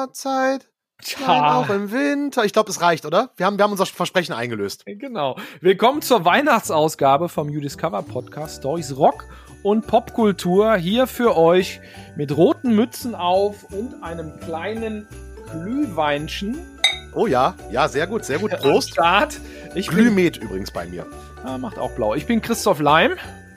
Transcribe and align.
Sommerzeit. 0.00 0.66
Nein, 1.26 1.42
auch 1.42 1.68
im 1.68 1.92
Winter. 1.92 2.44
Ich 2.46 2.54
glaube, 2.54 2.70
es 2.70 2.80
reicht, 2.80 3.04
oder? 3.04 3.30
Wir 3.36 3.44
haben, 3.44 3.58
wir 3.58 3.64
haben 3.64 3.72
unser 3.72 3.84
Versprechen 3.84 4.32
eingelöst. 4.32 4.84
Genau. 4.86 5.36
Willkommen 5.60 6.00
zur 6.00 6.24
Weihnachtsausgabe 6.24 7.28
vom 7.28 7.50
You 7.50 7.60
Discover 7.60 8.02
Podcast 8.02 8.58
Stories 8.58 8.96
Rock 8.96 9.26
und 9.62 9.86
Popkultur. 9.86 10.76
Hier 10.76 11.06
für 11.06 11.36
euch 11.36 11.80
mit 12.16 12.34
roten 12.34 12.74
Mützen 12.74 13.14
auf 13.14 13.64
und 13.72 14.02
einem 14.02 14.40
kleinen 14.40 15.06
Glühweinchen. 15.52 16.58
Oh 17.14 17.26
ja, 17.26 17.54
ja, 17.70 17.86
sehr 17.86 18.06
gut, 18.06 18.24
sehr 18.24 18.38
gut. 18.38 18.52
Prost. 18.52 18.92
Start. 18.92 19.38
Ich 19.74 19.88
Glühmet 19.88 20.38
übrigens 20.38 20.70
bei 20.70 20.86
mir. 20.86 21.06
Ah, 21.44 21.58
macht 21.58 21.78
auch 21.78 21.90
blau. 21.90 22.14
Ich 22.14 22.26
bin 22.26 22.40
Christoph 22.40 22.80
Leim. 22.80 23.16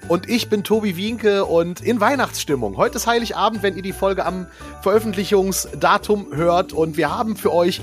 Und 0.09 0.29
ich 0.29 0.49
bin 0.49 0.63
Tobi 0.63 0.97
Wienke 0.97 1.45
und 1.45 1.81
in 1.81 2.01
Weihnachtsstimmung. 2.01 2.75
Heute 2.75 2.97
ist 2.97 3.07
Heiligabend, 3.07 3.63
wenn 3.63 3.75
ihr 3.77 3.81
die 3.81 3.93
Folge 3.93 4.25
am 4.25 4.47
Veröffentlichungsdatum 4.81 6.35
hört. 6.35 6.73
Und 6.73 6.97
wir 6.97 7.09
haben 7.09 7.37
für 7.37 7.53
euch 7.53 7.81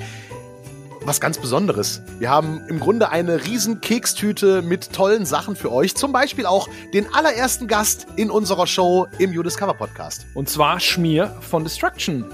was 1.03 1.21
ganz 1.21 1.39
Besonderes. 1.39 2.03
Wir 2.19 2.29
haben 2.29 2.61
im 2.69 2.79
Grunde 2.79 3.09
eine 3.09 3.47
riesen 3.47 3.81
Kekstüte 3.81 4.61
mit 4.61 4.93
tollen 4.93 5.25
Sachen 5.25 5.57
für 5.57 5.73
euch. 5.73 5.95
Zum 5.95 6.13
Beispiel 6.13 6.45
auch 6.45 6.69
den 6.93 7.13
allerersten 7.15 7.67
Gast 7.67 8.07
in 8.17 8.31
unserer 8.31 8.67
Show 8.67 9.07
im 9.19 9.33
You 9.33 9.43
Discover 9.43 9.75
Podcast. 9.75 10.27
Und 10.35 10.49
zwar 10.51 10.79
Schmier 10.79 11.35
von 11.41 11.65
Destruction. 11.65 12.27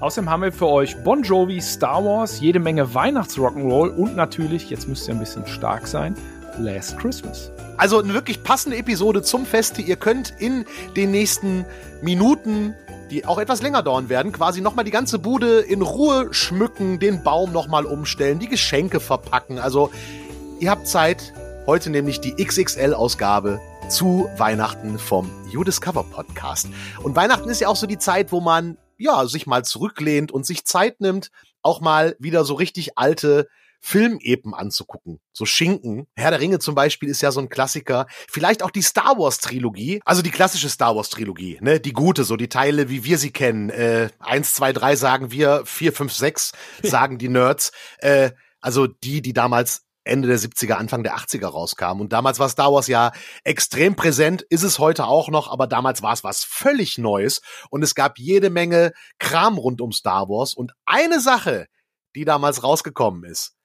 Außerdem 0.00 0.30
haben 0.30 0.42
wir 0.42 0.52
für 0.52 0.68
euch 0.68 0.96
Bon 1.04 1.22
Jovi, 1.22 1.60
Star 1.60 2.04
Wars, 2.04 2.40
jede 2.40 2.58
Menge 2.58 2.94
Weihnachts-Rock'n'Roll 2.94 3.88
und 3.88 4.16
natürlich, 4.16 4.70
jetzt 4.70 4.88
müsst 4.88 5.08
ihr 5.08 5.14
ein 5.14 5.20
bisschen 5.20 5.46
stark 5.46 5.86
sein, 5.86 6.14
Last 6.58 6.98
Christmas. 6.98 7.50
Also 7.76 7.98
eine 7.98 8.14
wirklich 8.14 8.42
passende 8.42 8.78
Episode 8.78 9.22
zum 9.22 9.44
Feste. 9.44 9.82
Ihr 9.82 9.96
könnt 9.96 10.34
in 10.38 10.64
den 10.96 11.10
nächsten 11.10 11.66
Minuten, 12.00 12.74
die 13.10 13.26
auch 13.26 13.38
etwas 13.38 13.60
länger 13.60 13.82
dauern 13.82 14.08
werden, 14.08 14.32
quasi 14.32 14.60
nochmal 14.60 14.84
die 14.84 14.90
ganze 14.90 15.18
Bude 15.18 15.60
in 15.60 15.82
Ruhe 15.82 16.32
schmücken, 16.32 16.98
den 16.98 17.22
Baum 17.22 17.52
nochmal 17.52 17.84
umstellen, 17.84 18.38
die 18.38 18.48
Geschenke 18.48 18.98
verpacken. 18.98 19.58
Also 19.58 19.90
ihr 20.58 20.70
habt 20.70 20.88
Zeit, 20.88 21.34
heute 21.66 21.90
nämlich 21.90 22.20
die 22.20 22.34
XXL-Ausgabe 22.42 23.60
zu 23.88 24.28
Weihnachten 24.38 24.98
vom 24.98 25.30
You 25.50 25.62
Discover 25.62 26.04
Podcast. 26.04 26.68
Und 27.02 27.14
Weihnachten 27.14 27.48
ist 27.48 27.60
ja 27.60 27.68
auch 27.68 27.76
so 27.76 27.86
die 27.86 27.98
Zeit, 27.98 28.32
wo 28.32 28.40
man 28.40 28.78
ja 28.96 29.26
sich 29.26 29.46
mal 29.46 29.64
zurücklehnt 29.64 30.32
und 30.32 30.46
sich 30.46 30.64
Zeit 30.64 31.00
nimmt, 31.00 31.30
auch 31.62 31.80
mal 31.80 32.16
wieder 32.18 32.44
so 32.44 32.54
richtig 32.54 32.96
alte 32.96 33.48
Filmepen 33.86 34.52
anzugucken. 34.52 35.20
So 35.32 35.46
Schinken. 35.46 36.08
Herr 36.16 36.32
der 36.32 36.40
Ringe 36.40 36.58
zum 36.58 36.74
Beispiel 36.74 37.08
ist 37.08 37.20
ja 37.20 37.30
so 37.30 37.38
ein 37.38 37.48
Klassiker. 37.48 38.08
Vielleicht 38.28 38.64
auch 38.64 38.72
die 38.72 38.82
Star 38.82 39.16
Wars 39.16 39.38
Trilogie. 39.38 40.00
Also 40.04 40.22
die 40.22 40.32
klassische 40.32 40.68
Star 40.68 40.96
Wars 40.96 41.08
Trilogie, 41.08 41.58
ne? 41.60 41.78
Die 41.78 41.92
gute, 41.92 42.24
so 42.24 42.36
die 42.36 42.48
Teile, 42.48 42.90
wie 42.90 43.04
wir 43.04 43.16
sie 43.16 43.30
kennen. 43.30 43.70
Äh, 43.70 44.08
eins, 44.18 44.54
zwei, 44.54 44.72
drei 44.72 44.96
sagen 44.96 45.30
wir, 45.30 45.62
vier, 45.66 45.92
fünf, 45.92 46.12
sechs 46.12 46.50
sagen 46.82 47.18
die 47.18 47.28
Nerds. 47.28 47.70
Äh, 47.98 48.32
also 48.60 48.88
die, 48.88 49.22
die 49.22 49.32
damals 49.32 49.84
Ende 50.02 50.26
der 50.26 50.40
70er, 50.40 50.72
Anfang 50.72 51.04
der 51.04 51.16
80er 51.16 51.46
rauskamen. 51.46 52.00
Und 52.00 52.12
damals 52.12 52.40
war 52.40 52.48
Star 52.48 52.72
Wars 52.72 52.88
ja 52.88 53.12
extrem 53.44 53.94
präsent, 53.94 54.42
ist 54.42 54.64
es 54.64 54.80
heute 54.80 55.06
auch 55.06 55.28
noch, 55.28 55.48
aber 55.48 55.68
damals 55.68 56.02
war 56.02 56.12
es 56.12 56.24
was 56.24 56.42
völlig 56.42 56.98
Neues 56.98 57.40
und 57.70 57.84
es 57.84 57.94
gab 57.94 58.18
jede 58.18 58.50
Menge 58.50 58.92
Kram 59.20 59.58
rund 59.58 59.80
um 59.80 59.92
Star 59.92 60.28
Wars. 60.28 60.54
Und 60.54 60.72
eine 60.86 61.20
Sache, 61.20 61.66
die 62.16 62.24
damals 62.24 62.64
rausgekommen 62.64 63.22
ist, 63.22 63.55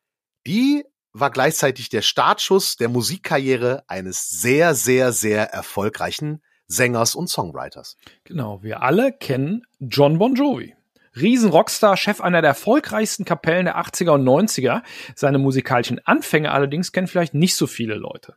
die 0.48 0.84
war 1.14 1.30
gleichzeitig 1.30 1.90
der 1.90 2.02
Startschuss 2.02 2.76
der 2.78 2.90
Musikkarriere 2.90 3.84
eines 3.88 4.30
sehr, 4.30 4.76
sehr, 4.76 5.12
sehr 5.12 5.52
erfolgreichen 5.54 6.42
Sängers 6.68 7.16
und 7.16 7.28
Songwriters. 7.28 7.98
Genau, 8.24 8.64
wir 8.64 8.82
alle 8.82 9.12
kennen 9.12 9.64
John 9.80 10.18
Bon 10.18 10.36
Jovi. 10.36 10.76
Riesen-Rockstar, 11.20 11.98
Chef 11.98 12.22
einer 12.22 12.42
der 12.42 12.52
erfolgreichsten 12.52 13.26
Kapellen 13.26 13.66
der 13.66 13.78
80er 13.78 14.12
und 14.12 14.24
90er. 14.24 14.82
Seine 15.14 15.40
musikalischen 15.40 16.00
Anfänge 16.06 16.52
allerdings 16.52 16.94
kennen 16.94 17.08
vielleicht 17.08 17.34
nicht 17.34 17.56
so 17.56 17.68
viele 17.68 17.96
Leute. 17.96 18.36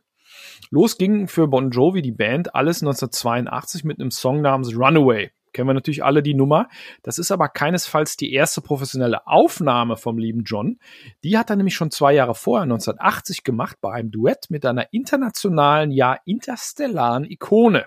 Los 0.69 0.97
ging 0.97 1.29
für 1.29 1.47
Bon 1.47 1.71
Jovi 1.71 2.01
die 2.01 2.11
Band 2.11 2.53
alles 2.53 2.81
1982 2.81 3.85
mit 3.85 3.99
einem 3.99 4.11
Song 4.11 4.41
namens 4.41 4.75
Runaway 4.75 5.31
kennen 5.55 5.69
wir 5.69 5.73
natürlich 5.73 6.03
alle 6.03 6.21
die 6.21 6.35
Nummer. 6.35 6.67
Das 7.01 7.17
ist 7.17 7.31
aber 7.31 7.47
keinesfalls 7.49 8.17
die 8.17 8.33
erste 8.33 8.61
professionelle 8.61 9.25
Aufnahme 9.25 9.97
vom 9.97 10.17
lieben 10.17 10.43
John. 10.43 10.77
Die 11.23 11.37
hat 11.37 11.49
er 11.49 11.55
nämlich 11.55 11.75
schon 11.75 11.91
zwei 11.91 12.13
Jahre 12.13 12.35
vorher, 12.35 12.63
1980, 12.63 13.43
gemacht 13.43 13.77
bei 13.81 13.93
einem 13.93 14.11
Duett 14.11 14.49
mit 14.49 14.65
einer 14.65 14.93
internationalen, 14.93 15.91
ja 15.91 16.19
interstellaren 16.25 17.23
Ikone. 17.23 17.85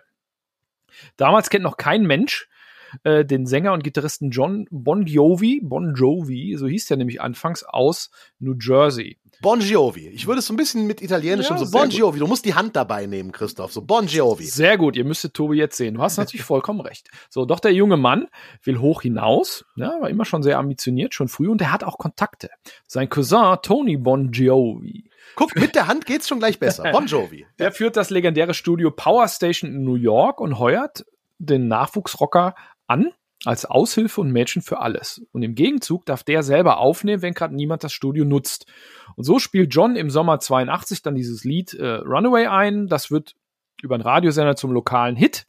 Damals 1.17 1.51
kennt 1.51 1.65
noch 1.65 1.77
kein 1.77 2.07
Mensch 2.07 2.49
äh, 3.05 3.25
den 3.25 3.45
Sänger 3.45 3.75
und 3.75 3.85
Gitarristen 3.85 4.31
John 4.31 4.67
Bon 4.71 5.05
Jovi, 5.05 5.61
Bon 5.63 5.95
Jovi, 5.95 6.57
so 6.57 6.67
hieß 6.67 6.87
der 6.87 6.97
nämlich 6.97 7.21
anfangs, 7.21 7.63
aus 7.65 8.11
New 8.39 8.55
Jersey. 8.59 9.19
Bon 9.41 9.61
Jovi. 9.61 10.09
Ich 10.09 10.27
würde 10.27 10.41
es 10.41 10.47
so 10.47 10.53
ein 10.53 10.57
bisschen 10.57 10.87
mit 10.87 11.01
italienischem, 11.01 11.57
ja, 11.57 11.65
so 11.65 11.71
Bon 11.71 11.89
Jovi. 11.89 12.19
Du 12.19 12.27
musst 12.27 12.45
die 12.45 12.55
Hand 12.55 12.75
dabei 12.75 13.07
nehmen, 13.07 13.31
Christoph. 13.31 13.73
So 13.73 13.83
Bon 13.83 14.07
Jovi. 14.07 14.45
Sehr 14.45 14.77
gut. 14.77 14.97
Ihr 14.97 15.05
müsstet 15.05 15.35
Tobi 15.35 15.57
jetzt 15.57 15.77
sehen. 15.77 15.95
Du 15.95 16.03
hast 16.03 16.17
natürlich 16.17 16.45
vollkommen 16.45 16.81
recht. 16.81 17.09
So, 17.31 17.45
doch 17.45 17.61
der 17.61 17.73
junge 17.73 17.97
Mann 17.97 18.29
will 18.65 18.79
hoch 18.79 19.03
hinaus. 19.03 19.65
Ja, 19.77 20.01
war 20.01 20.11
immer 20.11 20.25
schon 20.25 20.43
sehr 20.43 20.59
ambitioniert, 20.59 21.15
schon 21.15 21.29
früh. 21.29 21.49
Und 21.49 21.61
er 21.61 21.73
hat 21.73 21.85
auch 21.85 21.99
Kontakte. 21.99 22.51
Sein 22.87 23.09
Cousin 23.09 23.59
Tony 23.63 23.97
Bon 23.97 24.33
Jovi. 24.33 25.09
Guck, 25.37 25.55
mit 25.55 25.75
der 25.75 25.87
Hand 25.87 26.07
geht's 26.07 26.27
schon 26.27 26.41
gleich 26.41 26.59
besser. 26.59 26.91
Bon 26.91 27.07
Jovi. 27.07 27.47
Der 27.59 27.71
führt 27.73 27.97
das 27.97 28.11
legendäre 28.11 28.55
Studio 28.55 28.91
Power 28.91 29.29
Station 29.29 29.71
in 29.71 29.85
New 29.85 29.95
York 29.95 30.41
und 30.41 30.59
heuert 30.59 31.05
den 31.39 31.69
Nachwuchsrocker 31.69 32.55
an 32.89 33.13
als 33.49 33.65
Aushilfe 33.65 34.21
und 34.21 34.31
Mädchen 34.31 34.61
für 34.61 34.81
alles. 34.81 35.23
Und 35.33 35.41
im 35.41 35.55
Gegenzug 35.55 36.05
darf 36.05 36.23
der 36.23 36.43
selber 36.43 36.77
aufnehmen, 36.77 37.23
wenn 37.23 37.33
gerade 37.33 37.57
niemand 37.57 37.83
das 37.83 37.95
Studio 37.95 38.27
nutzt. 38.27 38.67
Und 39.17 39.25
so 39.25 39.39
spielt 39.39 39.75
John 39.75 39.97
im 39.97 40.11
Sommer 40.11 40.39
82 40.39 41.01
dann 41.01 41.15
dieses 41.15 41.45
Lied 41.45 41.73
äh, 41.73 41.95
Runaway 41.95 42.47
ein. 42.47 42.89
Das 42.89 43.11
wird 43.11 43.37
über 43.81 43.95
einen 43.95 44.05
Radiosender 44.05 44.55
zum 44.55 44.71
lokalen 44.71 45.17
Hit, 45.17 45.47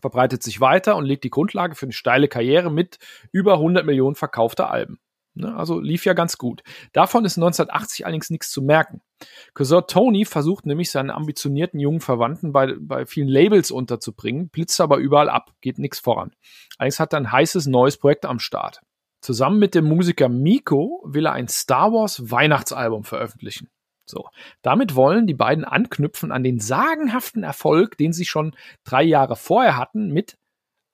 verbreitet 0.00 0.42
sich 0.42 0.62
weiter 0.62 0.96
und 0.96 1.04
legt 1.04 1.22
die 1.22 1.28
Grundlage 1.28 1.74
für 1.74 1.84
eine 1.84 1.92
steile 1.92 2.28
Karriere 2.28 2.72
mit 2.72 2.98
über 3.30 3.54
100 3.54 3.84
Millionen 3.84 4.14
verkaufter 4.14 4.70
Alben. 4.70 4.98
Ne, 5.38 5.54
also 5.54 5.78
lief 5.78 6.04
ja 6.04 6.14
ganz 6.14 6.36
gut. 6.36 6.62
Davon 6.92 7.24
ist 7.24 7.38
1980 7.38 8.04
allerdings 8.04 8.28
nichts 8.28 8.50
zu 8.50 8.60
merken. 8.60 9.00
Cousin 9.54 9.84
Tony 9.86 10.24
versucht 10.24 10.66
nämlich 10.66 10.90
seinen 10.90 11.10
ambitionierten 11.10 11.78
jungen 11.78 12.00
Verwandten 12.00 12.52
bei, 12.52 12.74
bei 12.80 13.06
vielen 13.06 13.28
Labels 13.28 13.70
unterzubringen, 13.70 14.48
blitzt 14.48 14.80
aber 14.80 14.96
überall 14.96 15.30
ab, 15.30 15.52
geht 15.60 15.78
nichts 15.78 16.00
voran. 16.00 16.32
Allerdings 16.76 16.98
hat 16.98 17.12
er 17.12 17.20
ein 17.20 17.30
heißes 17.30 17.68
neues 17.68 17.98
Projekt 17.98 18.26
am 18.26 18.40
Start. 18.40 18.80
Zusammen 19.20 19.60
mit 19.60 19.76
dem 19.76 19.84
Musiker 19.84 20.28
Miko 20.28 21.04
will 21.06 21.26
er 21.26 21.34
ein 21.34 21.46
Star 21.46 21.92
Wars 21.92 22.32
Weihnachtsalbum 22.32 23.04
veröffentlichen. 23.04 23.68
So. 24.06 24.28
Damit 24.62 24.96
wollen 24.96 25.28
die 25.28 25.34
beiden 25.34 25.64
anknüpfen 25.64 26.32
an 26.32 26.42
den 26.42 26.58
sagenhaften 26.58 27.44
Erfolg, 27.44 27.96
den 27.96 28.12
sie 28.12 28.24
schon 28.24 28.56
drei 28.82 29.04
Jahre 29.04 29.36
vorher 29.36 29.76
hatten, 29.76 30.08
mit 30.08 30.36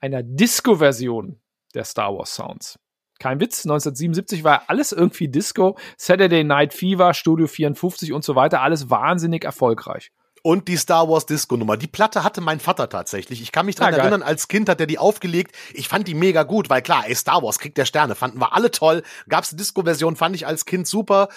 einer 0.00 0.22
Disco-Version 0.22 1.41
der 1.75 1.84
Star 1.84 2.15
Wars 2.15 2.34
Sounds. 2.34 2.78
Kein 3.25 3.41
Witz, 3.41 3.65
1977 3.65 4.45
war 4.45 4.65
alles 4.67 4.93
irgendwie 4.93 5.29
Disco, 5.29 5.79
Saturday 5.97 6.45
Night 6.45 6.75
Fever, 6.75 7.15
Studio 7.15 7.47
54 7.47 8.12
und 8.12 8.23
so 8.23 8.35
weiter, 8.35 8.61
alles 8.61 8.91
wahnsinnig 8.91 9.45
erfolgreich 9.45 10.12
und 10.44 10.69
die 10.69 10.77
Star 10.77 11.09
Wars 11.09 11.25
Disco 11.25 11.56
Nummer. 11.56 11.78
Die 11.78 11.87
Platte 11.87 12.22
hatte 12.22 12.43
mein 12.43 12.60
Vater 12.60 12.91
tatsächlich. 12.91 13.41
Ich 13.41 13.50
kann 13.50 13.65
mich 13.65 13.77
daran 13.77 13.94
ja, 13.94 14.00
erinnern, 14.00 14.22
als 14.22 14.46
Kind 14.46 14.69
hat 14.69 14.79
er 14.79 14.87
die 14.87 14.99
aufgelegt. 14.99 15.56
Ich 15.73 15.88
fand 15.88 16.06
die 16.06 16.12
mega 16.12 16.43
gut, 16.43 16.69
weil 16.69 16.82
klar, 16.82 17.05
ey, 17.06 17.14
Star 17.14 17.43
Wars 17.43 17.58
kriegt 17.58 17.79
der 17.79 17.87
Sterne, 17.87 18.14
fanden 18.14 18.38
wir 18.38 18.52
alle 18.52 18.70
toll. 18.70 19.02
Gab's 19.26 19.50
eine 19.50 19.56
Disco-Version, 19.56 20.17
fand 20.17 20.37
ich 20.37 20.46
als 20.46 20.67
Kind 20.67 20.87
super. 20.87 21.29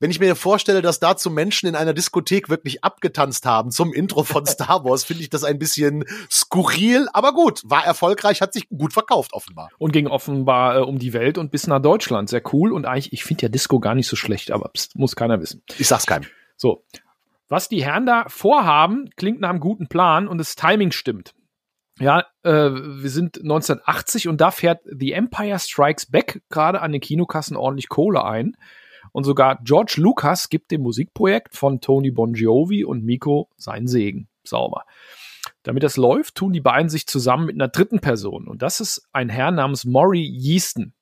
Wenn 0.00 0.10
ich 0.10 0.18
mir 0.18 0.34
vorstelle, 0.34 0.80
dass 0.80 0.98
dazu 0.98 1.30
Menschen 1.30 1.68
in 1.68 1.76
einer 1.76 1.92
Diskothek 1.92 2.48
wirklich 2.48 2.82
abgetanzt 2.82 3.44
haben 3.44 3.70
zum 3.70 3.92
Intro 3.92 4.24
von 4.24 4.46
Star 4.46 4.82
Wars, 4.82 5.04
finde 5.04 5.22
ich 5.22 5.28
das 5.28 5.44
ein 5.44 5.58
bisschen 5.58 6.04
skurril, 6.32 7.06
aber 7.12 7.34
gut, 7.34 7.60
war 7.66 7.84
erfolgreich, 7.84 8.40
hat 8.40 8.54
sich 8.54 8.70
gut 8.70 8.94
verkauft 8.94 9.34
offenbar. 9.34 9.68
Und 9.76 9.92
ging 9.92 10.06
offenbar 10.06 10.78
äh, 10.78 10.80
um 10.80 10.98
die 10.98 11.12
Welt 11.12 11.36
und 11.36 11.50
bis 11.50 11.66
nach 11.66 11.82
Deutschland. 11.82 12.30
Sehr 12.30 12.42
cool 12.54 12.72
und 12.72 12.86
eigentlich, 12.86 13.12
ich 13.12 13.24
finde 13.24 13.42
ja 13.42 13.48
Disco 13.50 13.78
gar 13.78 13.94
nicht 13.94 14.08
so 14.08 14.16
schlecht, 14.16 14.50
aber 14.50 14.70
pst, 14.70 14.96
muss 14.96 15.16
keiner 15.16 15.38
wissen. 15.42 15.62
Ich 15.76 15.86
sag's 15.86 16.06
keinem. 16.06 16.24
So, 16.56 16.84
was 17.54 17.68
die 17.68 17.84
Herren 17.84 18.04
da 18.04 18.24
vorhaben, 18.26 19.10
klingt 19.16 19.40
nach 19.40 19.50
einem 19.50 19.60
guten 19.60 19.86
Plan 19.86 20.26
und 20.26 20.38
das 20.38 20.56
Timing 20.56 20.90
stimmt. 20.90 21.34
Ja, 22.00 22.24
äh, 22.42 22.50
wir 22.50 23.10
sind 23.10 23.38
1980 23.38 24.26
und 24.26 24.40
da 24.40 24.50
fährt 24.50 24.82
The 24.84 25.12
Empire 25.12 25.60
Strikes 25.60 26.06
Back 26.06 26.42
gerade 26.50 26.80
an 26.80 26.90
den 26.90 27.00
Kinokassen 27.00 27.56
ordentlich 27.56 27.88
Kohle 27.88 28.24
ein. 28.24 28.56
Und 29.12 29.22
sogar 29.22 29.60
George 29.62 29.98
Lucas 29.98 30.48
gibt 30.48 30.72
dem 30.72 30.82
Musikprojekt 30.82 31.54
von 31.54 31.80
Tony 31.80 32.10
Bon 32.10 32.34
Jovi 32.34 32.84
und 32.84 33.04
Miko 33.04 33.48
seinen 33.56 33.86
Segen. 33.86 34.28
Sauber. 34.42 34.82
Damit 35.62 35.84
das 35.84 35.96
läuft, 35.96 36.34
tun 36.34 36.52
die 36.52 36.60
beiden 36.60 36.88
sich 36.88 37.06
zusammen 37.06 37.46
mit 37.46 37.54
einer 37.54 37.68
dritten 37.68 38.00
Person. 38.00 38.48
Und 38.48 38.62
das 38.62 38.80
ist 38.80 39.06
ein 39.12 39.28
Herr 39.28 39.52
namens 39.52 39.84
Maury 39.84 40.26
Yeaston. 40.26 40.92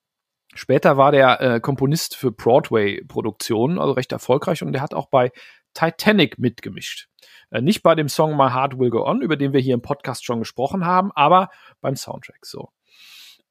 Später 0.55 0.99
war 0.99 1.13
der 1.13 1.41
äh, 1.41 1.61
Komponist 1.61 2.15
für 2.15 2.31
Broadway-Produktionen, 2.31 3.79
also 3.79 3.93
recht 3.95 4.13
erfolgreich. 4.13 4.63
Und 4.63 4.73
der 4.73 4.83
hat 4.83 4.93
auch 4.93 5.09
bei 5.09 5.33
Titanic 5.75 6.39
mitgemischt. 6.39 7.09
Äh, 7.51 7.61
nicht 7.61 7.83
bei 7.83 7.95
dem 7.95 8.09
Song 8.09 8.37
My 8.37 8.51
Heart 8.51 8.79
Will 8.79 8.91
Go 8.91 9.05
On, 9.05 9.23
über 9.23 9.37
den 9.37 9.53
wir 9.53 9.61
hier 9.61 9.75
im 9.75 9.83
Podcast 9.83 10.25
schon 10.25 10.41
gesprochen 10.41 10.85
haben, 10.85 11.13
aber 11.13 11.51
beim 11.81 11.97
Soundtrack 11.97 12.45
so. 12.47 12.71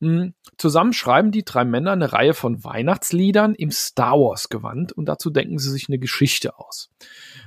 Hm, 0.02 0.34
zusammen 0.58 0.94
schreiben 0.94 1.32
die 1.32 1.46
drei 1.46 1.64
Männer 1.64 1.92
eine 1.92 2.12
Reihe 2.12 2.34
von 2.34 2.64
Weihnachtsliedern 2.64 3.54
im 3.54 3.70
Star 3.70 4.14
Wars 4.14 4.50
Gewand 4.50 4.92
und 4.92 5.06
dazu 5.06 5.30
denken 5.30 5.60
sie 5.60 5.70
sich 5.70 5.90
eine 5.90 6.00
Geschichte 6.00 6.58
aus. 6.58 6.90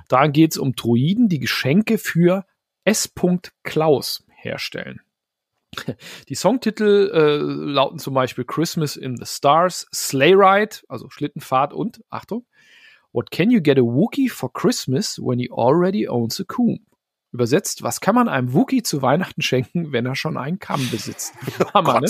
Da 0.08 0.28
geht 0.28 0.52
es 0.52 0.58
um 0.58 0.74
Druiden, 0.76 1.28
die 1.28 1.40
Geschenke 1.40 1.98
für 1.98 2.46
S. 2.84 3.12
Klaus 3.64 4.24
herstellen. 4.28 5.00
Die 6.28 6.36
Songtitel 6.36 7.10
äh, 7.12 7.36
lauten 7.38 7.98
zum 7.98 8.14
Beispiel 8.14 8.44
Christmas 8.44 8.96
in 8.96 9.16
the 9.16 9.26
Stars, 9.26 9.88
Sleigh 9.92 10.36
Ride, 10.36 10.76
also 10.88 11.10
Schlittenfahrt 11.10 11.72
und, 11.72 12.00
Achtung, 12.10 12.46
What 13.14 13.30
can 13.30 13.52
you 13.52 13.60
get 13.60 13.78
a 13.78 13.82
Wookie 13.82 14.28
for 14.28 14.52
Christmas 14.52 15.20
when 15.20 15.38
he 15.38 15.48
already 15.48 16.08
owns 16.08 16.40
a 16.40 16.44
Coom? 16.44 16.80
Übersetzt, 17.30 17.84
was 17.84 18.00
kann 18.00 18.16
man 18.16 18.28
einem 18.28 18.52
Wookie 18.54 18.82
zu 18.82 19.02
Weihnachten 19.02 19.40
schenken, 19.40 19.92
wenn 19.92 20.04
er 20.04 20.16
schon 20.16 20.36
einen 20.36 20.58
Kamm 20.58 20.88
besitzt? 20.90 21.32
Hammer, 21.74 22.00
ne? 22.00 22.08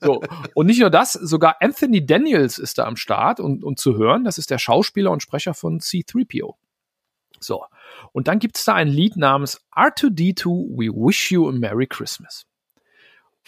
So. 0.00 0.22
Und 0.54 0.66
nicht 0.66 0.80
nur 0.80 0.88
das, 0.88 1.12
sogar 1.12 1.56
Anthony 1.60 2.04
Daniels 2.04 2.56
ist 2.56 2.78
da 2.78 2.86
am 2.86 2.96
Start 2.96 3.40
und, 3.40 3.62
und 3.62 3.78
zu 3.78 3.98
hören, 3.98 4.24
das 4.24 4.38
ist 4.38 4.50
der 4.50 4.58
Schauspieler 4.58 5.10
und 5.10 5.22
Sprecher 5.22 5.52
von 5.52 5.80
C3PO. 5.80 6.54
So. 7.40 7.64
Und 8.12 8.26
dann 8.28 8.38
gibt 8.38 8.56
es 8.56 8.64
da 8.64 8.74
ein 8.74 8.88
Lied 8.88 9.16
namens 9.16 9.60
R2D2 9.76 10.46
We 10.78 10.90
Wish 10.90 11.30
You 11.30 11.46
a 11.46 11.52
Merry 11.52 11.86
Christmas. 11.86 12.47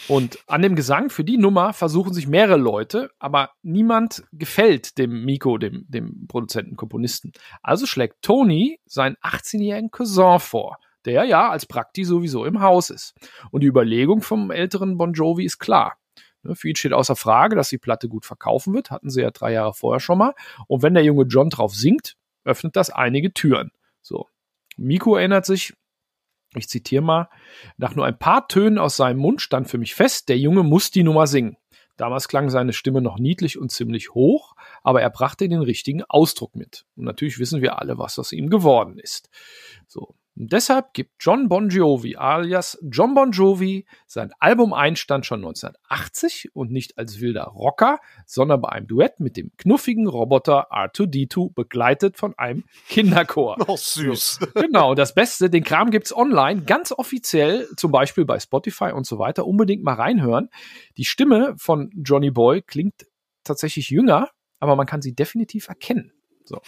Und 0.08 0.38
an 0.47 0.62
dem 0.62 0.75
Gesang 0.75 1.11
für 1.11 1.25
die 1.25 1.37
Nummer 1.37 1.73
versuchen 1.73 2.12
sich 2.12 2.26
mehrere 2.26 2.56
Leute, 2.56 3.11
aber 3.19 3.50
niemand 3.62 4.25
gefällt 4.32 4.99
dem 4.99 5.25
Miko, 5.25 5.58
dem, 5.58 5.85
dem 5.88 6.26
Produzenten, 6.26 6.76
Komponisten. 6.76 7.32
Also 7.62 7.87
schlägt 7.87 8.23
Tony 8.23 8.81
seinen 8.87 9.17
18-jährigen 9.17 9.91
Cousin 9.91 10.38
vor, 10.41 10.79
der 11.05 11.25
ja 11.25 11.50
als 11.50 11.67
Prakti 11.67 12.05
sowieso 12.05 12.44
im 12.44 12.61
Haus 12.61 12.91
ist. 12.91 13.14
Und 13.50 13.62
die 13.62 13.67
Überlegung 13.67 14.23
vom 14.23 14.50
älteren 14.50 14.97
Bon 14.97 15.12
Jovi 15.12 15.44
ist 15.44 15.58
klar. 15.58 15.97
Ne, 16.43 16.55
für 16.55 16.69
ihn 16.69 16.76
steht 16.76 16.93
außer 16.93 17.17
Frage, 17.17 17.56
dass 17.56 17.69
die 17.69 17.79
Platte 17.79 18.08
gut 18.08 18.25
verkaufen 18.25 18.75
wird, 18.75 18.91
hatten 18.91 19.11
sie 19.11 19.23
ja 19.23 19.31
drei 19.31 19.53
Jahre 19.53 19.75
vorher 19.75 20.00
schon 20.00 20.19
mal. 20.19 20.35
Und 20.67 20.82
wenn 20.82 20.94
der 20.94 21.05
junge 21.05 21.25
John 21.25 21.50
drauf 21.50 21.75
singt, 21.75 22.17
öffnet 22.44 22.76
das 22.76 22.91
einige 22.91 23.32
Türen. 23.32 23.70
So. 24.00 24.26
Miko 24.76 25.17
erinnert 25.17 25.44
sich, 25.44 25.75
ich 26.55 26.69
zitiere 26.69 27.02
mal, 27.02 27.29
nach 27.76 27.94
nur 27.94 28.06
ein 28.06 28.19
paar 28.19 28.49
Tönen 28.49 28.79
aus 28.79 28.97
seinem 28.97 29.19
Mund 29.19 29.41
stand 29.41 29.69
für 29.69 29.79
mich 29.79 29.94
fest, 29.94 30.29
der 30.29 30.38
Junge 30.38 30.62
muss 30.62 30.91
die 30.91 31.02
Nummer 31.02 31.26
singen. 31.26 31.56
Damals 31.97 32.29
klang 32.29 32.49
seine 32.49 32.73
Stimme 32.73 33.02
noch 33.02 33.19
niedlich 33.19 33.58
und 33.58 33.70
ziemlich 33.70 34.14
hoch, 34.14 34.55
aber 34.82 35.02
er 35.02 35.11
brachte 35.11 35.49
den 35.49 35.61
richtigen 35.61 36.02
Ausdruck 36.05 36.56
mit. 36.56 36.87
Und 36.97 37.05
natürlich 37.05 37.38
wissen 37.38 37.61
wir 37.61 37.79
alle, 37.79 37.99
was 37.99 38.19
aus 38.19 38.32
ihm 38.32 38.49
geworden 38.49 38.99
ist. 38.99 39.29
So. 39.87 40.14
Und 40.41 40.55
deshalb 40.55 40.95
gibt 40.95 41.17
John 41.21 41.51
Bon 41.51 41.69
Jovi 41.69 42.17
alias 42.17 42.79
John 42.91 43.13
Bon 43.13 43.31
Jovi 43.31 43.85
sein 44.07 44.33
Album 44.39 44.73
Einstand 44.73 45.27
schon 45.27 45.41
1980 45.41 46.57
und 46.57 46.73
nicht 46.73 46.97
als 46.97 47.21
wilder 47.21 47.45
Rocker, 47.45 48.01
sondern 48.25 48.63
bei 48.63 48.71
einem 48.71 48.87
Duett 48.87 49.21
mit 49.21 49.37
dem 49.37 49.53
knuffigen 49.59 50.07
Roboter 50.07 50.73
R2D2 50.73 51.53
begleitet 51.53 52.17
von 52.17 52.33
einem 52.39 52.65
Kinderchor. 52.89 53.59
Oh, 53.67 53.77
süß. 53.77 54.41
Genau, 54.55 54.95
das 54.95 55.15
Beste, 55.15 55.51
den 55.51 55.63
Kram 55.63 55.91
gibt's 55.91 56.17
online, 56.17 56.63
ganz 56.63 56.91
offiziell, 56.91 57.69
zum 57.77 57.93
Beispiel 57.93 58.25
bei 58.25 58.41
Spotify 58.41 58.93
und 58.93 59.07
so 59.07 59.19
weiter. 59.19 59.47
Unbedingt 59.47 59.85
mal 59.85 59.95
reinhören. 59.95 60.49
Die 60.97 61.05
Stimme 61.05 61.55
von 61.59 61.91
Johnny 62.03 62.31
Boy 62.31 62.63
klingt 62.63 63.07
tatsächlich 63.45 63.91
jünger, 63.91 64.31
aber 64.59 64.75
man 64.75 64.87
kann 64.87 65.03
sie 65.03 65.15
definitiv 65.15 65.69
erkennen. 65.69 66.13
So. 66.50 66.61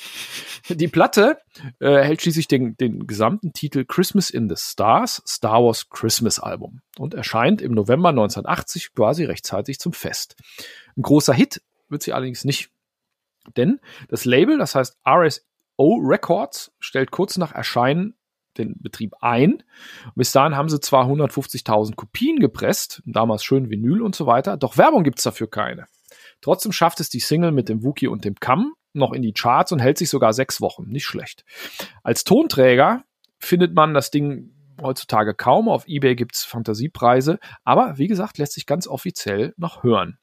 Die 0.69 0.87
Platte 0.87 1.39
äh, 1.81 2.03
hält 2.03 2.23
schließlich 2.23 2.47
den, 2.47 2.77
den 2.77 3.09
gesamten 3.09 3.53
Titel 3.53 3.85
Christmas 3.85 4.31
in 4.31 4.49
the 4.49 4.55
Stars, 4.57 5.23
Star 5.27 5.65
Wars 5.65 5.91
Christmas 5.91 6.39
Album 6.39 6.83
und 6.99 7.15
erscheint 7.15 7.61
im 7.61 7.73
November 7.73 8.11
1980 8.11 8.95
quasi 8.95 9.25
rechtzeitig 9.25 9.81
zum 9.81 9.93
Fest. 9.93 10.37
Ein 10.97 11.03
großer 11.03 11.35
Hit 11.35 11.63
wird 11.89 12.03
sie 12.05 12.13
allerdings 12.13 12.45
nicht. 12.45 12.71
Denn 13.57 13.81
das 14.09 14.25
Label, 14.25 14.57
das 14.57 14.77
heißt 14.77 14.99
RSO 15.05 15.97
Records, 16.01 16.73
stellt 16.79 17.11
kurz 17.11 17.37
nach 17.37 17.53
Erscheinen 17.53 18.15
den 18.59 18.77
Betrieb 18.79 19.15
ein. 19.21 19.65
Bis 20.15 20.31
dahin 20.31 20.55
haben 20.55 20.69
sie 20.69 20.79
zwar 20.79 21.07
150.000 21.07 21.97
Kopien 21.97 22.39
gepresst, 22.39 23.03
damals 23.05 23.43
schön 23.43 23.69
Vinyl 23.69 24.01
und 24.01 24.15
so 24.15 24.27
weiter, 24.27 24.57
doch 24.57 24.77
Werbung 24.77 25.03
gibt's 25.03 25.25
dafür 25.25 25.51
keine. 25.51 25.87
Trotzdem 26.41 26.71
schafft 26.71 27.01
es 27.01 27.09
die 27.09 27.19
Single 27.19 27.51
mit 27.51 27.69
dem 27.69 27.83
Wookie 27.83 28.07
und 28.07 28.25
dem 28.25 28.37
Kamm 28.37 28.75
noch 28.93 29.13
in 29.13 29.23
die 29.23 29.33
Charts 29.33 29.73
und 29.73 29.79
hält 29.79 29.99
sich 29.99 30.11
sogar 30.11 30.33
sechs 30.33 30.61
Wochen. 30.61 30.89
Nicht 30.89 31.05
schlecht. 31.05 31.45
Als 32.03 32.25
Tonträger 32.25 33.05
findet 33.39 33.75
man 33.75 33.95
das 33.95 34.11
Ding 34.11 34.51
heutzutage 34.81 35.35
kaum. 35.35 35.69
Auf 35.69 35.87
eBay 35.87 36.15
gibt's 36.15 36.45
Fantasiepreise, 36.45 37.39
aber 37.65 37.99
wie 37.99 38.09
gesagt, 38.09 38.39
lässt 38.39 38.53
sich 38.53 38.67
ganz 38.67 38.87
offiziell 38.87 39.55
noch 39.57 39.83
hören. 39.83 40.19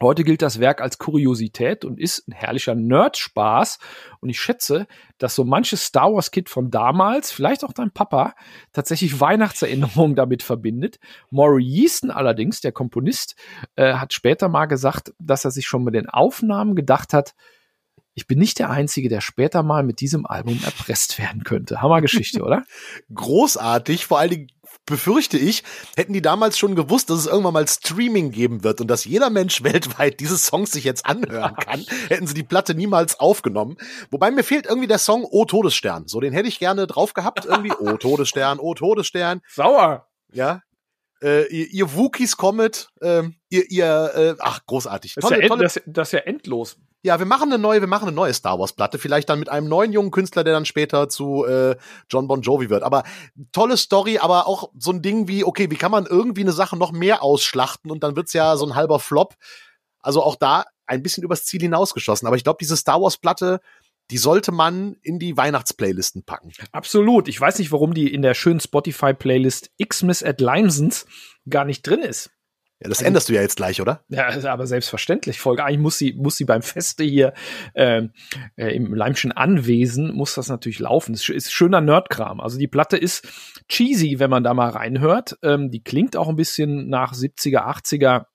Heute 0.00 0.22
gilt 0.22 0.42
das 0.42 0.60
Werk 0.60 0.80
als 0.80 0.98
Kuriosität 0.98 1.84
und 1.84 1.98
ist 1.98 2.28
ein 2.28 2.32
herrlicher 2.32 2.76
Nerd-Spaß. 2.76 3.80
Und 4.20 4.28
ich 4.28 4.40
schätze, 4.40 4.86
dass 5.18 5.34
so 5.34 5.44
manches 5.44 5.82
Star 5.82 6.12
Wars-Kid 6.12 6.48
von 6.48 6.70
damals, 6.70 7.32
vielleicht 7.32 7.64
auch 7.64 7.72
dein 7.72 7.90
Papa, 7.90 8.34
tatsächlich 8.72 9.20
Weihnachtserinnerungen 9.20 10.14
damit 10.14 10.44
verbindet. 10.44 11.00
Maury 11.30 11.64
Easton 11.64 12.12
allerdings, 12.12 12.60
der 12.60 12.70
Komponist, 12.70 13.34
äh, 13.74 13.94
hat 13.94 14.12
später 14.12 14.48
mal 14.48 14.66
gesagt, 14.66 15.12
dass 15.18 15.44
er 15.44 15.50
sich 15.50 15.66
schon 15.66 15.82
mit 15.82 15.94
den 15.94 16.08
Aufnahmen 16.08 16.76
gedacht 16.76 17.12
hat, 17.12 17.34
ich 18.18 18.26
bin 18.26 18.40
nicht 18.40 18.58
der 18.58 18.68
Einzige, 18.68 19.08
der 19.08 19.20
später 19.20 19.62
mal 19.62 19.84
mit 19.84 20.00
diesem 20.00 20.26
Album 20.26 20.58
erpresst 20.64 21.20
werden 21.20 21.44
könnte. 21.44 21.80
Hammergeschichte, 21.80 22.42
oder? 22.42 22.64
Großartig, 23.14 24.06
vor 24.06 24.18
allen 24.18 24.30
Dingen 24.30 24.48
befürchte 24.86 25.38
ich, 25.38 25.62
hätten 25.96 26.12
die 26.14 26.20
damals 26.20 26.58
schon 26.58 26.74
gewusst, 26.74 27.10
dass 27.10 27.20
es 27.20 27.26
irgendwann 27.26 27.52
mal 27.52 27.68
Streaming 27.68 28.32
geben 28.32 28.64
wird 28.64 28.80
und 28.80 28.88
dass 28.88 29.04
jeder 29.04 29.30
Mensch 29.30 29.62
weltweit 29.62 30.18
diese 30.18 30.36
Songs 30.36 30.72
sich 30.72 30.82
jetzt 30.82 31.06
anhören 31.06 31.54
kann, 31.54 31.86
hätten 32.08 32.26
sie 32.26 32.34
die 32.34 32.42
Platte 32.42 32.74
niemals 32.74 33.20
aufgenommen. 33.20 33.76
Wobei 34.10 34.32
mir 34.32 34.42
fehlt 34.42 34.66
irgendwie 34.66 34.88
der 34.88 34.98
Song 34.98 35.24
O 35.24 35.44
Todesstern. 35.44 36.08
So, 36.08 36.18
den 36.18 36.32
hätte 36.32 36.48
ich 36.48 36.58
gerne 36.58 36.88
drauf 36.88 37.14
gehabt, 37.14 37.44
irgendwie. 37.44 37.72
O 37.72 37.96
Todesstern, 37.98 38.58
O 38.58 38.74
Todesstern. 38.74 39.42
Sauer. 39.46 40.08
Ja. 40.32 40.62
Äh, 41.22 41.46
ihr, 41.52 41.66
ihr 41.68 41.94
Wookies 41.94 42.36
Comet, 42.36 42.90
ähm, 43.02 43.36
ihr, 43.48 43.70
ihr, 43.70 44.12
äh, 44.14 44.34
ach, 44.38 44.64
großartig. 44.66 45.14
Das, 45.14 45.22
tolle, 45.22 45.36
ist 45.36 45.42
ja 45.42 45.48
tolle, 45.48 45.62
das, 45.64 45.80
das 45.86 46.08
ist 46.08 46.12
ja 46.12 46.20
endlos 46.20 46.76
ja, 47.02 47.18
wir 47.18 47.26
machen 47.26 47.52
eine 47.52 47.62
neue, 47.62 47.80
wir 47.80 47.88
machen 47.88 48.08
eine 48.08 48.14
neue 48.14 48.34
Star 48.34 48.58
Wars 48.58 48.72
Platte, 48.72 48.98
vielleicht 48.98 49.28
dann 49.28 49.38
mit 49.38 49.48
einem 49.48 49.68
neuen 49.68 49.92
jungen 49.92 50.10
Künstler, 50.10 50.42
der 50.42 50.52
dann 50.52 50.64
später 50.64 51.08
zu 51.08 51.44
äh, 51.44 51.76
John 52.10 52.26
Bon 52.26 52.42
Jovi 52.42 52.70
wird. 52.70 52.82
Aber 52.82 53.04
tolle 53.52 53.76
Story, 53.76 54.18
aber 54.18 54.48
auch 54.48 54.70
so 54.76 54.90
ein 54.90 55.00
Ding 55.00 55.28
wie, 55.28 55.44
okay, 55.44 55.70
wie 55.70 55.76
kann 55.76 55.92
man 55.92 56.06
irgendwie 56.06 56.40
eine 56.40 56.52
Sache 56.52 56.76
noch 56.76 56.90
mehr 56.90 57.22
ausschlachten 57.22 57.90
und 57.90 58.02
dann 58.02 58.16
wird's 58.16 58.32
ja 58.32 58.56
so 58.56 58.66
ein 58.66 58.74
halber 58.74 58.98
Flop. 58.98 59.36
Also 60.00 60.22
auch 60.22 60.34
da 60.34 60.64
ein 60.86 61.02
bisschen 61.02 61.22
übers 61.22 61.44
Ziel 61.44 61.60
hinausgeschossen. 61.60 62.26
Aber 62.26 62.36
ich 62.36 62.44
glaube, 62.44 62.58
diese 62.60 62.76
Star 62.76 63.00
Wars 63.00 63.16
Platte, 63.16 63.60
die 64.10 64.18
sollte 64.18 64.52
man 64.52 64.96
in 65.02 65.18
die 65.18 65.36
Weihnachtsplaylisten 65.36 66.24
packen. 66.24 66.52
Absolut. 66.72 67.28
Ich 67.28 67.40
weiß 67.40 67.58
nicht, 67.58 67.72
warum 67.72 67.94
die 67.94 68.12
in 68.12 68.22
der 68.22 68.34
schönen 68.34 68.60
Spotify-Playlist 68.60 69.70
Xmas 69.86 70.22
at 70.22 70.40
Limesons 70.40 71.06
gar 71.48 71.64
nicht 71.64 71.86
drin 71.86 72.00
ist. 72.00 72.30
Ja, 72.80 72.88
das 72.88 73.02
änderst 73.02 73.28
du 73.28 73.32
ja 73.32 73.40
jetzt 73.40 73.56
gleich, 73.56 73.80
oder? 73.80 74.04
Ja, 74.08 74.28
aber 74.44 74.68
selbstverständlich. 74.68 75.40
Folge 75.40 75.64
eigentlich 75.64 75.80
muss 75.80 75.98
sie, 75.98 76.12
muss 76.12 76.36
sie 76.36 76.44
beim 76.44 76.62
Feste 76.62 77.02
hier 77.02 77.34
äh, 77.74 78.02
äh, 78.54 78.76
im 78.76 78.94
Leimschen 78.94 79.32
Anwesen, 79.32 80.14
muss 80.14 80.34
das 80.34 80.48
natürlich 80.48 80.78
laufen. 80.78 81.12
Das 81.12 81.28
ist 81.28 81.52
schöner 81.52 81.80
Nerdkram. 81.80 82.40
Also 82.40 82.56
die 82.56 82.68
Platte 82.68 82.96
ist 82.96 83.26
cheesy, 83.68 84.20
wenn 84.20 84.30
man 84.30 84.44
da 84.44 84.54
mal 84.54 84.68
reinhört. 84.68 85.38
Ähm, 85.42 85.72
die 85.72 85.82
klingt 85.82 86.16
auch 86.16 86.28
ein 86.28 86.36
bisschen 86.36 86.88
nach 86.88 87.14
70er, 87.14 87.66
80er 87.66 88.26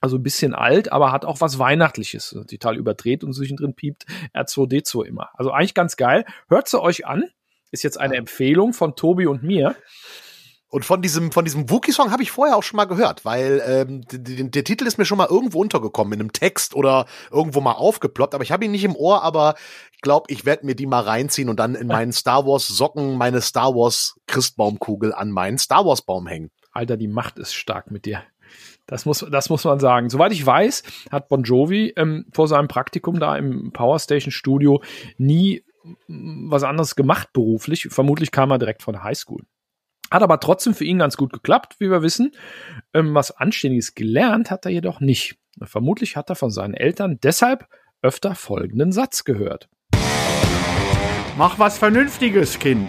also 0.00 0.16
ein 0.16 0.22
bisschen 0.22 0.54
alt, 0.54 0.92
aber 0.92 1.12
hat 1.12 1.24
auch 1.24 1.40
was 1.40 1.58
Weihnachtliches. 1.58 2.36
Total 2.48 2.76
überdreht 2.76 3.24
und 3.24 3.32
zwischendrin 3.32 3.74
piept 3.74 4.06
R2D2 4.34 5.04
immer. 5.04 5.30
Also 5.34 5.50
eigentlich 5.50 5.74
ganz 5.74 5.96
geil. 5.96 6.24
Hört 6.48 6.68
sie 6.68 6.80
euch 6.80 7.06
an. 7.06 7.24
Ist 7.70 7.82
jetzt 7.82 7.98
eine 7.98 8.16
Empfehlung 8.16 8.72
von 8.72 8.94
Tobi 8.94 9.26
und 9.26 9.42
mir. 9.42 9.76
Und 10.68 10.84
von 10.84 11.00
diesem, 11.00 11.30
von 11.30 11.44
diesem 11.44 11.70
Wookie-Song 11.70 12.10
habe 12.10 12.22
ich 12.22 12.32
vorher 12.32 12.56
auch 12.56 12.62
schon 12.62 12.76
mal 12.76 12.86
gehört, 12.86 13.24
weil 13.24 13.62
ähm, 13.64 14.02
der, 14.10 14.44
der 14.44 14.64
Titel 14.64 14.86
ist 14.86 14.98
mir 14.98 15.04
schon 15.04 15.16
mal 15.16 15.28
irgendwo 15.28 15.60
untergekommen, 15.60 16.12
in 16.14 16.20
einem 16.20 16.32
Text 16.32 16.74
oder 16.74 17.06
irgendwo 17.30 17.60
mal 17.60 17.72
aufgeploppt, 17.72 18.34
aber 18.34 18.42
ich 18.42 18.50
habe 18.50 18.64
ihn 18.64 18.72
nicht 18.72 18.82
im 18.84 18.96
Ohr, 18.96 19.22
aber 19.22 19.54
ich 19.92 20.00
glaube, 20.00 20.26
ich 20.28 20.44
werde 20.44 20.66
mir 20.66 20.74
die 20.74 20.86
mal 20.86 21.02
reinziehen 21.02 21.48
und 21.48 21.60
dann 21.60 21.76
in 21.76 21.86
meinen 21.86 22.12
Star 22.12 22.46
Wars 22.46 22.66
Socken 22.66 23.16
meine 23.16 23.40
Star 23.40 23.74
Wars 23.74 24.16
Christbaumkugel 24.26 25.14
an 25.14 25.30
meinen 25.30 25.58
Star 25.58 25.86
Wars 25.86 26.02
Baum 26.02 26.26
hängen. 26.26 26.50
Alter, 26.72 26.96
die 26.96 27.08
Macht 27.08 27.38
ist 27.38 27.54
stark 27.54 27.90
mit 27.90 28.04
dir. 28.04 28.22
Das 28.86 29.04
muss, 29.04 29.26
das 29.30 29.50
muss 29.50 29.64
man 29.64 29.80
sagen. 29.80 30.10
Soweit 30.10 30.32
ich 30.32 30.44
weiß, 30.44 30.82
hat 31.10 31.28
Bon 31.28 31.42
Jovi 31.42 31.92
ähm, 31.96 32.26
vor 32.32 32.46
seinem 32.48 32.68
Praktikum 32.68 33.18
da 33.18 33.36
im 33.36 33.72
Power 33.72 33.98
Station 33.98 34.30
Studio 34.30 34.82
nie 35.18 35.64
was 36.08 36.64
anderes 36.64 36.96
gemacht 36.96 37.32
beruflich. 37.32 37.88
Vermutlich 37.90 38.30
kam 38.30 38.50
er 38.50 38.58
direkt 38.58 38.82
von 38.82 38.94
der 38.94 39.04
Highschool. 39.04 39.42
Hat 40.10 40.22
aber 40.22 40.38
trotzdem 40.40 40.74
für 40.74 40.84
ihn 40.84 40.98
ganz 40.98 41.16
gut 41.16 41.32
geklappt, 41.32 41.76
wie 41.78 41.90
wir 41.90 42.02
wissen. 42.02 42.32
Ähm, 42.94 43.14
was 43.14 43.32
Anständiges 43.32 43.94
gelernt 43.94 44.50
hat 44.50 44.64
er 44.64 44.72
jedoch 44.72 45.00
nicht. 45.00 45.36
Vermutlich 45.62 46.16
hat 46.16 46.30
er 46.30 46.36
von 46.36 46.50
seinen 46.50 46.74
Eltern 46.74 47.18
deshalb 47.22 47.66
öfter 48.02 48.34
folgenden 48.34 48.92
Satz 48.92 49.24
gehört. 49.24 49.68
Mach 51.36 51.58
was 51.58 51.78
Vernünftiges, 51.78 52.58
Kind. 52.58 52.88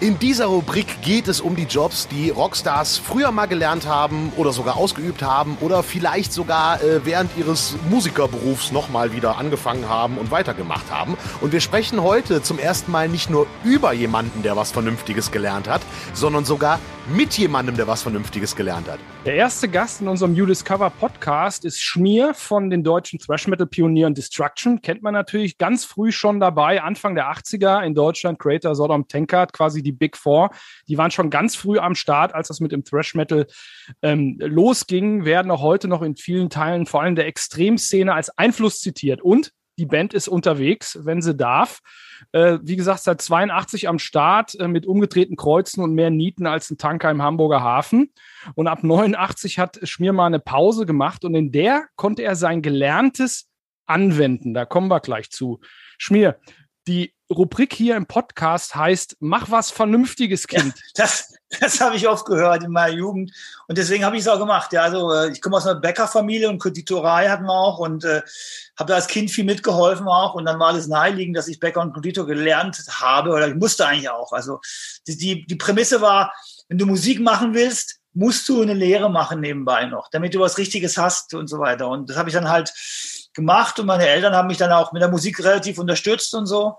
In 0.00 0.16
dieser 0.16 0.46
Rubrik 0.46 1.02
geht 1.02 1.26
es 1.26 1.40
um 1.40 1.56
die 1.56 1.64
Jobs, 1.64 2.06
die 2.06 2.30
Rockstars 2.30 2.98
früher 2.98 3.32
mal 3.32 3.46
gelernt 3.46 3.88
haben 3.88 4.32
oder 4.36 4.52
sogar 4.52 4.76
ausgeübt 4.76 5.22
haben 5.22 5.58
oder 5.60 5.82
vielleicht 5.82 6.32
sogar 6.32 6.80
äh, 6.80 7.04
während 7.04 7.36
ihres 7.36 7.74
Musikerberufs 7.90 8.70
nochmal 8.70 9.12
wieder 9.12 9.38
angefangen 9.38 9.88
haben 9.88 10.16
und 10.16 10.30
weitergemacht 10.30 10.88
haben. 10.92 11.18
Und 11.40 11.50
wir 11.50 11.60
sprechen 11.60 12.00
heute 12.00 12.42
zum 12.42 12.60
ersten 12.60 12.92
Mal 12.92 13.08
nicht 13.08 13.28
nur 13.28 13.48
über 13.64 13.92
jemanden, 13.92 14.44
der 14.44 14.54
was 14.54 14.70
Vernünftiges 14.70 15.32
gelernt 15.32 15.66
hat, 15.66 15.82
sondern 16.14 16.44
sogar 16.44 16.78
mit 17.14 17.38
jemandem, 17.38 17.76
der 17.76 17.86
was 17.86 18.02
Vernünftiges 18.02 18.54
gelernt 18.54 18.88
hat. 18.88 18.98
Der 19.24 19.34
erste 19.34 19.68
Gast 19.68 20.00
in 20.00 20.08
unserem 20.08 20.34
You 20.34 20.46
Discover 20.46 20.90
Podcast 20.90 21.64
ist 21.64 21.80
Schmier 21.80 22.34
von 22.34 22.70
den 22.70 22.84
deutschen 22.84 23.18
Thrash 23.18 23.46
Metal 23.46 23.66
Pionieren 23.66 24.14
Destruction. 24.14 24.82
Kennt 24.82 25.02
man 25.02 25.14
natürlich 25.14 25.58
ganz 25.58 25.84
früh 25.84 26.12
schon 26.12 26.40
dabei, 26.40 26.82
Anfang 26.82 27.14
der 27.14 27.30
80er 27.30 27.82
in 27.82 27.94
Deutschland, 27.94 28.38
Creator, 28.38 28.74
Sodom, 28.74 29.08
Tankard, 29.08 29.52
quasi 29.52 29.82
die 29.82 29.92
Big 29.92 30.16
Four. 30.16 30.50
Die 30.88 30.98
waren 30.98 31.10
schon 31.10 31.30
ganz 31.30 31.56
früh 31.56 31.78
am 31.78 31.94
Start, 31.94 32.34
als 32.34 32.48
das 32.48 32.60
mit 32.60 32.72
dem 32.72 32.84
Thrash 32.84 33.14
Metal 33.14 33.46
ähm, 34.02 34.36
losging, 34.40 35.24
werden 35.24 35.50
auch 35.50 35.62
heute 35.62 35.88
noch 35.88 36.02
in 36.02 36.16
vielen 36.16 36.50
Teilen, 36.50 36.86
vor 36.86 37.02
allem 37.02 37.16
der 37.16 37.26
Extremszene, 37.26 38.12
als 38.12 38.30
Einfluss 38.36 38.80
zitiert. 38.80 39.22
Und 39.22 39.52
die 39.78 39.86
Band 39.86 40.12
ist 40.12 40.28
unterwegs, 40.28 40.98
wenn 41.02 41.22
sie 41.22 41.34
darf. 41.34 41.80
Äh, 42.32 42.58
wie 42.62 42.76
gesagt, 42.76 43.00
seit 43.00 43.22
82 43.22 43.88
am 43.88 43.98
Start 43.98 44.58
äh, 44.58 44.66
mit 44.66 44.86
umgedrehten 44.86 45.36
Kreuzen 45.36 45.82
und 45.82 45.94
mehr 45.94 46.10
Nieten 46.10 46.46
als 46.46 46.70
ein 46.70 46.78
Tanker 46.78 47.10
im 47.10 47.22
Hamburger 47.22 47.62
Hafen. 47.62 48.12
Und 48.54 48.66
ab 48.66 48.82
89 48.82 49.58
hat 49.58 49.78
Schmier 49.84 50.12
mal 50.12 50.26
eine 50.26 50.40
Pause 50.40 50.84
gemacht 50.84 51.24
und 51.24 51.34
in 51.34 51.52
der 51.52 51.86
konnte 51.96 52.22
er 52.22 52.34
sein 52.34 52.60
Gelerntes 52.60 53.48
anwenden. 53.86 54.52
Da 54.52 54.64
kommen 54.64 54.88
wir 54.88 55.00
gleich 55.00 55.30
zu. 55.30 55.60
Schmier, 55.96 56.38
die 56.88 57.14
Rubrik 57.30 57.74
hier 57.74 57.96
im 57.96 58.06
Podcast 58.06 58.74
heißt, 58.74 59.16
mach 59.20 59.50
was 59.50 59.70
Vernünftiges, 59.70 60.46
Kind. 60.48 60.74
Ja, 60.74 61.04
das 61.04 61.34
das 61.60 61.80
habe 61.80 61.96
ich 61.96 62.06
oft 62.06 62.26
gehört 62.26 62.62
in 62.62 62.70
meiner 62.70 62.94
Jugend 62.94 63.32
und 63.68 63.78
deswegen 63.78 64.04
habe 64.04 64.16
ich 64.16 64.22
es 64.22 64.28
auch 64.28 64.38
gemacht. 64.38 64.72
Ja, 64.72 64.82
also 64.82 65.12
äh, 65.12 65.32
ich 65.32 65.40
komme 65.40 65.56
aus 65.56 65.66
einer 65.66 65.80
Bäckerfamilie 65.80 66.48
und 66.48 66.58
Konditorei 66.58 67.28
hatten 67.28 67.44
wir 67.44 67.52
auch 67.52 67.78
und 67.78 68.04
äh, 68.04 68.22
habe 68.78 68.88
da 68.88 68.94
als 68.96 69.06
Kind 69.06 69.30
viel 69.30 69.44
mitgeholfen 69.44 70.06
auch 70.06 70.34
und 70.34 70.44
dann 70.44 70.58
war 70.58 70.68
alles 70.68 70.88
naheliegend, 70.88 71.36
dass 71.36 71.48
ich 71.48 71.58
Bäcker 71.58 71.80
und 71.80 71.94
Konditor 71.94 72.26
gelernt 72.26 72.78
habe 72.90 73.30
oder 73.30 73.48
ich 73.48 73.54
musste 73.54 73.86
eigentlich 73.86 74.10
auch. 74.10 74.32
Also 74.32 74.60
die, 75.06 75.16
die, 75.16 75.46
die 75.46 75.56
Prämisse 75.56 76.00
war, 76.00 76.34
wenn 76.68 76.78
du 76.78 76.84
Musik 76.84 77.20
machen 77.20 77.54
willst, 77.54 78.00
musst 78.12 78.48
du 78.48 78.60
eine 78.60 78.74
Lehre 78.74 79.10
machen 79.10 79.40
nebenbei 79.40 79.86
noch, 79.86 80.08
damit 80.10 80.34
du 80.34 80.40
was 80.40 80.58
Richtiges 80.58 80.98
hast 80.98 81.34
und 81.34 81.46
so 81.46 81.58
weiter. 81.58 81.88
Und 81.88 82.10
das 82.10 82.16
habe 82.18 82.28
ich 82.28 82.34
dann 82.34 82.48
halt 82.48 82.72
gemacht 83.38 83.78
und 83.78 83.86
meine 83.86 84.06
Eltern 84.06 84.34
haben 84.34 84.48
mich 84.48 84.58
dann 84.58 84.72
auch 84.72 84.92
mit 84.92 85.00
der 85.00 85.08
Musik 85.08 85.42
relativ 85.42 85.78
unterstützt 85.78 86.34
und 86.34 86.46
so. 86.46 86.74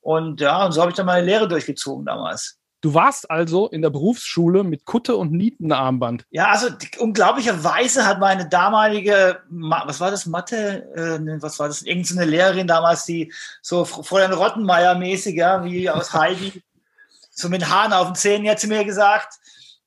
Und 0.00 0.40
ja, 0.40 0.64
und 0.64 0.72
so 0.72 0.80
habe 0.80 0.92
ich 0.92 0.96
dann 0.96 1.06
meine 1.06 1.26
Lehre 1.26 1.48
durchgezogen 1.48 2.06
damals. 2.06 2.58
Du 2.80 2.94
warst 2.94 3.28
also 3.28 3.66
in 3.68 3.82
der 3.82 3.90
Berufsschule 3.90 4.62
mit 4.62 4.84
Kutte 4.84 5.16
und 5.16 5.32
Nietenarmband. 5.32 6.24
Ja, 6.30 6.50
also 6.52 6.68
unglaublicherweise 6.98 8.06
hat 8.06 8.20
meine 8.20 8.48
damalige, 8.48 9.40
was 9.48 9.98
war 9.98 10.12
das, 10.12 10.26
Mathe, 10.26 10.84
äh, 10.94 11.42
was 11.42 11.58
war 11.58 11.66
das, 11.66 11.82
irgendeine 11.82 12.26
Lehrerin 12.30 12.68
damals, 12.68 13.04
die 13.04 13.32
so 13.60 13.84
Fräulein 13.84 14.32
Rottenmeier 14.32 14.94
mäßig, 14.94 15.34
ja, 15.34 15.64
wie 15.64 15.90
aus 15.90 16.12
Heidi, 16.12 16.62
so 17.32 17.48
mit 17.48 17.68
Haaren 17.68 17.92
auf 17.92 18.06
den 18.06 18.14
Zähnen, 18.14 18.44
jetzt 18.44 18.60
zu 18.60 18.68
mir 18.68 18.84
gesagt, 18.84 19.34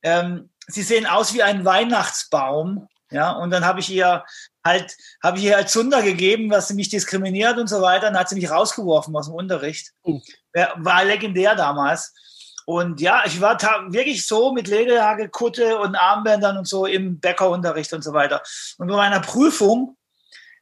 ähm, 0.03 0.49
sie 0.67 0.83
sehen 0.83 1.05
aus 1.05 1.33
wie 1.33 1.43
ein 1.43 1.63
Weihnachtsbaum. 1.63 2.89
Ja, 3.11 3.31
und 3.31 3.49
dann 3.49 3.65
habe 3.65 3.79
ich 3.79 3.89
ihr 3.89 4.23
halt, 4.65 4.95
habe 5.23 5.37
ich 5.37 5.45
ihr 5.45 5.55
halt 5.55 5.69
Zunder 5.69 6.01
gegeben, 6.01 6.49
was 6.49 6.67
sie 6.67 6.73
mich 6.73 6.89
diskriminiert 6.89 7.57
und 7.57 7.67
so 7.67 7.81
weiter. 7.81 8.07
Dann 8.07 8.17
hat 8.17 8.29
sie 8.29 8.35
mich 8.35 8.49
rausgeworfen 8.49 9.15
aus 9.15 9.27
dem 9.27 9.35
Unterricht. 9.35 9.93
Uh. 10.05 10.19
War 10.53 11.05
legendär 11.05 11.55
damals. 11.55 12.13
Und 12.65 13.01
ja, 13.01 13.23
ich 13.25 13.41
war 13.41 13.57
wirklich 13.91 14.27
so 14.27 14.53
mit 14.53 14.67
Lederjacke, 14.67 15.29
Kutte 15.29 15.79
und 15.79 15.95
Armbändern 15.95 16.55
und 16.55 16.67
so 16.67 16.85
im 16.85 17.19
Bäckerunterricht 17.19 17.93
und 17.93 18.03
so 18.03 18.13
weiter. 18.13 18.43
Und 18.77 18.87
bei 18.87 18.95
meiner 18.95 19.21
Prüfung, 19.21 19.97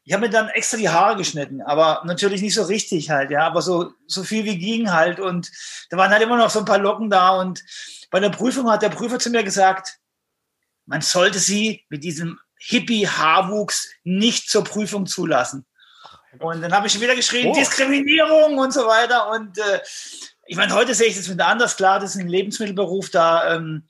ich 0.06 0.13
habe 0.13 0.27
mir 0.27 0.30
dann 0.30 0.48
extra 0.48 0.77
die 0.77 0.88
Haare 0.88 1.18
geschnitten, 1.18 1.62
aber 1.62 2.04
natürlich 2.06 2.42
nicht 2.42 2.54
so 2.54 2.63
richtig 2.63 3.10
halt, 3.10 3.30
ja, 3.30 3.46
aber 3.46 3.62
so, 3.62 3.92
so 4.06 4.24
viel 4.24 4.46
wie 4.46 4.58
ging 4.58 4.89
halt. 4.89 5.20
Und 5.20 5.51
da 5.89 5.98
waren 5.98 6.12
halt 6.12 6.24
immer 6.24 6.38
noch 6.38 6.50
so 6.50 6.60
ein 6.60 6.66
paar 6.66 6.77
Locken 6.77 7.10
da. 7.10 7.42
Und 7.42 7.62
bei 8.10 8.22
der 8.22 8.30
Prüfung 8.30 8.72
hat 8.72 8.84
der 8.84 8.89
Prüfer 8.89 9.20
zu 9.20 9.30
mir 9.30 9.44
gesagt, 9.44 9.98
man 10.86 11.01
sollte 11.01 11.39
sie 11.39 11.86
mit 11.89 12.06
diesem 12.06 12.39
Hippie-Haarwuchs 12.60 13.90
nicht 14.04 14.50
zur 14.50 14.64
Prüfung 14.64 15.06
zulassen. 15.06 15.66
Und 16.40 16.62
dann 16.62 16.74
habe 16.74 16.88
ich 16.88 17.00
wieder 17.00 17.16
geschrieben, 17.16 17.50
oh. 17.50 17.56
Diskriminierung 17.56 18.58
und 18.58 18.74
so 18.74 18.86
weiter. 18.86 19.30
Und 19.30 19.58
äh, 19.58 19.80
ich 20.46 20.58
meine, 20.58 20.74
heute 20.74 20.94
sehe 20.94 21.08
ich 21.08 21.18
das 21.18 21.30
wieder 21.30 21.48
anders. 21.48 21.78
Klar, 21.78 22.00
das 22.00 22.16
ist 22.16 22.22
ein 22.22 22.28
Lebensmittelberuf, 22.28 23.10
da, 23.10 23.56
ähm, 23.56 23.88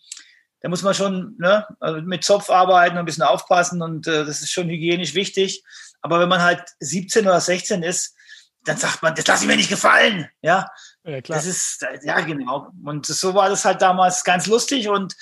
da 0.61 0.69
muss 0.69 0.81
man 0.81 0.93
schon 0.93 1.35
ne, 1.37 1.65
also 1.79 2.01
mit 2.01 2.23
Zopf 2.23 2.49
arbeiten 2.49 2.93
und 2.93 2.99
ein 2.99 3.05
bisschen 3.05 3.23
aufpassen 3.23 3.81
und 3.81 4.07
äh, 4.07 4.25
das 4.25 4.41
ist 4.41 4.51
schon 4.51 4.69
hygienisch 4.69 5.13
wichtig. 5.13 5.63
Aber 6.01 6.19
wenn 6.19 6.29
man 6.29 6.41
halt 6.41 6.63
17 6.79 7.27
oder 7.27 7.41
16 7.41 7.83
ist, 7.83 8.15
dann 8.63 8.77
sagt 8.77 9.01
man, 9.01 9.15
das 9.15 9.25
lasse 9.27 9.43
ich 9.43 9.47
mir 9.47 9.55
nicht 9.55 9.69
gefallen. 9.69 10.29
Ja, 10.41 10.69
ja 11.03 11.21
klar. 11.21 11.37
Das 11.37 11.45
ist, 11.45 11.85
ja, 12.03 12.19
genau. 12.21 12.69
Und 12.83 13.05
so 13.05 13.33
war 13.33 13.49
das 13.49 13.65
halt 13.65 13.81
damals 13.81 14.23
ganz 14.23 14.47
lustig 14.47 14.89
und 14.89 15.15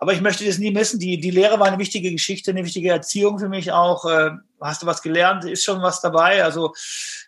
aber 0.00 0.12
ich 0.12 0.20
möchte 0.20 0.46
das 0.46 0.58
nie 0.58 0.70
missen. 0.70 1.00
Die, 1.00 1.18
die 1.18 1.32
Lehre 1.32 1.58
war 1.58 1.66
eine 1.66 1.78
wichtige 1.78 2.12
Geschichte, 2.12 2.52
eine 2.52 2.64
wichtige 2.64 2.90
Erziehung 2.90 3.38
für 3.40 3.48
mich 3.48 3.72
auch. 3.72 4.04
Äh, 4.04 4.30
hast 4.60 4.82
du 4.82 4.86
was 4.86 5.02
gelernt? 5.02 5.44
Ist 5.44 5.64
schon 5.64 5.82
was 5.82 6.00
dabei? 6.00 6.44
Also 6.44 6.72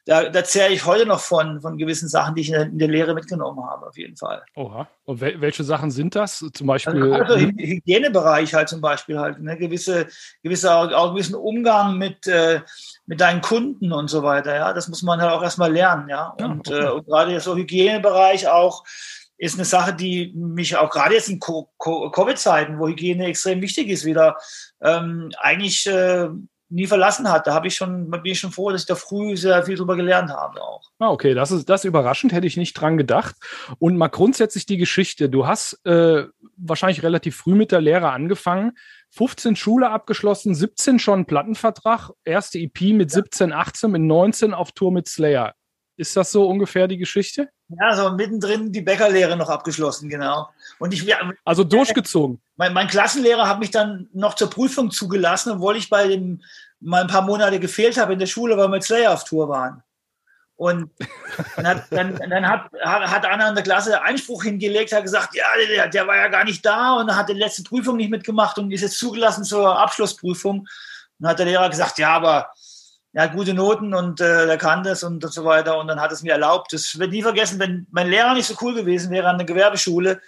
da, 0.06 0.28
da 0.28 0.44
zehre 0.44 0.72
ich 0.72 0.86
heute 0.86 1.04
noch 1.04 1.18
von, 1.18 1.60
von 1.60 1.78
gewissen 1.78 2.08
Sachen, 2.08 2.36
die 2.36 2.42
ich 2.42 2.48
in 2.48 2.54
der, 2.54 2.62
in 2.62 2.78
der 2.78 2.88
Lehre 2.88 3.14
mitgenommen 3.14 3.64
habe, 3.68 3.88
auf 3.88 3.98
jeden 3.98 4.16
Fall. 4.16 4.42
Oha. 4.54 4.88
Und 5.04 5.20
wel 5.20 5.40
welche 5.40 5.64
Sachen 5.64 5.90
sind 5.90 6.14
das? 6.14 6.44
Zum 6.52 6.66
Beispiel. 6.68 7.12
Also, 7.12 7.34
also 7.34 7.46
Hygienebereich 7.46 8.54
halt 8.54 8.68
zum 8.68 8.80
Beispiel 8.80 9.18
halt. 9.18 9.40
Ne? 9.40 9.56
Gewisse, 9.56 10.06
gewisse 10.44 10.72
auch, 10.72 10.92
auch 10.92 11.12
gewissen 11.12 11.34
Umgang 11.34 11.98
mit, 11.98 12.28
äh, 12.28 12.60
mit 13.06 13.20
deinen 13.20 13.40
Kunden 13.40 13.92
und 13.92 14.08
so 14.08 14.22
weiter. 14.22 14.54
Ja, 14.54 14.72
das 14.72 14.86
muss 14.86 15.02
man 15.02 15.20
halt 15.20 15.32
auch 15.32 15.42
erstmal 15.42 15.72
lernen. 15.72 16.08
Ja, 16.08 16.28
und, 16.38 16.68
ja, 16.68 16.76
okay. 16.76 16.86
äh, 16.86 16.90
und 16.90 17.06
gerade 17.06 17.40
so 17.40 17.56
Hygienebereich 17.56 18.46
auch 18.46 18.84
ist 19.40 19.54
eine 19.54 19.64
Sache, 19.64 19.94
die 19.94 20.34
mich 20.36 20.76
auch 20.76 20.90
gerade 20.90 21.14
jetzt 21.14 21.30
in 21.30 21.40
Covid-Zeiten, 21.40 22.78
wo 22.78 22.86
Hygiene 22.86 23.24
extrem 23.24 23.62
wichtig 23.62 23.88
ist, 23.88 24.04
wieder 24.04 24.36
ähm, 24.82 25.30
eigentlich 25.38 25.86
äh, 25.86 26.28
nie 26.68 26.86
verlassen 26.86 27.30
hat. 27.30 27.46
Da 27.46 27.54
habe 27.54 27.66
ich 27.66 27.74
schon, 27.74 28.10
bin 28.10 28.20
ich 28.26 28.38
schon 28.38 28.52
froh, 28.52 28.70
dass 28.70 28.82
ich 28.82 28.86
da 28.86 28.94
früh 28.94 29.38
sehr 29.38 29.62
viel 29.64 29.76
drüber 29.76 29.96
gelernt 29.96 30.30
habe 30.30 30.60
auch. 30.62 30.90
Ah, 30.98 31.08
okay, 31.08 31.32
das 31.32 31.52
ist 31.52 31.70
das 31.70 31.80
ist 31.80 31.84
überraschend, 31.86 32.34
hätte 32.34 32.46
ich 32.46 32.58
nicht 32.58 32.74
dran 32.74 32.98
gedacht. 32.98 33.34
Und 33.78 33.96
mal 33.96 34.08
grundsätzlich 34.08 34.66
die 34.66 34.76
Geschichte. 34.76 35.30
Du 35.30 35.46
hast 35.46 35.80
äh, 35.86 36.24
wahrscheinlich 36.58 37.02
relativ 37.02 37.36
früh 37.36 37.54
mit 37.54 37.72
der 37.72 37.80
Lehre 37.80 38.10
angefangen. 38.10 38.72
15 39.12 39.56
Schule 39.56 39.88
abgeschlossen, 39.88 40.54
17 40.54 40.98
schon 40.98 41.24
Plattenvertrag, 41.24 42.10
erste 42.24 42.58
EP 42.58 42.92
mit 42.92 43.10
17, 43.10 43.54
18, 43.54 43.90
mit 43.90 44.02
19 44.02 44.52
auf 44.52 44.72
Tour 44.72 44.92
mit 44.92 45.08
Slayer. 45.08 45.54
Ist 46.00 46.16
das 46.16 46.32
so 46.32 46.48
ungefähr 46.48 46.88
die 46.88 46.96
Geschichte? 46.96 47.50
Ja, 47.68 47.94
so 47.94 48.10
mittendrin 48.12 48.72
die 48.72 48.80
Bäckerlehre 48.80 49.36
noch 49.36 49.50
abgeschlossen, 49.50 50.08
genau. 50.08 50.48
Und 50.78 50.94
ich 50.94 51.06
also 51.44 51.62
durchgezogen. 51.62 52.40
Mein, 52.56 52.72
mein 52.72 52.88
Klassenlehrer 52.88 53.46
hat 53.46 53.58
mich 53.58 53.70
dann 53.70 54.08
noch 54.14 54.32
zur 54.32 54.48
Prüfung 54.48 54.90
zugelassen, 54.90 55.52
obwohl 55.52 55.76
ich 55.76 55.90
bei 55.90 56.08
dem 56.08 56.40
mal 56.80 57.02
ein 57.02 57.06
paar 57.06 57.20
Monate 57.20 57.60
gefehlt 57.60 57.98
habe 57.98 58.14
in 58.14 58.18
der 58.18 58.24
Schule, 58.24 58.56
weil 58.56 58.64
wir 58.64 58.76
mit 58.76 58.82
Slayer 58.82 59.12
auf 59.12 59.24
Tour 59.24 59.50
waren. 59.50 59.82
Und 60.56 60.90
dann 61.56 61.66
hat, 61.66 61.84
dann, 61.90 62.16
dann 62.16 62.48
hat, 62.48 62.70
hat 62.82 63.26
einer 63.26 63.50
in 63.50 63.54
der 63.54 63.64
Klasse 63.64 64.00
Einspruch 64.00 64.42
hingelegt, 64.42 64.92
hat 64.92 65.02
gesagt, 65.02 65.34
ja, 65.34 65.44
der, 65.68 65.88
der 65.88 66.06
war 66.06 66.16
ja 66.16 66.28
gar 66.28 66.44
nicht 66.44 66.64
da 66.64 66.94
und 66.94 67.14
hat 67.14 67.28
die 67.28 67.34
letzte 67.34 67.62
Prüfung 67.62 67.98
nicht 67.98 68.10
mitgemacht 68.10 68.56
und 68.56 68.70
ist 68.70 68.80
jetzt 68.80 68.98
zugelassen 68.98 69.44
zur 69.44 69.78
Abschlussprüfung. 69.78 70.60
Und 70.60 70.68
dann 71.18 71.32
hat 71.32 71.38
der 71.40 71.46
Lehrer 71.46 71.68
gesagt, 71.68 71.98
ja, 71.98 72.12
aber 72.12 72.48
hat 73.16 73.32
gute 73.32 73.54
Noten 73.54 73.92
und 73.92 74.20
äh, 74.20 74.46
er 74.46 74.56
kann 74.56 74.84
das 74.84 75.02
und, 75.02 75.24
und 75.24 75.32
so 75.32 75.44
weiter. 75.44 75.78
Und 75.78 75.88
dann 75.88 76.00
hat 76.00 76.12
es 76.12 76.22
mir 76.22 76.32
erlaubt. 76.32 76.72
Das 76.72 76.98
wird 76.98 77.10
nie 77.10 77.22
vergessen, 77.22 77.58
wenn 77.58 77.86
mein 77.90 78.08
Lehrer 78.08 78.34
nicht 78.34 78.46
so 78.46 78.54
cool 78.60 78.74
gewesen 78.74 79.10
wäre 79.10 79.28
an 79.28 79.38
der 79.38 79.46
Gewerbeschule, 79.46 80.20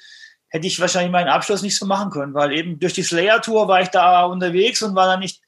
hätte 0.48 0.66
ich 0.66 0.80
wahrscheinlich 0.80 1.12
meinen 1.12 1.28
Abschluss 1.28 1.62
nicht 1.62 1.78
so 1.78 1.86
machen 1.86 2.10
können, 2.10 2.34
weil 2.34 2.52
eben 2.52 2.78
durch 2.78 2.92
die 2.92 3.02
Slayer-Tour 3.02 3.68
war 3.68 3.80
ich 3.80 3.88
da 3.88 4.24
unterwegs 4.24 4.82
und 4.82 4.94
war 4.94 5.06
dann 5.06 5.20
nicht 5.20 5.42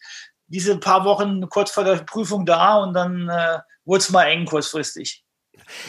diese 0.46 0.78
paar 0.78 1.04
Wochen 1.04 1.48
kurz 1.48 1.70
vor 1.72 1.84
der 1.84 1.96
Prüfung 1.96 2.46
da 2.46 2.76
und 2.76 2.94
dann 2.94 3.28
äh, 3.28 3.58
wurde 3.84 3.98
es 3.98 4.10
mal 4.10 4.24
eng 4.24 4.46
kurzfristig. 4.46 5.23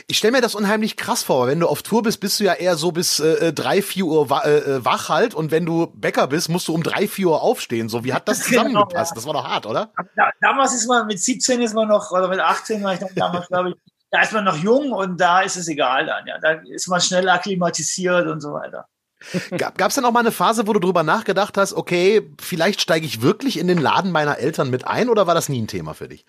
Ich 0.08 0.18
stelle 0.18 0.34
mir 0.34 0.42
das 0.42 0.56
unheimlich 0.56 0.98
krass 0.98 1.24
vor. 1.24 1.48
Wenn 1.48 1.60
du 1.60 1.68
auf 1.68 1.84
Tour 1.84 2.04
bist, 2.04 2.20
bist 2.20 2.39
du 2.39 2.44
ja 2.44 2.54
eher 2.54 2.75
so 2.75 2.92
bis 2.92 3.20
äh, 3.20 3.54
drei, 3.54 3.82
vier 3.82 4.06
Uhr 4.06 4.30
wa 4.30 4.42
äh, 4.42 4.58
äh, 4.58 4.86
wach 4.86 5.10
halt. 5.10 5.34
Und 5.34 5.51
wenn 5.51 5.65
du 5.65 5.88
Bäcker 5.88 6.27
bist, 6.27 6.50
musst 6.50 6.68
du 6.68 6.74
um 6.74 6.84
drei, 6.84 7.08
vier 7.08 7.27
Uhr 7.27 7.42
aufstehen. 7.42 7.89
So, 7.89 8.04
wie 8.04 8.13
hat 8.13 8.27
das 8.27 8.46
genau, 8.46 8.63
zusammengepasst? 8.63 8.92
Genau, 8.94 9.00
ja. 9.10 9.15
Das 9.15 9.25
war 9.25 9.34
doch 9.34 9.48
hart, 9.48 9.65
oder? 9.65 9.92
Da, 10.15 10.30
damals 10.42 10.74
ist 10.74 10.88
man 10.88 11.08
mit 11.08 11.20
17 11.20 11.62
ist 11.62 11.74
man 11.74 11.88
noch, 11.88 12.12
oder 12.12 12.27
mit 12.27 12.39
18 12.39 12.84
war 12.84 12.94
ich 12.94 13.00
dann 13.00 13.10
damals, 13.15 13.48
glaube 13.48 13.70
ich, 13.70 13.75
da 14.12 14.22
ist 14.22 14.34
man 14.34 14.46
noch 14.46 14.58
jung 14.58 14.92
und 14.92 15.20
da 15.20 15.42
ist 15.42 15.58
es 15.58 15.68
egal 15.68 16.06
dann, 16.06 16.25
ja. 16.27 16.38
Da 16.39 16.62
ist 16.68 16.88
man 16.88 17.01
schnell 17.01 17.27
akklimatisiert 17.27 18.27
und 18.27 18.42
so 18.42 18.54
weiter. 18.54 18.88
Gab 19.58 19.82
es 19.82 19.96
denn 19.96 20.06
auch 20.06 20.12
mal 20.12 20.20
eine 20.20 20.32
Phase, 20.32 20.68
wo 20.68 20.74
du 20.74 20.80
drüber 20.80 21.04
nachgedacht 21.04 21.58
hast, 21.58 21.74
okay, 21.74 22.30
vielleicht 22.39 22.82
steige 22.82 23.06
ich 23.06 23.22
wirklich 23.22 23.58
in 23.58 23.68
den 23.68 23.77
Laden 23.77 24.12
meiner 24.12 24.38
Eltern 24.38 24.70
mit 24.70 24.86
ein 24.88 25.10
oder 25.10 25.27
war 25.27 25.36
das 25.36 25.50
nie 25.50 25.62
ein 25.62 25.68
Thema 25.68 25.94
für 25.94 26.08
dich? 26.08 26.25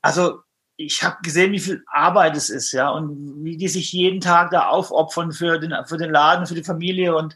Also 0.00 0.40
ich 0.80 1.02
habe 1.02 1.16
gesehen, 1.22 1.50
wie 1.50 1.58
viel 1.58 1.84
Arbeit 1.92 2.36
es 2.36 2.50
ist, 2.50 2.70
ja, 2.70 2.88
und 2.88 3.44
wie 3.44 3.56
die 3.56 3.66
sich 3.66 3.92
jeden 3.92 4.20
Tag 4.20 4.52
da 4.52 4.68
aufopfern 4.68 5.32
für 5.32 5.58
den, 5.58 5.74
für 5.86 5.98
den 5.98 6.12
Laden, 6.12 6.46
für 6.46 6.54
die 6.54 6.62
Familie 6.62 7.16
und, 7.16 7.34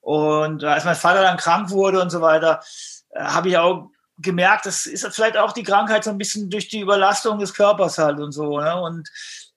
und 0.00 0.64
als 0.64 0.84
mein 0.84 0.96
Vater 0.96 1.22
dann 1.22 1.36
krank 1.36 1.70
wurde 1.70 2.02
und 2.02 2.10
so 2.10 2.20
weiter, 2.20 2.60
äh, 3.10 3.22
habe 3.22 3.48
ich 3.48 3.56
auch 3.56 3.88
gemerkt, 4.18 4.66
das 4.66 4.86
ist 4.86 5.06
vielleicht 5.14 5.36
auch 5.36 5.52
die 5.52 5.62
Krankheit 5.62 6.02
so 6.02 6.10
ein 6.10 6.18
bisschen 6.18 6.50
durch 6.50 6.68
die 6.68 6.80
Überlastung 6.80 7.38
des 7.38 7.54
Körpers 7.54 7.98
halt 7.98 8.18
und 8.18 8.32
so. 8.32 8.58
Ne? 8.58 8.80
Und 8.82 9.08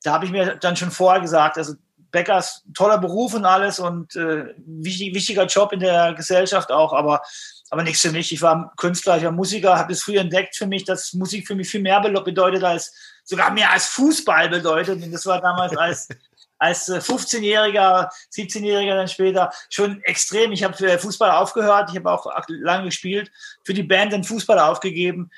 da 0.04 0.14
habe 0.14 0.26
ich 0.26 0.32
mir 0.32 0.56
dann 0.58 0.76
schon 0.76 0.92
vorher 0.92 1.20
gesagt, 1.20 1.58
also 1.58 1.74
Bäcker 2.12 2.38
ist 2.38 2.64
ein 2.68 2.74
toller 2.76 3.00
Beruf 3.00 3.34
und 3.34 3.46
alles 3.46 3.80
und 3.80 4.16
äh, 4.16 4.54
wichtig, 4.58 5.16
wichtiger 5.16 5.48
Job 5.48 5.74
in 5.74 5.80
der 5.80 6.14
Gesellschaft 6.14 6.72
auch, 6.72 6.94
aber, 6.94 7.22
aber 7.72 7.82
nichts 7.82 8.02
für 8.02 8.12
mich. 8.12 8.32
Ich 8.32 8.42
war 8.44 8.72
Künstler, 8.78 9.18
ich 9.18 9.24
war 9.24 9.32
Musiker, 9.32 9.78
habe 9.78 9.94
es 9.94 10.04
früh 10.04 10.18
entdeckt 10.18 10.56
für 10.56 10.68
mich, 10.68 10.86
dass 10.86 11.14
Musik 11.14 11.48
für 11.48 11.56
mich 11.56 11.68
viel 11.68 11.82
mehr 11.82 12.00
bedeutet 12.00 12.64
als, 12.64 12.94
sogar 13.26 13.52
mehr 13.52 13.72
als 13.72 13.88
Fußball 13.88 14.50
bedeutet. 14.50 15.04
Und 15.04 15.12
das 15.12 15.26
war 15.26 15.42
damals 15.42 15.76
als, 15.76 16.08
als 16.58 16.88
15-Jähriger, 16.88 18.06
äh, 18.06 18.42
17-Jähriger 18.42 18.96
dann 18.96 19.08
später 19.08 19.52
schon 19.70 20.02
extrem. 20.04 20.54
Ich 20.54 20.64
habe 20.64 20.76
für 20.76 20.98
Fußball 20.98 21.32
aufgehört, 21.32 21.90
ich 21.90 21.98
habe 21.98 22.12
auch 22.12 22.26
lange 22.48 22.86
gespielt, 22.86 23.32
für 23.64 23.74
die 23.74 23.84
Band 23.84 24.14
den 24.14 24.24
Fußball 24.24 24.60
aufgegeben. 24.60 25.32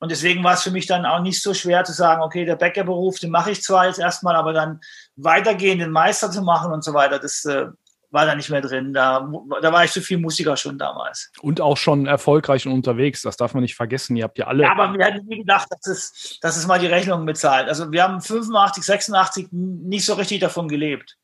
Und 0.00 0.12
deswegen 0.12 0.44
war 0.44 0.54
es 0.54 0.62
für 0.62 0.70
mich 0.70 0.86
dann 0.86 1.06
auch 1.06 1.20
nicht 1.20 1.42
so 1.42 1.54
schwer 1.54 1.82
zu 1.84 1.92
sagen, 1.92 2.22
okay, 2.22 2.44
der 2.44 2.56
Bäckerberuf, 2.56 3.18
den 3.18 3.30
mache 3.30 3.50
ich 3.50 3.62
zwar 3.62 3.86
jetzt 3.86 3.98
erstmal, 3.98 4.36
aber 4.36 4.52
dann 4.52 4.80
weitergehen, 5.16 5.78
den 5.78 5.90
Meister 5.90 6.30
zu 6.30 6.42
machen 6.42 6.72
und 6.72 6.84
so 6.84 6.94
weiter, 6.94 7.18
das 7.18 7.44
äh, 7.46 7.66
war 8.10 8.26
da 8.26 8.34
nicht 8.34 8.50
mehr 8.50 8.60
drin. 8.60 8.92
Da, 8.92 9.30
da 9.60 9.72
war 9.72 9.84
ich 9.84 9.92
zu 9.92 10.00
viel 10.00 10.18
Musiker 10.18 10.56
schon 10.56 10.78
damals. 10.78 11.30
Und 11.40 11.60
auch 11.60 11.76
schon 11.76 12.06
erfolgreich 12.06 12.66
und 12.66 12.72
unterwegs, 12.72 13.22
das 13.22 13.36
darf 13.36 13.54
man 13.54 13.62
nicht 13.62 13.74
vergessen. 13.74 14.16
Ihr 14.16 14.24
habt 14.24 14.38
ja 14.38 14.46
alle. 14.46 14.64
Ja, 14.64 14.72
aber 14.72 14.96
wir 14.96 15.04
hätten 15.04 15.26
nie 15.26 15.38
gedacht, 15.38 15.68
dass 15.70 15.86
es, 15.86 16.38
dass 16.40 16.56
es 16.56 16.66
mal 16.66 16.78
die 16.78 16.86
Rechnung 16.86 17.26
bezahlt. 17.26 17.68
Also 17.68 17.92
wir 17.92 18.02
haben 18.02 18.20
85, 18.20 18.82
86 18.82 19.48
nicht 19.50 20.06
so 20.06 20.14
richtig 20.14 20.40
davon 20.40 20.68
gelebt. 20.68 21.16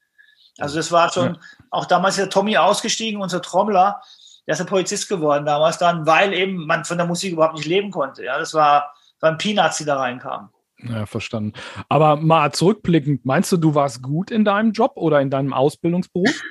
Also 0.58 0.76
das 0.76 0.92
war 0.92 1.12
schon, 1.12 1.34
ja. 1.34 1.40
auch 1.70 1.86
damals 1.86 2.14
ist 2.14 2.24
der 2.24 2.30
Tommy 2.30 2.56
ausgestiegen, 2.56 3.20
unser 3.20 3.42
Trommler, 3.42 4.00
der 4.46 4.54
ist 4.54 4.60
ein 4.60 4.66
Polizist 4.66 5.08
geworden 5.08 5.46
damals 5.46 5.78
dann, 5.78 6.06
weil 6.06 6.32
eben 6.32 6.66
man 6.66 6.84
von 6.84 6.98
der 6.98 7.06
Musik 7.06 7.32
überhaupt 7.32 7.56
nicht 7.56 7.66
leben 7.66 7.90
konnte. 7.90 8.24
Ja, 8.24 8.38
das 8.38 8.54
war, 8.54 8.94
waren 9.20 9.38
Peanuts, 9.38 9.78
die 9.78 9.84
da 9.84 9.96
reinkamen. 9.96 10.50
Ja, 10.78 11.06
verstanden. 11.06 11.54
Aber 11.88 12.16
mal 12.16 12.52
zurückblickend, 12.52 13.24
meinst 13.24 13.50
du, 13.52 13.56
du 13.56 13.74
warst 13.74 14.02
gut 14.02 14.30
in 14.30 14.44
deinem 14.44 14.72
Job 14.72 14.92
oder 14.96 15.20
in 15.20 15.30
deinem 15.30 15.54
Ausbildungsberuf? 15.54 16.42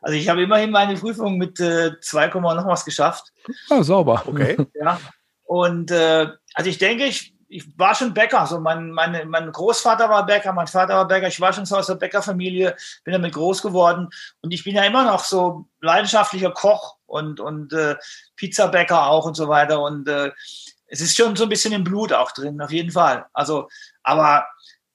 Also 0.00 0.16
ich 0.16 0.28
habe 0.28 0.42
immerhin 0.42 0.70
meine 0.70 0.94
Prüfung 0.94 1.36
mit 1.38 1.60
äh, 1.60 1.92
2, 2.00 2.28
noch 2.28 2.66
was 2.66 2.84
geschafft. 2.84 3.32
Ah, 3.68 3.82
sauber. 3.82 4.22
Okay. 4.26 4.56
Ja. 4.74 4.98
Und 5.44 5.90
äh, 5.90 6.28
also 6.54 6.70
ich 6.70 6.78
denke, 6.78 7.04
ich, 7.04 7.34
ich 7.48 7.78
war 7.78 7.94
schon 7.94 8.14
Bäcker. 8.14 8.46
So 8.46 8.60
mein, 8.60 8.92
meine, 8.92 9.24
mein 9.26 9.50
Großvater 9.50 10.08
war 10.08 10.24
Bäcker, 10.24 10.52
mein 10.52 10.68
Vater 10.68 10.94
war 10.94 11.08
Bäcker. 11.08 11.26
Ich 11.26 11.40
war 11.40 11.52
schon 11.52 11.66
so 11.66 11.76
aus 11.76 11.88
der 11.88 11.96
Bäckerfamilie, 11.96 12.76
bin 13.04 13.12
damit 13.12 13.34
groß 13.34 13.60
geworden. 13.60 14.08
Und 14.42 14.52
ich 14.52 14.64
bin 14.64 14.76
ja 14.76 14.84
immer 14.84 15.04
noch 15.04 15.24
so 15.24 15.66
leidenschaftlicher 15.80 16.52
Koch 16.52 16.96
und, 17.06 17.40
und 17.40 17.72
äh, 17.72 17.96
Pizzabäcker 18.36 19.08
auch 19.08 19.26
und 19.26 19.34
so 19.34 19.48
weiter. 19.48 19.82
Und 19.82 20.08
äh, 20.08 20.30
es 20.86 21.00
ist 21.00 21.16
schon 21.16 21.36
so 21.36 21.44
ein 21.44 21.48
bisschen 21.48 21.72
im 21.72 21.84
Blut 21.84 22.12
auch 22.12 22.32
drin, 22.32 22.60
auf 22.60 22.70
jeden 22.70 22.92
Fall. 22.92 23.26
Also, 23.32 23.68
aber 24.02 24.46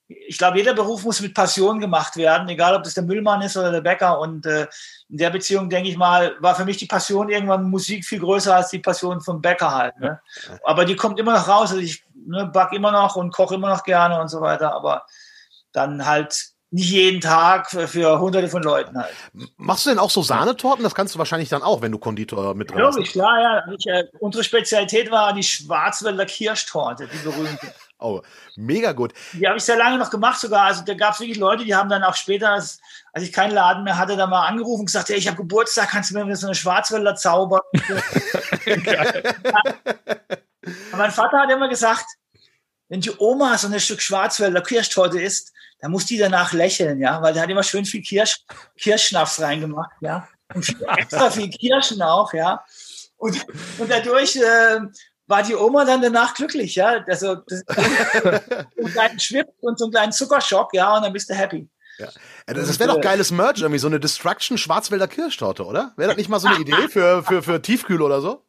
ich 0.08 0.38
glaube, 0.38 0.58
jeder 0.58 0.74
Beruf 0.74 1.04
muss 1.04 1.22
mit 1.22 1.34
Passion 1.34 1.80
gemacht 1.80 2.16
werden, 2.16 2.48
egal 2.48 2.76
ob 2.76 2.84
das 2.84 2.94
der 2.94 3.04
Müllmann 3.04 3.42
ist 3.42 3.58
oder 3.58 3.72
der 3.72 3.82
Bäcker. 3.82 4.20
Und 4.20 4.46
äh, 4.46 4.68
in 5.10 5.18
der 5.18 5.32
Beziehung, 5.32 5.70
denke 5.70 5.90
ich 5.90 5.98
mal, 5.98 6.36
war 6.40 6.56
für 6.56 6.66
mich 6.66 6.78
die 6.78 6.86
Passion 6.86 7.30
irgendwann 7.30 7.70
Musik 7.70 8.06
viel 8.06 8.20
größer 8.20 8.56
als 8.56 8.70
die 8.70 8.80
Passion 8.80 9.22
vom 9.22 9.42
Bäcker 9.42 9.74
halt. 9.74 10.00
Ne? 10.00 10.20
Aber 10.64 10.86
die 10.86 10.96
kommt 10.96 11.20
immer 11.20 11.34
noch 11.34 11.48
raus. 11.48 11.72
Also 11.72 11.78
ich 11.78 12.04
ne, 12.14 12.46
back 12.46 12.74
immer 12.74 12.92
noch 12.92 13.16
und 13.16 13.34
koche 13.34 13.56
immer 13.56 13.70
noch 13.70 13.84
gerne 13.84 14.20
und 14.20 14.28
so 14.28 14.42
weiter. 14.42 14.74
Aber 14.74 15.06
dann 15.72 16.06
halt 16.06 16.54
nicht 16.72 16.92
jeden 16.92 17.22
Tag 17.22 17.70
für, 17.70 17.88
für 17.88 18.20
hunderte 18.20 18.50
von 18.50 18.62
Leuten 18.62 18.98
halt. 18.98 19.14
Machst 19.58 19.86
du 19.86 19.90
denn 19.90 20.00
auch 20.00 20.10
so 20.10 20.22
Sahnetorten? 20.22 20.84
Das 20.84 20.94
kannst 20.94 21.16
du 21.16 21.20
wahrscheinlich 21.20 21.50
dann 21.50 21.64
auch, 21.64 21.82
wenn 21.82 21.92
du 21.92 21.98
Konditor 21.98 22.54
mit 22.54 22.70
drin 22.70 22.84
bist. 22.96 23.14
klar, 23.14 23.42
ja. 23.42 23.74
Ich, 23.74 23.88
äh, 23.88 24.04
unsere 24.20 24.44
Spezialität 24.44 25.10
war 25.10 25.34
die 25.34 25.44
Schwarzwälder 25.44 26.26
Kirschtorte, 26.26 27.08
die 27.08 27.18
berühmte. 27.18 27.74
Oh, 28.06 28.22
mega 28.56 28.92
gut. 28.92 29.14
Die 29.34 29.48
habe 29.48 29.58
ich 29.58 29.64
sehr 29.64 29.78
lange 29.78 29.98
noch 29.98 30.12
gemacht 30.12 30.40
sogar. 30.40 30.66
Also 30.66 30.84
da 30.84 30.94
gab 30.94 31.16
es 31.16 31.20
wirklich 31.20 31.40
Leute, 31.40 31.66
die 31.66 31.74
haben 31.74 31.90
dann 31.90 32.04
auch 32.04 32.14
später, 32.14 32.52
als, 32.52 32.80
ich 33.16 33.34
keinen 33.34 33.56
Laden 33.56 33.84
mehr 33.84 33.98
hatte, 33.98 34.16
da 34.16 34.28
mal 34.28 34.46
angerufen 34.46 34.82
und 34.82 34.86
gesagt, 34.86 35.10
hey, 35.10 35.18
ich 35.18 35.28
habe 35.28 35.38
Geburtstag, 35.38 35.90
kannst 35.90 36.12
du 36.12 36.24
mir 36.24 36.36
so 36.36 36.46
eine 36.46 36.54
Schwarzwälder 36.54 37.16
zaubern? 37.16 37.62
mein 40.92 41.10
Vater 41.12 41.40
hat 41.40 41.50
immer 41.50 41.68
gesagt, 41.68 42.06
wenn 42.90 43.02
die 43.02 43.12
Oma 43.18 43.58
so 43.58 43.68
ein 43.68 43.80
Stück 43.80 44.04
Schwarzwälder 44.04 44.62
Kirschtorte 44.62 45.20
isst, 45.20 45.52
dann 45.80 45.90
muss 45.90 46.06
die 46.06 46.20
danach 46.20 46.54
lächeln, 46.54 47.00
ja, 47.00 47.24
weil 47.24 47.34
der 47.34 47.42
hat 47.42 47.50
immer 47.50 47.64
schön 47.64 47.86
viel 47.86 48.04
Kirsch, 48.04 48.46
Kirschschnaps 48.78 49.42
reingemacht, 49.42 49.92
ja, 50.02 50.28
und 50.54 50.64
viel, 50.64 50.78
extra 50.98 51.32
viel 51.32 51.50
Kirschen 51.50 52.04
auch, 52.04 52.34
ja, 52.34 52.64
und, 53.18 53.46
und 53.80 53.90
dadurch 53.90 54.36
äh, 54.36 54.80
war 55.28 55.44
die 55.44 55.56
Oma 55.56 55.86
dann 55.86 56.02
danach 56.02 56.34
glücklich, 56.34 56.76
ja, 56.76 57.04
also 57.08 57.36
das, 57.48 57.64
so 58.24 58.30
einen 58.30 58.92
kleinen 58.92 59.20
Schwipp 59.20 59.48
und 59.62 59.80
so 59.80 59.86
einen 59.86 59.94
kleinen 59.94 60.12
Zuckerschock, 60.12 60.74
ja, 60.74 60.96
und 60.96 61.04
dann 61.04 61.14
bist 61.14 61.30
du 61.30 61.34
happy. 61.34 61.68
Ja. 61.98 62.10
Das 62.46 62.80
wäre 62.80 62.94
doch 62.94 63.02
geiles 63.02 63.32
Merch, 63.32 63.62
irgendwie 63.62 63.80
so 63.80 63.88
eine 63.88 64.00
Destruction 64.00 64.58
Schwarzwälder 64.58 65.08
Kirschtorte, 65.08 65.66
oder? 65.66 65.94
Wäre 65.96 66.10
das 66.10 66.18
nicht 66.18 66.30
mal 66.30 66.40
so 66.40 66.48
eine 66.48 66.60
Idee 66.60 66.90
für, 66.90 67.24
für, 67.24 67.42
für 67.42 67.62
Tiefkühl 67.62 68.02
oder 68.02 68.22
so? 68.22 68.46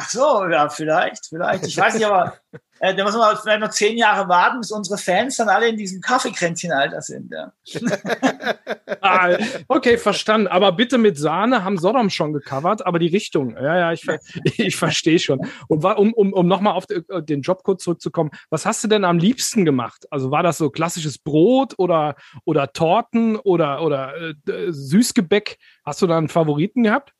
Ach 0.00 0.08
so, 0.08 0.46
ja, 0.46 0.68
vielleicht, 0.68 1.26
vielleicht. 1.26 1.66
Ich 1.66 1.76
weiß 1.76 1.94
nicht, 1.94 2.06
aber 2.06 2.34
äh, 2.78 2.94
da 2.94 3.02
müssen 3.02 3.18
wir 3.18 3.36
vielleicht 3.36 3.58
noch 3.58 3.70
zehn 3.70 3.98
Jahre 3.98 4.28
warten, 4.28 4.60
bis 4.60 4.70
unsere 4.70 4.96
Fans 4.96 5.38
dann 5.38 5.48
alle 5.48 5.66
in 5.66 5.76
diesem 5.76 6.00
Kaffeekränzchenalter 6.00 7.02
sind. 7.02 7.32
Ja. 7.32 7.52
ah, 9.00 9.36
okay, 9.66 9.98
verstanden. 9.98 10.46
Aber 10.46 10.70
bitte 10.70 10.98
mit 10.98 11.18
Sahne 11.18 11.64
haben 11.64 11.78
Sodom 11.78 12.10
schon 12.10 12.32
gecovert, 12.32 12.86
aber 12.86 13.00
die 13.00 13.08
Richtung, 13.08 13.56
ja, 13.56 13.76
ja, 13.76 13.92
ich, 13.92 14.06
ich 14.56 14.76
verstehe 14.76 15.18
schon. 15.18 15.40
Und 15.66 15.84
um, 15.84 16.12
um, 16.12 16.32
um 16.32 16.46
nochmal 16.46 16.74
auf 16.74 16.86
den 16.86 17.42
Job 17.42 17.64
kurz 17.64 17.82
zurückzukommen, 17.82 18.30
was 18.50 18.66
hast 18.66 18.84
du 18.84 18.88
denn 18.88 19.04
am 19.04 19.18
liebsten 19.18 19.64
gemacht? 19.64 20.06
Also 20.12 20.30
war 20.30 20.44
das 20.44 20.58
so 20.58 20.70
klassisches 20.70 21.18
Brot 21.18 21.74
oder, 21.76 22.14
oder 22.44 22.72
Torten 22.72 23.34
oder, 23.34 23.82
oder 23.82 24.14
äh, 24.16 24.34
Süßgebäck? 24.68 25.58
Hast 25.84 26.02
du 26.02 26.06
da 26.06 26.18
einen 26.18 26.28
Favoriten 26.28 26.84
gehabt? 26.84 27.14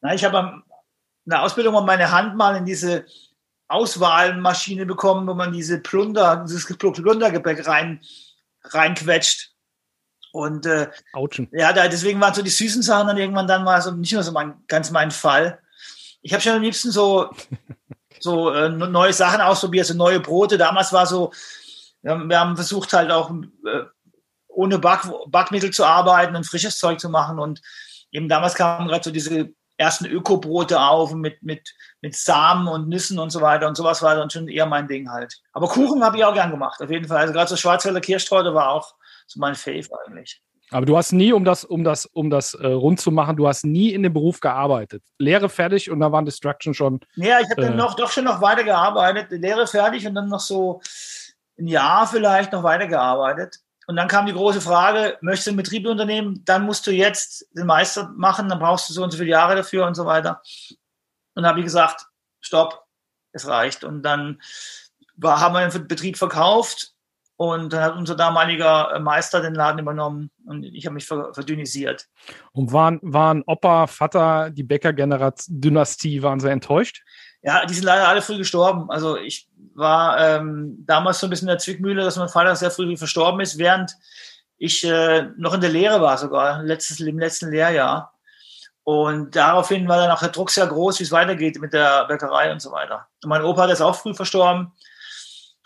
Na, 0.00 0.14
ich 0.14 0.24
habe 0.24 0.38
in 0.38 0.69
der 1.30 1.42
Ausbildung 1.42 1.74
mal 1.74 1.82
meine 1.82 2.10
Hand 2.10 2.36
mal 2.36 2.56
in 2.56 2.64
diese 2.64 3.04
Auswahlmaschine 3.68 4.84
bekommen, 4.84 5.26
wo 5.28 5.34
man 5.34 5.52
diese 5.52 5.78
Plunder, 5.78 6.44
dieses 6.46 6.66
Plundergebäck 6.76 7.66
rein, 7.66 8.00
reinquetscht. 8.64 9.52
Und 10.32 10.66
äh, 10.66 10.90
ja, 11.52 11.72
da, 11.72 11.88
deswegen 11.88 12.20
waren 12.20 12.34
so 12.34 12.42
die 12.42 12.50
süßen 12.50 12.82
Sachen 12.82 13.08
dann 13.08 13.16
irgendwann 13.16 13.48
dann 13.48 13.64
mal 13.64 13.80
so 13.80 13.90
nicht 13.90 14.12
mehr 14.12 14.22
so 14.22 14.32
mein, 14.32 14.54
ganz 14.68 14.90
mein 14.90 15.10
Fall. 15.10 15.60
Ich 16.22 16.32
habe 16.32 16.42
schon 16.42 16.52
am 16.52 16.62
liebsten 16.62 16.90
so, 16.90 17.30
so 18.20 18.50
äh, 18.50 18.68
neue 18.68 19.12
Sachen 19.12 19.40
ausprobiert, 19.40 19.86
so 19.86 19.94
neue 19.94 20.20
Brote. 20.20 20.58
Damals 20.58 20.92
war 20.92 21.06
so, 21.06 21.32
wir 22.02 22.12
haben, 22.12 22.28
wir 22.28 22.38
haben 22.38 22.56
versucht 22.56 22.92
halt 22.92 23.10
auch 23.10 23.30
äh, 23.30 23.84
ohne 24.48 24.78
Back, 24.78 25.02
Backmittel 25.28 25.70
zu 25.70 25.84
arbeiten 25.84 26.36
und 26.36 26.46
frisches 26.46 26.78
Zeug 26.78 27.00
zu 27.00 27.08
machen. 27.08 27.38
Und 27.38 27.60
eben 28.12 28.28
damals 28.28 28.54
kamen 28.54 28.88
gerade 28.88 29.04
so 29.04 29.10
diese 29.10 29.52
ersten 29.80 30.04
Ökobrote 30.04 30.78
auf 30.78 31.14
mit, 31.14 31.42
mit, 31.42 31.74
mit 32.02 32.14
Samen 32.14 32.68
und 32.68 32.88
Nüssen 32.88 33.18
und 33.18 33.30
so 33.30 33.40
weiter. 33.40 33.66
Und 33.66 33.76
sowas 33.76 34.02
war 34.02 34.14
dann 34.14 34.28
schon 34.28 34.46
eher 34.46 34.66
mein 34.66 34.86
Ding 34.86 35.10
halt. 35.10 35.40
Aber 35.52 35.68
Kuchen 35.68 36.04
habe 36.04 36.18
ich 36.18 36.24
auch 36.24 36.34
gern 36.34 36.50
gemacht, 36.50 36.80
auf 36.82 36.90
jeden 36.90 37.08
Fall. 37.08 37.16
Also 37.18 37.32
gerade 37.32 37.48
so 37.48 37.56
Schwarzwälder 37.56 38.00
Kirschtorte 38.00 38.54
war 38.54 38.70
auch 38.70 38.94
so 39.26 39.40
mein 39.40 39.54
Fave 39.54 39.88
eigentlich. 40.04 40.42
Aber 40.70 40.86
du 40.86 40.96
hast 40.96 41.12
nie, 41.12 41.32
um 41.32 41.44
das, 41.44 41.64
um 41.64 41.82
das, 41.82 42.06
um 42.06 42.30
das 42.30 42.54
äh, 42.54 42.66
rund 42.66 43.00
zu 43.00 43.10
machen, 43.10 43.36
du 43.36 43.48
hast 43.48 43.64
nie 43.64 43.92
in 43.92 44.02
dem 44.02 44.12
Beruf 44.12 44.40
gearbeitet. 44.40 45.02
Lehre 45.18 45.48
fertig 45.48 45.90
und 45.90 45.98
da 45.98 46.12
waren 46.12 46.26
Destruction 46.26 46.74
schon. 46.74 47.00
Ja, 47.16 47.40
ich 47.40 47.50
habe 47.50 47.62
äh, 47.62 47.66
dann 47.66 47.76
noch 47.76 47.94
doch 47.94 48.10
schon 48.10 48.24
noch 48.24 48.40
weiter 48.40 48.62
gearbeitet. 48.62 49.32
Lehre 49.32 49.66
fertig 49.66 50.06
und 50.06 50.14
dann 50.14 50.28
noch 50.28 50.40
so 50.40 50.80
ein 51.58 51.66
Jahr 51.66 52.06
vielleicht 52.06 52.52
noch 52.52 52.62
weiter 52.62 52.86
gearbeitet. 52.86 53.56
Und 53.90 53.96
dann 53.96 54.06
kam 54.06 54.26
die 54.26 54.32
große 54.32 54.60
Frage, 54.60 55.18
möchtest 55.20 55.48
du 55.48 55.50
einen 55.50 55.56
Betrieb 55.56 55.84
unternehmen? 55.84 56.44
Dann 56.44 56.64
musst 56.64 56.86
du 56.86 56.92
jetzt 56.92 57.44
den 57.56 57.66
Meister 57.66 58.08
machen, 58.16 58.48
dann 58.48 58.60
brauchst 58.60 58.88
du 58.88 58.92
so 58.92 59.02
und 59.02 59.10
so 59.10 59.18
viele 59.18 59.30
Jahre 59.30 59.56
dafür 59.56 59.84
und 59.84 59.96
so 59.96 60.06
weiter. 60.06 60.40
Und 61.34 61.44
habe 61.44 61.58
ich 61.58 61.64
gesagt, 61.64 62.06
stopp, 62.38 62.84
es 63.32 63.48
reicht. 63.48 63.82
Und 63.82 64.02
dann 64.02 64.40
war, 65.16 65.40
haben 65.40 65.54
wir 65.54 65.66
den 65.66 65.88
Betrieb 65.88 66.16
verkauft 66.16 66.92
und 67.34 67.72
dann 67.72 67.82
hat 67.82 67.96
unser 67.96 68.14
damaliger 68.14 68.96
Meister 69.00 69.40
den 69.40 69.56
Laden 69.56 69.80
übernommen 69.80 70.30
und 70.46 70.62
ich 70.62 70.86
habe 70.86 70.94
mich 70.94 71.06
verdünnisiert. 71.08 72.06
Und 72.52 72.72
waren, 72.72 73.00
waren 73.02 73.42
Opa, 73.44 73.88
Vater, 73.88 74.50
die 74.50 74.62
Bäcker-Dynastie, 74.62 76.22
waren 76.22 76.38
sie 76.38 76.48
enttäuscht? 76.48 77.02
Ja, 77.42 77.64
die 77.64 77.74
sind 77.74 77.84
leider 77.84 78.08
alle 78.08 78.22
früh 78.22 78.36
gestorben. 78.36 78.90
Also 78.90 79.16
ich 79.16 79.48
war 79.74 80.18
ähm, 80.18 80.84
damals 80.86 81.20
so 81.20 81.26
ein 81.26 81.30
bisschen 81.30 81.48
in 81.48 81.52
der 81.52 81.58
Zwickmühle, 81.58 82.04
dass 82.04 82.16
mein 82.16 82.28
Vater 82.28 82.54
sehr 82.54 82.70
früh 82.70 82.96
verstorben 82.96 83.40
ist, 83.40 83.58
während 83.58 83.96
ich 84.58 84.84
äh, 84.84 85.28
noch 85.38 85.54
in 85.54 85.62
der 85.62 85.70
Lehre 85.70 86.02
war 86.02 86.18
sogar, 86.18 86.62
letztes, 86.62 87.00
im 87.00 87.18
letzten 87.18 87.50
Lehrjahr. 87.50 88.12
Und 88.84 89.36
daraufhin 89.36 89.88
war 89.88 89.98
dann 89.98 90.10
auch 90.10 90.20
der 90.20 90.28
Druck 90.28 90.50
sehr 90.50 90.66
groß, 90.66 91.00
wie 91.00 91.04
es 91.04 91.12
weitergeht 91.12 91.60
mit 91.60 91.72
der 91.72 92.06
Bäckerei 92.06 92.52
und 92.52 92.60
so 92.60 92.72
weiter. 92.72 93.06
Und 93.22 93.30
mein 93.30 93.42
Opa 93.42 93.66
ist 93.66 93.80
auch 93.80 93.96
früh 93.96 94.14
verstorben. 94.14 94.72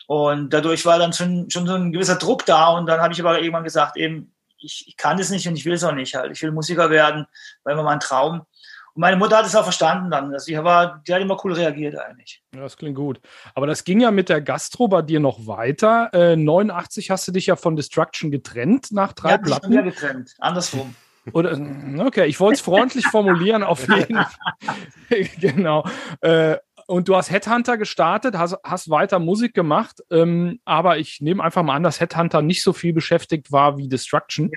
Und 0.07 0.51
dadurch 0.51 0.85
war 0.85 0.99
dann 0.99 1.13
schon, 1.13 1.51
schon 1.51 1.67
so 1.67 1.75
ein 1.75 1.91
gewisser 1.91 2.17
Druck 2.17 2.45
da. 2.47 2.69
Und 2.69 2.87
dann 2.87 3.01
habe 3.01 3.13
ich 3.13 3.21
aber 3.21 3.39
irgendwann 3.41 3.65
gesagt, 3.65 3.97
eben, 3.97 4.35
ich, 4.59 4.85
ich 4.89 4.97
kann 4.97 5.17
das 5.17 5.31
nicht 5.31 5.47
und 5.49 5.57
ich 5.57 5.65
will 5.65 5.75
es 5.75 5.85
auch 5.85 5.93
nicht 5.93 6.15
halt. 6.15 6.33
Ich 6.33 6.43
will 6.43 6.53
Musiker 6.53 6.91
werden, 6.91 7.27
weil 7.63 7.75
immer 7.75 7.83
mein 7.83 8.01
Traum. 8.01 8.47
Und 8.95 9.01
meine 9.01 9.17
Mutter 9.17 9.39
hat 9.39 9.47
es 9.47 9.57
auch 9.57 9.65
verstanden 9.65 10.11
dann. 10.11 10.33
Also 10.33 10.47
die, 10.47 10.57
war, 10.63 11.03
die 11.07 11.13
hat 11.13 11.21
immer 11.21 11.37
cool 11.45 11.53
reagiert 11.53 11.99
eigentlich. 11.99 12.43
Ja, 12.55 12.61
das 12.61 12.77
klingt 12.77 12.97
gut. 12.97 13.21
Aber 13.55 13.67
das 13.67 13.83
ging 13.83 14.01
ja 14.01 14.13
mit 14.13 14.29
der 14.29 14.41
Gastro 14.41 14.87
bei 14.87 15.03
dir 15.03 15.19
noch 15.19 15.47
weiter. 15.49 16.11
Äh, 16.13 16.37
89 16.37 17.11
hast 17.11 17.27
du 17.27 17.33
dich 17.33 17.47
ja 17.47 17.57
von 17.57 17.75
Destruction 17.75 18.31
getrennt 18.31 18.93
nach 18.93 19.13
drei 19.13 19.31
ja, 19.31 19.39
Platten. 19.39 19.73
Ja, 19.73 19.83
getrennt. 19.83 20.35
Andersrum. 20.39 20.95
Oder, 21.33 21.59
okay, 22.01 22.27
ich 22.27 22.39
wollte 22.39 22.57
es 22.57 22.61
freundlich 22.61 23.07
formulieren, 23.07 23.63
auf 23.65 23.89
jeden 23.89 24.15
Fall. 25.09 25.25
genau. 25.41 25.85
Äh, 26.21 26.59
und 26.87 27.09
du 27.09 27.17
hast 27.17 27.31
Headhunter 27.31 27.79
gestartet, 27.79 28.37
hast, 28.37 28.59
hast 28.63 28.91
weiter 28.91 29.19
Musik 29.19 29.55
gemacht, 29.55 30.03
ähm, 30.11 30.61
aber 30.67 30.99
ich 30.99 31.21
nehme 31.21 31.43
einfach 31.43 31.63
mal 31.63 31.77
an, 31.77 31.83
dass 31.83 31.99
Headhunter 31.99 32.43
nicht 32.43 32.63
so 32.63 32.75
viel 32.75 32.93
beschäftigt 32.93 33.51
war 33.51 33.79
wie 33.79 33.89
Destruction. 33.89 34.51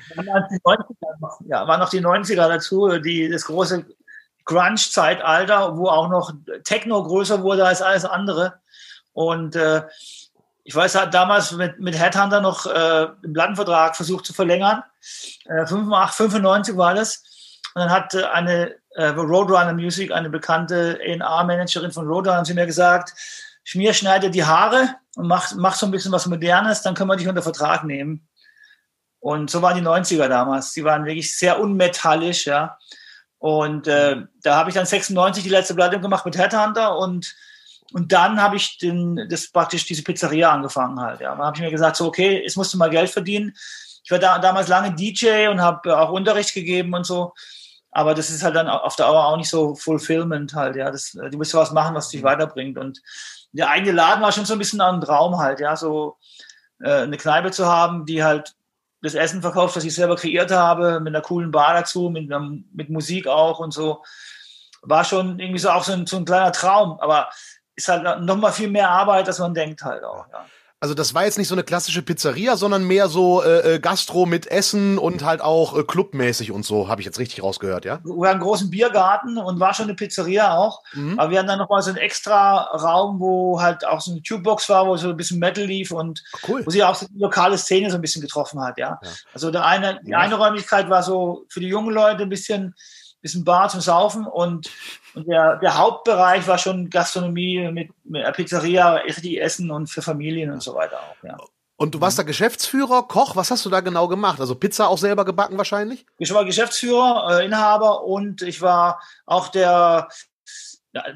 Ja, 1.47 1.67
waren 1.67 1.79
noch 1.79 1.89
die 1.89 2.01
90er 2.01 2.49
dazu, 2.49 2.99
die, 2.99 3.29
das 3.29 3.45
große 3.45 3.85
Grunge-Zeitalter, 4.47 5.77
wo 5.77 5.87
auch 5.87 6.09
noch 6.09 6.33
Techno 6.63 7.03
größer 7.03 7.43
wurde 7.43 7.65
als 7.65 7.81
alles 7.81 8.05
andere. 8.05 8.59
Und 9.13 9.55
äh, 9.55 9.83
ich 10.63 10.75
weiß, 10.75 10.95
hat 10.95 11.13
damals 11.13 11.51
mit, 11.51 11.79
mit 11.79 11.97
Headhunter 11.97 12.41
noch 12.41 12.65
äh, 12.65 13.07
den 13.23 13.33
Plattenvertrag 13.33 13.95
versucht 13.95 14.25
zu 14.25 14.33
verlängern. 14.33 14.83
Äh, 15.45 15.65
85, 15.65 16.15
95 16.15 16.75
war 16.75 16.93
das. 16.93 17.23
Und 17.73 17.81
dann 17.81 17.89
hat 17.89 18.15
äh, 18.15 18.23
eine 18.23 18.75
äh, 18.95 19.07
Roadrunner 19.07 19.73
Music, 19.73 20.11
eine 20.11 20.29
bekannte 20.29 20.99
A&R-Managerin 21.01 21.91
von 21.91 22.07
Roadrunner, 22.07 22.43
zu 22.43 22.53
mir 22.53 22.65
gesagt, 22.65 23.13
Schmier, 23.63 23.93
schneide 23.93 24.29
die 24.29 24.43
Haare 24.43 24.95
und 25.15 25.27
mach, 25.27 25.53
mach 25.55 25.75
so 25.75 25.85
ein 25.85 25.91
bisschen 25.91 26.11
was 26.11 26.25
Modernes, 26.25 26.81
dann 26.81 26.95
können 26.95 27.09
wir 27.09 27.15
dich 27.15 27.27
unter 27.27 27.41
Vertrag 27.41 27.83
nehmen. 27.83 28.27
Und 29.19 29.49
so 29.49 29.61
waren 29.61 29.75
die 29.75 29.87
90er 29.87 30.27
damals. 30.27 30.73
Die 30.73 30.83
waren 30.83 31.05
wirklich 31.05 31.35
sehr 31.37 31.59
unmetallisch, 31.59 32.47
ja. 32.47 32.77
Und 33.39 33.87
äh, 33.87 34.23
da 34.41 34.55
habe 34.55 34.69
ich 34.69 34.75
dann 34.75 34.85
96 34.85 35.43
die 35.43 35.49
letzte 35.49 35.75
Platte 35.75 35.99
gemacht 35.99 36.25
mit 36.25 36.37
Headhunter 36.37 36.97
und 36.97 37.35
und 37.93 38.11
dann 38.11 38.41
habe 38.41 38.57
ich 38.57 38.77
den, 38.77 39.27
das 39.29 39.49
praktisch 39.49 39.85
diese 39.85 40.03
Pizzeria 40.03 40.51
angefangen 40.51 40.99
halt. 40.99 41.21
Ja, 41.21 41.35
dann 41.35 41.45
habe 41.45 41.55
ich 41.55 41.61
mir 41.61 41.71
gesagt, 41.71 41.95
so 41.95 42.07
okay, 42.07 42.41
jetzt 42.43 42.57
musst 42.57 42.73
du 42.73 42.77
mal 42.77 42.89
Geld 42.89 43.09
verdienen. 43.09 43.53
Ich 44.03 44.11
war 44.11 44.19
da, 44.19 44.39
damals 44.39 44.67
lange 44.67 44.93
DJ 44.93 45.47
und 45.47 45.61
habe 45.61 45.97
auch 45.97 46.11
Unterricht 46.11 46.53
gegeben 46.53 46.93
und 46.93 47.05
so. 47.05 47.33
Aber 47.91 48.13
das 48.13 48.29
ist 48.29 48.43
halt 48.43 48.55
dann 48.55 48.67
auf 48.67 48.95
der 48.95 49.07
Dauer 49.07 49.25
auch 49.25 49.37
nicht 49.37 49.49
so 49.49 49.73
fulfillment 49.75 50.53
halt, 50.53 50.75
ja. 50.75 50.91
Das, 50.91 51.11
du 51.11 51.37
musst 51.37 51.53
was 51.53 51.71
machen, 51.71 51.95
was 51.95 52.09
dich 52.09 52.21
mhm. 52.21 52.25
weiterbringt. 52.25 52.77
Und 52.77 53.01
der 53.53 53.69
eigene 53.69 53.93
Laden 53.93 54.21
war 54.21 54.31
schon 54.31 54.45
so 54.45 54.53
ein 54.53 54.59
bisschen 54.59 54.81
ein 54.81 55.01
Traum 55.01 55.37
halt, 55.37 55.59
ja, 55.59 55.75
so 55.75 56.17
äh, 56.81 57.03
eine 57.03 57.17
Kneipe 57.17 57.51
zu 57.51 57.65
haben, 57.65 58.05
die 58.05 58.23
halt 58.23 58.53
das 59.01 59.13
Essen 59.15 59.41
verkauft, 59.41 59.75
das 59.75 59.83
ich 59.83 59.93
selber 59.93 60.15
kreiert 60.15 60.51
habe, 60.51 60.99
mit 60.99 61.13
einer 61.13 61.21
coolen 61.23 61.51
Bar 61.51 61.73
dazu, 61.73 62.09
mit, 62.09 62.29
mit 62.73 62.89
Musik 62.89 63.27
auch 63.27 63.59
und 63.59 63.71
so. 63.71 64.03
War 64.81 65.03
schon 65.03 65.39
irgendwie 65.39 65.59
so 65.59 65.69
auch 65.69 65.83
so 65.83 65.93
ein, 65.93 66.05
so 66.05 66.17
ein 66.17 66.25
kleiner 66.25 66.51
Traum, 66.51 66.99
aber 66.99 67.29
ist 67.75 67.87
halt 67.87 68.21
noch 68.21 68.37
mal 68.37 68.51
viel 68.51 68.69
mehr 68.69 68.89
Arbeit, 68.89 69.27
als 69.27 69.39
man 69.39 69.53
denkt 69.53 69.83
halt 69.83 70.03
auch, 70.03 70.25
ja. 70.31 70.45
Also 70.79 70.93
das 70.93 71.15
war 71.15 71.25
jetzt 71.25 71.39
nicht 71.39 71.47
so 71.47 71.55
eine 71.55 71.63
klassische 71.63 72.03
Pizzeria, 72.03 72.55
sondern 72.55 72.85
mehr 72.85 73.09
so 73.09 73.41
äh, 73.41 73.75
äh, 73.75 73.79
Gastro 73.79 74.27
mit 74.27 74.45
Essen 74.45 74.99
und 74.99 75.25
halt 75.25 75.41
auch 75.41 75.75
äh, 75.75 75.83
clubmäßig 75.83 76.51
und 76.51 76.65
so, 76.65 76.87
habe 76.87 77.01
ich 77.01 77.05
jetzt 77.05 77.17
richtig 77.17 77.41
rausgehört, 77.41 77.83
ja? 77.83 77.99
Wir 78.03 78.13
haben 78.13 78.25
einen 78.25 78.39
großen 78.41 78.69
Biergarten 78.69 79.39
und 79.39 79.59
war 79.59 79.73
schon 79.73 79.85
eine 79.85 79.95
Pizzeria 79.95 80.55
auch. 80.55 80.83
Mhm. 80.93 81.17
Aber 81.17 81.31
wir 81.31 81.39
hatten 81.39 81.47
dann 81.47 81.57
nochmal 81.57 81.81
so 81.81 81.89
einen 81.89 81.97
extra 81.97 82.57
Raum, 82.75 83.19
wo 83.19 83.59
halt 83.59 83.87
auch 83.87 84.01
so 84.01 84.11
eine 84.11 84.21
Tubebox 84.21 84.69
war, 84.69 84.85
wo 84.85 84.95
so 84.97 85.09
ein 85.09 85.17
bisschen 85.17 85.39
Metal 85.39 85.65
lief 85.65 85.89
und 85.89 86.23
cool. 86.47 86.63
wo 86.63 86.69
sich 86.69 86.83
auch 86.83 86.95
die 86.99 87.07
lokale 87.17 87.57
Szene 87.57 87.89
so 87.89 87.95
ein 87.95 88.01
bisschen 88.01 88.21
getroffen 88.21 88.61
hat, 88.61 88.77
ja. 88.77 88.99
ja. 89.01 89.09
Also 89.33 89.49
der 89.49 89.65
eine, 89.65 89.99
die 90.03 90.13
eine 90.13 90.35
Räumlichkeit 90.35 90.91
war 90.91 91.01
so 91.01 91.45
für 91.49 91.59
die 91.59 91.69
jungen 91.69 91.91
Leute 91.91 92.21
ein 92.21 92.29
bisschen, 92.29 92.75
bisschen 93.21 93.43
Bar 93.43 93.69
zum 93.69 93.81
Saufen 93.81 94.25
und 94.25 94.69
und 95.17 95.27
der, 95.27 95.57
der 95.57 95.77
Hauptbereich 95.77 96.47
war 96.47 96.59
schon 96.59 96.89
Gastronomie 96.89 97.71
mit, 97.71 97.89
mit 98.03 98.31
Pizzeria, 98.33 98.95
richtig 98.97 99.41
Essen 99.41 99.71
und 99.71 99.89
für 99.89 100.03
Familien 100.03 100.51
und 100.51 100.61
so 100.61 100.75
weiter 100.75 100.99
auch, 100.99 101.23
ja. 101.23 101.37
Und 101.79 101.93
du 101.93 102.01
warst 102.01 102.17
da 102.17 102.23
Geschäftsführer, 102.23 103.03
Koch, 103.03 103.35
was 103.35 103.51
hast 103.51 103.63
du 103.65 103.69
da 103.69 103.81
genau 103.81 104.07
gemacht? 104.07 104.39
Also 104.39 104.55
Pizza 104.55 104.87
auch 104.87 104.97
selber 104.97 105.25
gebacken 105.25 105.57
wahrscheinlich? 105.59 106.05
Ich 106.17 106.33
war 106.33 106.43
Geschäftsführer, 106.43 107.39
äh, 107.39 107.45
Inhaber 107.45 108.03
und 108.03 108.41
ich 108.41 108.61
war 108.61 108.99
auch 109.27 109.49
der, 109.49 110.07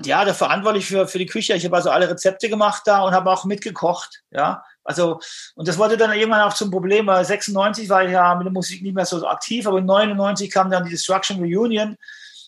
ja, 0.04 0.24
der 0.24 0.34
verantwortlich 0.36 0.86
für, 0.86 1.08
für 1.08 1.18
die 1.18 1.26
Küche. 1.26 1.56
Ich 1.56 1.66
habe 1.66 1.76
also 1.76 1.90
alle 1.90 2.10
Rezepte 2.10 2.48
gemacht 2.48 2.84
da 2.86 3.02
und 3.02 3.14
habe 3.14 3.32
auch 3.32 3.46
mitgekocht, 3.46 4.24
ja. 4.30 4.64
Also, 4.91 5.19
und 5.56 5.67
das 5.67 5.77
wurde 5.77 5.97
dann 5.97 6.13
irgendwann 6.13 6.41
auch 6.41 6.54
zum 6.54 6.69
Problem, 6.69 7.08
weil 7.08 7.23
96 7.23 7.89
war 7.89 8.04
ich 8.04 8.12
ja 8.12 8.36
mit 8.36 8.45
der 8.45 8.51
Musik 8.51 8.82
nicht 8.82 8.95
mehr 8.95 9.06
so 9.06 9.25
aktiv, 9.25 9.65
aber 9.65 9.82
99 9.82 10.51
kam 10.51 10.69
dann 10.69 10.84
die 10.84 10.91
Destruction 10.91 11.39
Reunion 11.39 11.97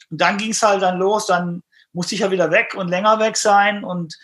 und 0.10 0.22
dann 0.22 0.38
ging 0.38 0.52
es 0.52 0.62
halt 0.62 0.82
dann 0.82 1.00
los, 1.00 1.28
dann 1.28 1.64
musste 1.94 2.16
ich 2.16 2.22
ja 2.22 2.32
wieder 2.32 2.52
weg 2.52 2.76
und 2.76 2.90
länger 2.90 3.20
weg 3.20 3.38
sein. 3.38 3.84
Und 3.84 4.18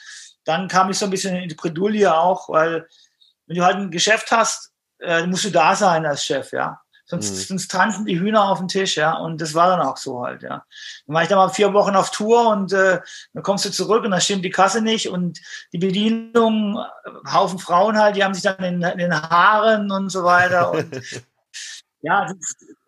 dann 0.43 0.67
kam 0.67 0.89
ich 0.89 0.97
so 0.97 1.05
ein 1.05 1.11
bisschen 1.11 1.35
in 1.35 1.49
die 1.49 1.55
Bredouille 1.55 2.13
auch, 2.13 2.49
weil 2.49 2.87
wenn 3.47 3.57
du 3.57 3.63
halt 3.63 3.77
ein 3.77 3.91
Geschäft 3.91 4.31
hast, 4.31 4.71
äh, 4.99 5.25
musst 5.25 5.45
du 5.45 5.51
da 5.51 5.75
sein 5.75 6.05
als 6.05 6.25
Chef, 6.25 6.51
ja. 6.51 6.81
Sonst, 7.09 7.31
mhm. 7.31 7.43
sonst 7.43 7.71
tanzen 7.71 8.05
die 8.05 8.19
Hühner 8.19 8.49
auf 8.49 8.59
dem 8.59 8.67
Tisch, 8.67 8.95
ja. 8.95 9.13
Und 9.13 9.41
das 9.41 9.55
war 9.55 9.67
dann 9.67 9.81
auch 9.81 9.97
so 9.97 10.23
halt, 10.23 10.43
ja. 10.43 10.63
Dann 11.07 11.15
war 11.15 11.23
ich 11.23 11.27
dann 11.27 11.39
mal 11.39 11.49
vier 11.49 11.73
Wochen 11.73 11.95
auf 11.95 12.11
Tour 12.11 12.49
und 12.49 12.71
äh, 12.71 12.99
dann 13.33 13.43
kommst 13.43 13.65
du 13.65 13.71
zurück 13.71 14.03
und 14.03 14.11
dann 14.11 14.21
stimmt 14.21 14.45
die 14.45 14.51
Kasse 14.51 14.81
nicht 14.81 15.09
und 15.09 15.39
die 15.73 15.79
Bedienung, 15.79 16.77
äh, 16.77 17.31
Haufen 17.33 17.57
Frauen 17.57 17.97
halt, 17.97 18.15
die 18.15 18.23
haben 18.23 18.35
sich 18.35 18.43
dann 18.43 18.63
in, 18.63 18.81
in 18.83 18.99
den 18.99 19.13
Haaren 19.13 19.91
und 19.91 20.09
so 20.09 20.23
weiter. 20.23 20.71
Und 20.79 21.01
ja, 22.01 22.31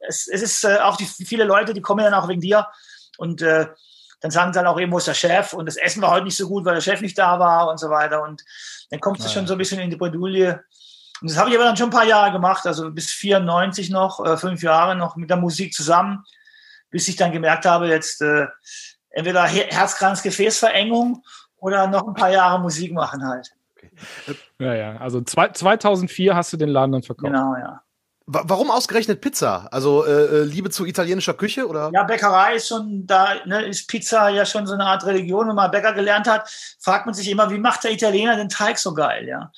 es, 0.07 0.27
es 0.27 0.41
ist 0.41 0.63
äh, 0.63 0.77
auch 0.77 0.95
die 0.95 1.05
viele 1.05 1.43
Leute, 1.43 1.73
die 1.73 1.81
kommen 1.81 2.05
dann 2.05 2.13
auch 2.13 2.29
wegen 2.29 2.39
dir 2.39 2.67
und 3.17 3.41
äh, 3.41 3.67
dann 4.21 4.31
sagen 4.31 4.53
sie 4.53 4.59
dann 4.59 4.67
auch 4.67 4.79
eben, 4.79 4.91
wo 4.91 4.99
ist 4.99 5.07
der 5.07 5.15
Chef? 5.15 5.53
Und 5.53 5.65
das 5.65 5.77
Essen 5.77 6.01
war 6.01 6.11
heute 6.11 6.25
nicht 6.25 6.37
so 6.37 6.47
gut, 6.47 6.63
weil 6.63 6.75
der 6.75 6.81
Chef 6.81 7.01
nicht 7.01 7.17
da 7.17 7.39
war 7.39 7.69
und 7.69 7.79
so 7.79 7.89
weiter. 7.89 8.21
Und 8.21 8.43
dann 8.91 8.99
kommt 8.99 9.19
es 9.19 9.25
ja. 9.25 9.31
schon 9.31 9.47
so 9.47 9.55
ein 9.55 9.57
bisschen 9.57 9.79
in 9.79 9.89
die 9.89 9.95
Bredouille. 9.95 10.63
Und 11.21 11.29
das 11.29 11.37
habe 11.37 11.49
ich 11.49 11.55
aber 11.55 11.65
dann 11.65 11.77
schon 11.77 11.87
ein 11.87 11.93
paar 11.93 12.05
Jahre 12.05 12.31
gemacht, 12.31 12.65
also 12.65 12.91
bis 12.91 13.11
94 13.11 13.91
noch, 13.91 14.25
äh, 14.25 14.37
fünf 14.37 14.63
Jahre 14.63 14.95
noch 14.95 15.15
mit 15.15 15.29
der 15.29 15.37
Musik 15.37 15.73
zusammen, 15.73 16.23
bis 16.89 17.07
ich 17.07 17.15
dann 17.15 17.31
gemerkt 17.31 17.65
habe, 17.65 17.87
jetzt 17.87 18.21
äh, 18.21 18.47
entweder 19.11 19.43
Herzkranzgefäßverengung 19.43 21.23
oder 21.57 21.87
noch 21.87 22.07
ein 22.07 22.15
paar 22.15 22.31
Jahre 22.31 22.59
Musik 22.59 22.91
machen 22.91 23.25
halt. 23.25 23.51
Ja, 24.57 24.73
ja, 24.73 24.97
also 24.97 25.21
zwei, 25.21 25.49
2004 25.49 26.35
hast 26.35 26.53
du 26.53 26.57
den 26.57 26.69
Laden 26.69 26.91
dann 26.91 27.03
verkauft. 27.03 27.31
Genau, 27.31 27.55
ja. 27.55 27.81
Warum 28.25 28.71
ausgerechnet 28.71 29.19
Pizza? 29.19 29.67
Also 29.71 30.05
äh, 30.05 30.11
äh, 30.11 30.43
Liebe 30.43 30.69
zu 30.69 30.85
italienischer 30.85 31.33
Küche 31.33 31.67
oder? 31.67 31.89
Ja, 31.93 32.03
Bäckerei 32.03 32.55
ist 32.55 32.69
schon 32.69 33.05
da, 33.05 33.35
ne, 33.45 33.65
ist 33.65 33.89
Pizza 33.89 34.29
ja 34.29 34.45
schon 34.45 34.65
so 34.65 34.73
eine 34.73 34.85
Art 34.85 35.05
Religion. 35.05 35.49
Wenn 35.49 35.55
man 35.55 35.69
Bäcker 35.69 35.91
gelernt 35.91 36.27
hat, 36.27 36.49
fragt 36.79 37.05
man 37.05 37.13
sich 37.13 37.29
immer, 37.29 37.49
wie 37.49 37.57
macht 37.57 37.83
der 37.83 37.91
Italiener 37.91 38.37
den 38.37 38.47
Teig 38.47 38.77
so 38.77 38.93
geil, 38.93 39.27
ja? 39.27 39.51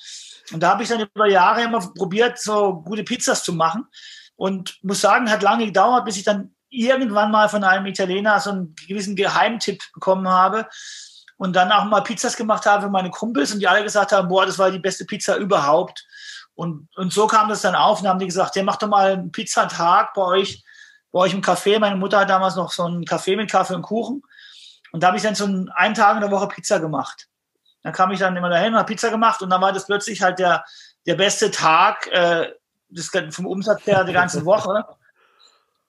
Und 0.52 0.62
da 0.62 0.70
habe 0.70 0.82
ich 0.82 0.88
dann 0.88 1.00
über 1.00 1.26
Jahre 1.26 1.62
immer 1.62 1.80
probiert, 1.80 2.38
so 2.38 2.82
gute 2.82 3.04
Pizzas 3.04 3.44
zu 3.44 3.52
machen. 3.52 3.86
Und 4.36 4.78
muss 4.82 5.00
sagen, 5.00 5.30
hat 5.30 5.42
lange 5.42 5.66
gedauert, 5.66 6.04
bis 6.04 6.16
ich 6.16 6.24
dann 6.24 6.54
irgendwann 6.68 7.30
mal 7.30 7.48
von 7.48 7.62
einem 7.64 7.86
Italiener 7.86 8.40
so 8.40 8.50
einen 8.50 8.74
gewissen 8.88 9.14
Geheimtipp 9.14 9.80
bekommen 9.94 10.28
habe 10.28 10.68
und 11.36 11.54
dann 11.54 11.72
auch 11.72 11.84
mal 11.84 12.02
Pizzas 12.02 12.36
gemacht 12.36 12.66
habe 12.66 12.82
für 12.82 12.90
meine 12.90 13.10
Kumpels 13.10 13.52
und 13.52 13.60
die 13.60 13.68
alle 13.68 13.82
gesagt 13.82 14.12
haben, 14.12 14.28
boah, 14.28 14.46
das 14.46 14.58
war 14.58 14.70
die 14.70 14.78
beste 14.78 15.04
Pizza 15.04 15.36
überhaupt. 15.36 16.04
Und, 16.54 16.88
und 16.96 17.12
so 17.12 17.26
kam 17.26 17.48
das 17.48 17.62
dann 17.62 17.74
auf 17.74 18.00
und 18.00 18.08
haben 18.08 18.18
die 18.18 18.26
gesagt, 18.26 18.56
ja, 18.56 18.62
mach 18.62 18.76
doch 18.76 18.88
mal 18.88 19.12
einen 19.12 19.32
Pizzatag 19.32 20.14
bei 20.14 20.22
euch, 20.22 20.64
bei 21.10 21.20
euch 21.20 21.34
im 21.34 21.42
Café. 21.42 21.78
Meine 21.78 21.96
Mutter 21.96 22.20
hat 22.20 22.30
damals 22.30 22.56
noch 22.56 22.70
so 22.70 22.84
einen 22.84 23.04
Café 23.04 23.36
mit 23.36 23.50
Kaffee 23.50 23.74
und 23.74 23.82
Kuchen. 23.82 24.22
Und 24.92 25.02
da 25.02 25.08
habe 25.08 25.16
ich 25.16 25.22
dann 25.22 25.34
so 25.34 25.44
einen 25.44 25.94
Tag 25.94 26.14
in 26.14 26.20
der 26.20 26.30
Woche 26.30 26.46
Pizza 26.48 26.78
gemacht. 26.78 27.26
Dann 27.84 27.92
kam 27.92 28.10
ich 28.10 28.18
dann 28.18 28.36
immer 28.36 28.48
dahin 28.48 28.72
und 28.72 28.78
habe 28.78 28.92
Pizza 28.92 29.10
gemacht 29.10 29.42
und 29.42 29.50
dann 29.50 29.60
war 29.60 29.72
das 29.72 29.86
plötzlich 29.86 30.22
halt 30.22 30.38
der, 30.38 30.64
der 31.06 31.14
beste 31.14 31.50
Tag 31.50 32.08
äh, 32.10 32.50
das, 32.88 33.10
vom 33.30 33.46
Umsatz 33.46 33.86
her 33.86 34.02
der 34.04 34.14
ganzen 34.14 34.44
Woche. 34.46 34.84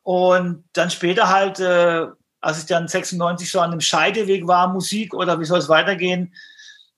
Und 0.04 0.66
dann 0.74 0.92
später 0.92 1.30
halt, 1.30 1.60
äh, 1.60 2.06
als 2.42 2.60
ich 2.60 2.66
dann 2.66 2.88
96 2.88 3.50
so 3.50 3.62
an 3.62 3.72
dem 3.72 3.82
Scheideweg 3.82 4.46
war, 4.46 4.68
Musik 4.68 5.14
oder 5.14 5.40
wie 5.40 5.46
soll 5.46 5.60
es 5.60 5.70
weitergehen, 5.70 6.36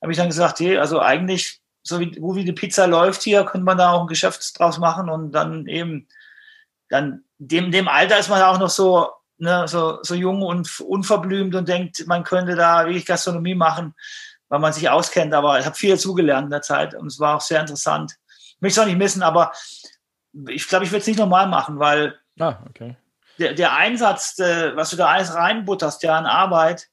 habe 0.01 0.11
ich 0.11 0.17
dann 0.17 0.27
gesagt, 0.29 0.59
hey, 0.59 0.77
also 0.77 0.99
eigentlich 0.99 1.61
so 1.83 1.99
wie, 1.99 2.17
wo 2.19 2.35
wie 2.35 2.43
die 2.43 2.53
Pizza 2.53 2.87
läuft 2.87 3.21
hier, 3.21 3.45
könnte 3.45 3.65
man 3.65 3.77
da 3.77 3.91
auch 3.91 4.01
ein 4.01 4.07
Geschäft 4.07 4.59
draus 4.59 4.77
machen 4.77 5.09
und 5.09 5.31
dann 5.31 5.67
eben, 5.67 6.07
dann 6.89 7.23
dem, 7.37 7.71
dem 7.71 7.87
Alter 7.87 8.17
ist 8.17 8.29
man 8.29 8.41
auch 8.41 8.59
noch 8.59 8.69
so, 8.69 9.09
ne, 9.37 9.67
so, 9.67 9.99
so 10.01 10.15
jung 10.15 10.41
und 10.41 10.79
unverblümt 10.81 11.55
und 11.55 11.69
denkt, 11.69 12.05
man 12.07 12.23
könnte 12.23 12.55
da 12.55 12.85
wirklich 12.85 13.05
Gastronomie 13.05 13.55
machen, 13.55 13.93
weil 14.49 14.59
man 14.59 14.73
sich 14.73 14.89
auskennt. 14.89 15.33
Aber 15.33 15.59
ich 15.59 15.65
habe 15.65 15.75
viel 15.75 15.97
zugelernt 15.99 16.45
in 16.45 16.51
der 16.51 16.61
Zeit 16.61 16.95
und 16.95 17.07
es 17.07 17.19
war 17.19 17.37
auch 17.37 17.41
sehr 17.41 17.61
interessant. 17.61 18.15
Ich 18.29 18.61
möchte 18.61 18.79
es 18.79 18.83
auch 18.83 18.89
nicht 18.89 18.97
missen, 18.97 19.23
aber 19.23 19.51
ich 20.49 20.67
glaube, 20.67 20.85
ich 20.85 20.91
würde 20.91 21.01
es 21.01 21.07
nicht 21.07 21.19
normal 21.19 21.47
machen, 21.47 21.79
weil 21.79 22.19
ah, 22.39 22.57
okay. 22.69 22.95
der, 23.39 23.53
der 23.53 23.75
Einsatz, 23.75 24.37
äh, 24.39 24.75
was 24.75 24.89
du 24.89 24.97
da 24.97 25.07
alles 25.07 25.33
reinbutterst, 25.33 26.03
ja, 26.03 26.17
an 26.17 26.25
Arbeit, 26.25 26.87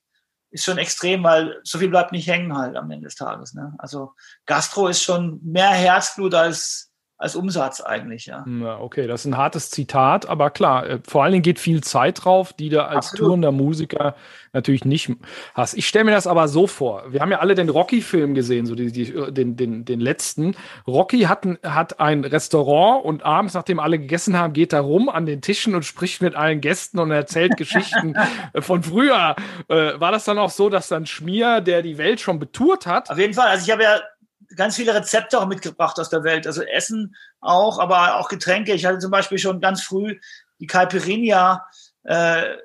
ist 0.51 0.64
schon 0.64 0.79
extrem, 0.79 1.25
weil 1.25 1.61
so 1.64 1.79
viel 1.79 1.88
bleibt 1.88 2.12
nicht 2.12 2.29
hängen 2.29 2.57
halt 2.57 2.77
am 2.77 2.90
Ende 2.90 3.07
des 3.07 3.17
Tages. 3.17 3.55
Ne? 3.55 3.75
Also 3.79 4.14
Gastro 4.47 4.87
ist 4.87 5.03
schon 5.03 5.40
mehr 5.43 5.71
Herzblut 5.71 6.33
als 6.33 6.93
als 7.16 7.37
Umsatz 7.37 7.81
eigentlich, 7.81 8.27
ja. 8.27 8.44
ja. 8.46 8.81
Okay, 8.81 9.07
das 9.07 9.20
ist 9.20 9.27
ein 9.27 9.37
hartes 9.37 9.70
Zitat, 9.70 10.27
aber 10.27 10.50
klar, 10.50 10.87
äh, 10.87 10.98
vor 11.07 11.22
allen 11.22 11.33
Dingen 11.33 11.42
geht 11.42 11.61
viel 11.61 11.83
Zeit 11.83 12.24
drauf, 12.24 12.53
die 12.53 12.68
du 12.68 12.85
als 12.85 13.09
Absolut. 13.09 13.27
tourender 13.27 13.53
Musiker 13.53 14.16
natürlich 14.53 14.85
nicht 14.85 15.11
hast. 15.55 15.74
Ich 15.74 15.87
stelle 15.87 16.05
mir 16.05 16.11
das 16.11 16.27
aber 16.27 16.48
so 16.48 16.66
vor. 16.66 17.05
Wir 17.12 17.20
haben 17.20 17.31
ja 17.31 17.38
alle 17.38 17.55
den 17.55 17.68
Rocky-Film 17.68 18.35
gesehen, 18.35 18.66
so 18.66 18.74
die, 18.74 18.90
die, 18.90 19.12
den, 19.33 19.57
den, 19.57 19.85
den 19.85 20.00
letzten. 20.00 20.57
Rocky 20.87 21.22
hat 21.22 21.44
ein, 21.44 21.59
hat 21.62 22.00
ein 22.00 22.24
Restaurant 22.24 23.05
und 23.05 23.24
abends, 23.24 23.55
nachdem 23.55 23.81
alle 23.81 23.98
gegessen 23.98 24.37
haben, 24.37 24.53
geht 24.53 24.72
er 24.72 24.81
rum 24.81 25.09
an 25.09 25.27
den 25.27 25.40
Tischen 25.40 25.74
und 25.74 25.85
spricht 25.85 26.20
mit 26.20 26.35
allen 26.35 26.61
Gästen 26.61 26.98
und 26.98 27.11
erzählt 27.11 27.57
Geschichten 27.57 28.14
von 28.59 28.83
früher. 28.83 29.37
Äh, 29.68 30.00
war 30.00 30.12
das 30.12 30.24
dann 30.24 30.38
auch 30.38 30.50
so, 30.50 30.68
dass 30.68 30.88
dann 30.88 31.07
Schmier, 31.07 31.61
der 31.61 31.83
die 31.83 31.98
Welt 31.98 32.20
schon 32.20 32.38
betourt 32.38 32.87
hat? 32.87 33.11
Auf 33.11 33.18
jeden 33.18 33.35
Fall. 33.35 33.48
Also 33.48 33.64
ich 33.64 33.72
habe 33.72 33.83
ja 33.85 34.00
ganz 34.57 34.76
viele 34.76 34.94
Rezepte 34.94 35.38
auch 35.38 35.46
mitgebracht 35.46 35.98
aus 35.98 36.11
der 36.11 36.24
Welt. 36.24 36.46
Also 36.46 36.62
Essen 36.62 37.16
auch, 37.40 37.78
aber 37.78 38.16
auch 38.16 38.28
Getränke. 38.28 38.72
Ich 38.72 38.85
hatte 38.85 38.98
zum 38.98 39.11
Beispiel 39.11 39.38
schon 39.38 39.61
ganz 39.61 39.83
früh 39.83 40.18
die 40.61 40.66
Caipirinha 40.66 41.66
äh, 42.04 42.57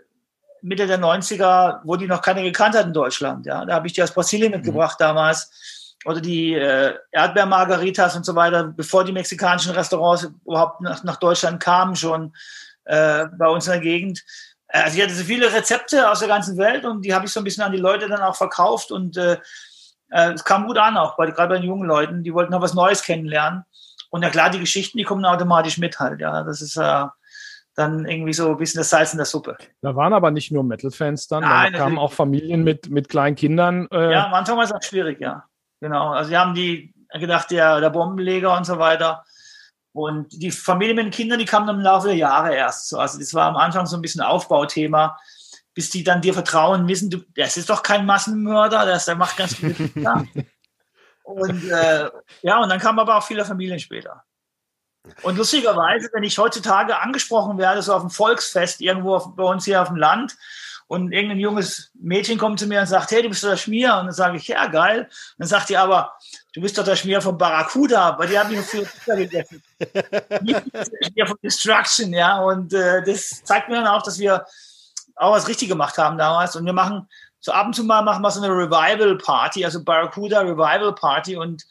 Mitte 0.62 0.88
der 0.88 1.00
90er, 1.00 1.80
wo 1.84 1.96
die 1.96 2.08
noch 2.08 2.22
keine 2.22 2.44
gekannt 2.44 2.76
hat 2.76 2.86
in 2.86 2.94
Deutschland. 2.94 3.46
Ja, 3.46 3.66
da 3.66 3.76
habe 3.76 3.88
ich 3.88 3.94
die 3.94 4.04
aus 4.04 4.14
Brasilien 4.14 4.52
mitgebracht 4.52 5.00
mhm. 5.00 5.04
damals. 5.04 5.96
Oder 6.06 6.22
die 6.22 6.54
äh, 6.54 6.96
Erdbeermargaritas 7.12 8.16
und 8.16 8.26
so 8.26 8.34
weiter, 8.34 8.64
bevor 8.64 9.04
die 9.04 9.12
mexikanischen 9.12 9.74
Restaurants 9.74 10.30
überhaupt 10.46 10.80
nach, 10.80 11.04
nach 11.04 11.18
Deutschland 11.18 11.62
kamen, 11.62 11.96
schon 11.96 12.34
äh, 12.86 13.26
bei 13.38 13.48
uns 13.48 13.68
in 13.68 13.74
der 13.74 13.82
Gegend. 13.82 14.24
Äh, 14.70 14.84
also 14.84 14.98
ich 14.98 15.04
hatte 15.04 15.14
so 15.14 15.24
viele 15.24 15.52
Rezepte 15.52 16.10
aus 16.10 16.20
der 16.20 16.30
ganzen 16.30 16.58
Welt 16.58 16.86
und 16.86 17.04
die 17.04 17.14
habe 17.14 17.26
ich 17.26 17.32
so 17.32 17.42
ein 17.42 17.44
bisschen 17.44 17.64
an 17.64 17.74
die 17.74 17.80
Leute 17.80 18.08
dann 18.08 18.22
auch 18.22 18.36
verkauft 18.36 18.92
und 18.92 19.18
äh, 19.18 19.38
äh, 20.10 20.34
es 20.34 20.44
kam 20.44 20.68
gut 20.68 20.78
an, 20.78 20.98
auch 20.98 21.16
bei, 21.18 21.28
gerade 21.32 21.50
bei 21.50 21.60
den 21.60 21.68
jungen 21.68 21.88
Leuten, 21.88 22.24
die 22.24 22.34
wollten 22.34 22.52
noch 22.52 22.62
was 22.62 22.74
Neues 22.74 23.04
kennenlernen. 23.04 23.64
Und 24.10 24.24
ja 24.24 24.30
klar, 24.30 24.50
die 24.50 24.60
Geschichten, 24.60 24.98
die 24.98 25.04
kommen 25.04 25.26
automatisch 25.26 25.78
mit 25.78 26.00
halt, 26.00 26.20
ja. 26.20 26.44
Das 26.44 26.62
ist 26.62 26.78
äh, 26.78 27.06
dann 27.76 28.06
irgendwie 28.06 28.34
so 28.34 28.50
ein 28.50 28.58
bisschen 28.58 28.80
das 28.80 28.90
Salz 28.90 29.14
in 29.14 29.18
der 29.18 29.26
Suppe. 29.26 29.58
Da 29.82 29.96
waren 29.96 30.14
aber 30.14 30.32
nicht 30.32 30.52
nur 30.52 30.64
Metal-Fans 30.64 31.28
dann, 31.28 31.44
Nein, 31.44 31.74
da 31.74 31.80
kamen 31.80 31.98
auch 31.98 32.12
Familien 32.12 32.64
mit, 32.64 32.90
mit 32.90 33.10
kleinen 33.10 33.36
Kindern. 33.36 33.88
Äh 33.92 34.14
ja, 34.14 34.26
am 34.26 34.34
Anfang 34.34 34.58
war 34.58 34.64
es 34.64 34.72
auch 34.72 34.84
schwierig, 34.84 35.20
ja. 35.22 35.46
Genau. 35.80 36.12
Also 36.12 36.32
die 36.32 36.38
haben 36.38 36.54
die 36.54 36.94
gedacht, 37.14 37.52
der, 37.52 37.80
der 37.80 37.90
Bombenleger 37.90 38.56
und 38.56 38.66
so 38.66 38.80
weiter. 38.80 39.24
Und 39.94 40.28
die 40.42 40.52
Familie 40.52 40.94
mit 40.94 41.06
den 41.06 41.12
Kindern, 41.12 41.40
die 41.40 41.46
kamen 41.46 41.68
dann 41.68 41.78
im 41.78 41.82
Laufe 41.82 42.08
der 42.08 42.18
Jahre 42.18 42.54
erst 42.54 42.90
so. 42.90 43.00
Also 43.00 43.18
das 43.18 43.34
war 43.34 43.48
am 43.48 43.56
Anfang 43.56 43.86
so 43.86 43.96
ein 43.96 44.02
bisschen 44.02 44.22
Aufbauthema 44.22 45.18
bis 45.80 45.90
die 45.90 46.04
dann 46.04 46.20
dir 46.20 46.34
vertrauen 46.34 46.90
wissen, 46.90 47.10
du, 47.10 47.20
das 47.38 47.56
ist 47.56 47.70
doch 47.70 47.84
kein 47.84 48.06
Massenmörder, 48.06 48.86
das, 48.86 49.06
der 49.06 49.16
macht 49.16 49.38
ganz 49.38 49.56
viel. 49.56 49.74
und 51.24 51.70
äh, 51.70 52.10
ja, 52.42 52.62
und 52.62 52.68
dann 52.68 52.82
kamen 52.82 53.00
aber 53.00 53.16
auch 53.16 53.24
viele 53.24 53.46
Familien 53.46 53.80
später. 53.80 54.26
Und 55.22 55.38
lustigerweise, 55.38 56.10
wenn 56.12 56.24
ich 56.24 56.38
heutzutage 56.38 57.00
angesprochen 57.00 57.58
werde, 57.58 57.82
so 57.82 57.94
auf 57.94 58.02
dem 58.02 58.10
Volksfest 58.10 58.82
irgendwo 58.82 59.16
auf, 59.16 59.38
bei 59.38 59.44
uns 59.44 59.64
hier 59.64 59.82
auf 59.82 59.88
dem 59.88 59.96
Land, 59.96 60.36
und 60.88 61.12
irgendein 61.12 61.40
junges 61.40 61.92
Mädchen 61.94 62.40
kommt 62.40 62.60
zu 62.60 62.66
mir 62.66 62.82
und 62.82 62.88
sagt, 62.88 63.12
hey, 63.12 63.22
du 63.22 63.30
bist 63.30 63.44
doch 63.44 63.50
der 63.50 63.58
Schmier. 63.58 63.96
Und 64.00 64.08
dann 64.08 64.12
sage 64.12 64.38
ich, 64.38 64.48
ja, 64.48 64.66
geil. 64.66 65.02
Und 65.02 65.10
dann 65.38 65.48
sagt 65.48 65.70
die 65.70 65.78
aber, 65.78 66.14
du 66.52 66.62
bist 66.62 66.80
doch 66.80 66.84
der 66.84 66.96
Schmier 66.96 67.22
von 67.22 67.38
Barracuda, 67.38 68.18
weil 68.18 68.28
die 68.28 68.40
haben 68.40 68.50
mich 68.50 68.62
für 68.62 68.82
Pizza 68.82 69.16
gegessen. 69.16 69.62
Nicht 70.42 70.64
der 70.74 71.06
Schmier 71.06 71.28
von 71.28 71.38
Destruction, 71.44 72.12
ja. 72.12 72.40
Und 72.40 72.74
äh, 72.74 73.04
das 73.04 73.44
zeigt 73.44 73.70
mir 73.70 73.76
dann 73.76 73.86
auch, 73.86 74.02
dass 74.02 74.18
wir 74.18 74.44
auch 75.20 75.34
was 75.34 75.48
richtig 75.48 75.70
gemacht 75.70 75.98
haben 75.98 76.18
damals. 76.18 76.56
Und 76.56 76.66
wir 76.66 76.74
machen 76.74 77.08
so 77.40 77.52
ab 77.52 77.68
und 77.68 77.74
zu 77.74 77.84
mal 77.84 78.02
machen 78.02 78.22
wir 78.22 78.32
so 78.32 78.42
eine 78.42 78.54
Revival 78.54 79.18
Party, 79.18 79.64
also 79.64 79.84
Barracuda 79.84 80.42
Revival 80.42 80.94
Party 80.94 81.36
und 81.36 81.64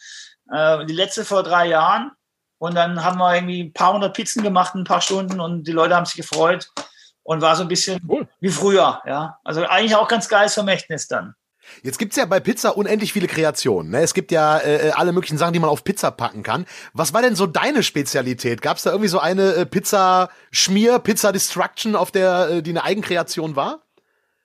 äh, 0.53 0.85
die 0.87 0.95
letzte 0.95 1.25
vor 1.25 1.43
drei 1.43 1.69
Jahren. 1.69 2.13
Und 2.59 2.75
dann 2.75 3.05
haben 3.05 3.19
wir 3.19 3.35
irgendwie 3.35 3.65
ein 3.65 3.73
paar 3.73 3.93
hundert 3.93 4.15
Pizzen 4.15 4.43
gemacht, 4.43 4.75
ein 4.75 4.85
paar 4.85 5.01
Stunden 5.01 5.41
und 5.41 5.65
die 5.65 5.73
Leute 5.73 5.95
haben 5.95 6.07
sich 6.07 6.17
gefreut 6.17 6.69
und 7.23 7.41
war 7.41 7.55
so 7.55 7.63
ein 7.63 7.69
bisschen 7.69 8.01
cool. 8.09 8.29
wie 8.41 8.49
früher, 8.49 9.01
ja. 9.07 9.39
Also 9.45 9.65
eigentlich 9.65 9.95
auch 9.95 10.09
ganz 10.09 10.29
geiles 10.29 10.55
Vermächtnis 10.55 11.07
dann. 11.07 11.35
Jetzt 11.83 11.99
gibt's 11.99 12.17
ja 12.17 12.25
bei 12.25 12.41
Pizza 12.41 12.77
unendlich 12.77 13.13
viele 13.13 13.27
Kreationen. 13.27 13.93
Ne? 13.93 14.01
Es 14.01 14.15
gibt 14.15 14.33
ja 14.33 14.59
äh, 14.59 14.93
alle 14.95 15.13
möglichen 15.13 15.39
Sachen, 15.39 15.53
die 15.53 15.59
man 15.59 15.71
auf 15.71 15.85
Pizza 15.85 16.11
packen 16.11 16.43
kann. 16.43 16.67
Was 16.93 17.15
war 17.15 17.23
denn 17.23 17.37
so 17.37 17.47
deine 17.47 17.83
Spezialität? 17.83 18.63
Gab's 18.63 18.83
da 18.83 18.91
irgendwie 18.91 19.09
so 19.09 19.19
eine 19.19 19.55
äh, 19.55 19.67
Pizza 19.67 20.31
Schmier, 20.51 20.99
Pizza 20.99 21.33
Destruction, 21.33 21.97
auf 21.97 22.11
der 22.11 22.49
äh, 22.51 22.63
die 22.63 22.71
eine 22.71 22.85
Eigenkreation 22.85 23.57
war? 23.57 23.83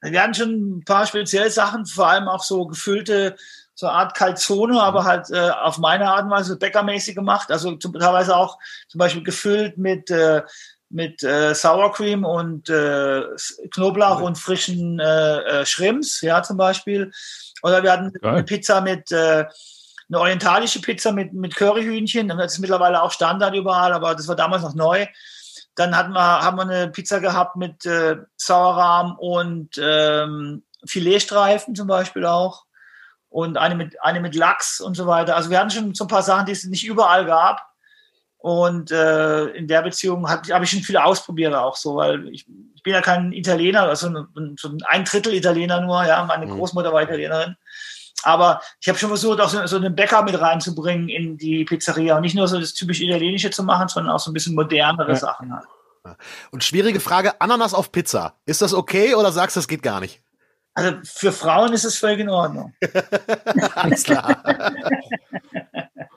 Wir 0.01 0.21
hatten 0.21 0.33
schon 0.33 0.77
ein 0.77 0.83
paar 0.83 1.05
spezielle 1.05 1.49
Sachen, 1.49 1.85
vor 1.85 2.07
allem 2.07 2.27
auch 2.27 2.43
so 2.43 2.65
gefüllte, 2.65 3.37
so 3.73 3.87
eine 3.87 3.95
Art 3.95 4.15
Calzone, 4.15 4.81
aber 4.81 5.05
halt 5.05 5.31
äh, 5.31 5.49
auf 5.49 5.77
meine 5.77 6.09
Art 6.09 6.25
und 6.25 6.29
Weise 6.29 6.57
bäckermäßig 6.57 7.15
gemacht. 7.15 7.51
Also 7.51 7.75
zum, 7.77 7.93
teilweise 7.93 8.35
auch 8.35 8.59
zum 8.87 8.99
Beispiel 8.99 9.23
gefüllt 9.23 9.77
mit 9.77 10.11
äh, 10.11 10.41
mit 10.93 11.23
äh, 11.23 11.53
Sour 11.55 11.91
Cream 11.91 12.23
und 12.23 12.69
äh, 12.69 13.23
Knoblauch 13.71 14.21
und 14.21 14.37
frischen 14.37 14.99
äh, 14.99 15.37
äh, 15.39 15.65
Shrimps, 15.65 16.21
ja, 16.21 16.43
zum 16.43 16.55
Beispiel. 16.55 17.11
Oder 17.63 17.81
wir 17.81 17.91
hatten 17.91 18.13
Geil. 18.13 18.31
eine 18.31 18.43
Pizza 18.43 18.79
mit, 18.81 19.11
äh, 19.11 19.45
eine 20.09 20.19
orientalische 20.19 20.81
Pizza 20.81 21.11
mit, 21.11 21.33
mit 21.33 21.55
Curryhühnchen. 21.55 22.27
Das 22.29 22.53
ist 22.53 22.59
mittlerweile 22.59 23.01
auch 23.01 23.11
Standard 23.11 23.55
überall, 23.55 23.91
aber 23.91 24.13
das 24.13 24.27
war 24.27 24.35
damals 24.35 24.61
noch 24.61 24.75
neu. 24.75 25.07
Dann 25.75 25.97
hatten 25.97 26.13
wir, 26.13 26.21
haben 26.21 26.57
wir 26.57 26.63
eine 26.63 26.87
Pizza 26.89 27.19
gehabt 27.19 27.55
mit 27.55 27.85
äh, 27.85 28.17
Sauerrahm 28.37 29.17
und 29.17 29.71
ähm, 29.81 30.63
Filetstreifen 30.85 31.73
zum 31.73 31.87
Beispiel 31.87 32.25
auch. 32.25 32.65
Und 33.29 33.57
eine 33.57 33.73
mit, 33.73 33.99
eine 34.03 34.19
mit 34.19 34.35
Lachs 34.35 34.79
und 34.79 34.95
so 34.95 35.07
weiter. 35.07 35.35
Also 35.35 35.49
wir 35.49 35.57
hatten 35.57 35.71
schon 35.71 35.95
so 35.95 36.03
ein 36.03 36.07
paar 36.07 36.21
Sachen, 36.21 36.45
die 36.45 36.51
es 36.51 36.65
nicht 36.65 36.85
überall 36.85 37.25
gab. 37.25 37.72
Und 38.43 38.91
äh, 38.91 39.45
in 39.51 39.69
der 39.69 39.83
Beziehung 39.83 40.29
habe 40.29 40.53
hab 40.53 40.61
ich 40.61 40.69
schon 40.69 40.81
viel 40.81 40.97
ausprobiert 40.97 41.53
auch 41.53 41.77
so, 41.77 41.95
weil 41.95 42.27
ich, 42.27 42.45
ich 42.75 42.83
bin 42.83 42.91
ja 42.91 42.99
kein 42.99 43.31
Italiener, 43.31 43.83
also 43.83 44.11
so 44.59 44.77
ein 44.89 45.05
Drittel 45.05 45.33
Italiener 45.33 45.79
nur, 45.79 46.03
ja, 46.03 46.25
meine 46.25 46.47
mhm. 46.47 46.57
Großmutter 46.57 46.91
war 46.91 47.03
Italienerin. 47.03 47.55
Aber 48.23 48.59
ich 48.81 48.89
habe 48.89 48.99
schon 48.99 49.07
versucht, 49.07 49.39
auch 49.39 49.47
so, 49.47 49.65
so 49.65 49.77
einen 49.77 49.95
Bäcker 49.95 50.23
mit 50.23 50.37
reinzubringen 50.37 51.07
in 51.07 51.37
die 51.37 51.63
Pizzeria 51.63 52.17
und 52.17 52.23
nicht 52.23 52.35
nur 52.35 52.49
so 52.49 52.59
das 52.59 52.73
typisch 52.73 52.99
Italienische 52.99 53.49
zu 53.49 53.63
machen, 53.63 53.87
sondern 53.87 54.13
auch 54.13 54.19
so 54.19 54.29
ein 54.29 54.33
bisschen 54.33 54.55
modernere 54.55 55.11
ja. 55.11 55.15
Sachen 55.15 55.55
halt. 55.55 56.17
Und 56.51 56.65
schwierige 56.65 56.99
Frage, 56.99 57.39
Ananas 57.39 57.73
auf 57.73 57.93
Pizza. 57.93 58.35
Ist 58.45 58.61
das 58.61 58.73
okay 58.73 59.15
oder 59.15 59.31
sagst 59.31 59.55
du, 59.55 59.61
das 59.61 59.69
geht 59.69 59.83
gar 59.83 60.01
nicht? 60.01 60.21
Also 60.73 60.97
für 61.05 61.31
Frauen 61.31 61.71
ist 61.71 61.85
es 61.85 61.97
völlig 61.97 62.19
in 62.19 62.29
Ordnung. 62.29 62.73
Alles 63.75 64.03
klar. 64.03 64.43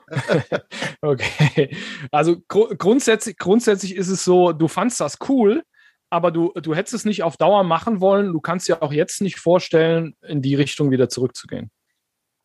okay. 1.01 1.75
Also 2.11 2.37
gru 2.47 2.69
grundsätzlich, 2.77 3.37
grundsätzlich 3.37 3.95
ist 3.95 4.07
es 4.07 4.23
so, 4.23 4.53
du 4.53 4.67
fandst 4.67 4.99
das 4.99 5.17
cool, 5.27 5.63
aber 6.09 6.31
du, 6.31 6.53
du 6.53 6.73
hättest 6.75 6.93
es 6.93 7.05
nicht 7.05 7.23
auf 7.23 7.37
Dauer 7.37 7.63
machen 7.63 7.99
wollen. 7.99 8.31
Du 8.31 8.39
kannst 8.39 8.67
dir 8.67 8.81
auch 8.81 8.93
jetzt 8.93 9.21
nicht 9.21 9.39
vorstellen, 9.39 10.15
in 10.21 10.41
die 10.41 10.55
Richtung 10.55 10.91
wieder 10.91 11.09
zurückzugehen. 11.09 11.71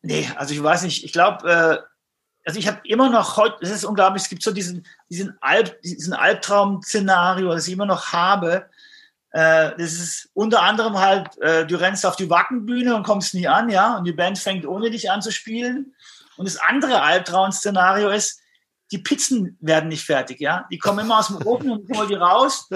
Nee, 0.01 0.27
also 0.35 0.53
ich 0.53 0.61
weiß 0.61 0.83
nicht. 0.83 1.05
Ich 1.05 1.13
glaube, 1.13 1.49
äh, 1.49 1.77
also 2.45 2.59
ich 2.59 2.67
habe 2.67 2.81
immer 2.83 3.09
noch 3.09 3.37
heute, 3.37 3.55
das 3.61 3.71
ist 3.71 3.85
unglaublich, 3.85 4.23
es 4.23 4.29
gibt 4.29 4.43
so 4.43 4.51
diesen, 4.51 4.85
diesen, 5.09 5.37
Alb, 5.39 5.81
diesen 5.81 6.13
Albtraum-Szenario, 6.13 7.49
das 7.53 7.67
ich 7.67 7.73
immer 7.73 7.85
noch 7.85 8.11
habe. 8.11 8.69
Äh, 9.31 9.71
das 9.77 9.93
ist 9.93 10.29
unter 10.33 10.61
anderem 10.61 10.97
halt, 10.99 11.37
äh, 11.41 11.65
du 11.65 11.77
rennst 11.77 12.05
auf 12.05 12.17
die 12.17 12.29
Wackenbühne 12.29 12.95
und 12.95 13.03
kommst 13.03 13.33
nie 13.33 13.47
an, 13.47 13.69
ja, 13.69 13.97
und 13.97 14.03
die 14.03 14.11
Band 14.11 14.37
fängt 14.37 14.65
ohne 14.65 14.91
dich 14.91 15.09
an 15.09 15.21
zu 15.21 15.31
spielen. 15.31 15.95
Und 16.37 16.47
das 16.47 16.57
andere 16.57 17.01
Albtraum-Szenario 17.01 18.09
ist, 18.09 18.39
die 18.91 18.99
Pizzen 18.99 19.57
werden 19.59 19.89
nicht 19.89 20.05
fertig, 20.05 20.39
ja. 20.39 20.67
Die 20.69 20.77
kommen 20.77 20.99
immer 20.99 21.19
aus 21.19 21.27
dem 21.27 21.37
Ofen 21.47 21.71
und 21.71 21.89
ich 21.89 21.97
hole 21.97 22.07
die 22.07 22.13
raus 22.13 22.69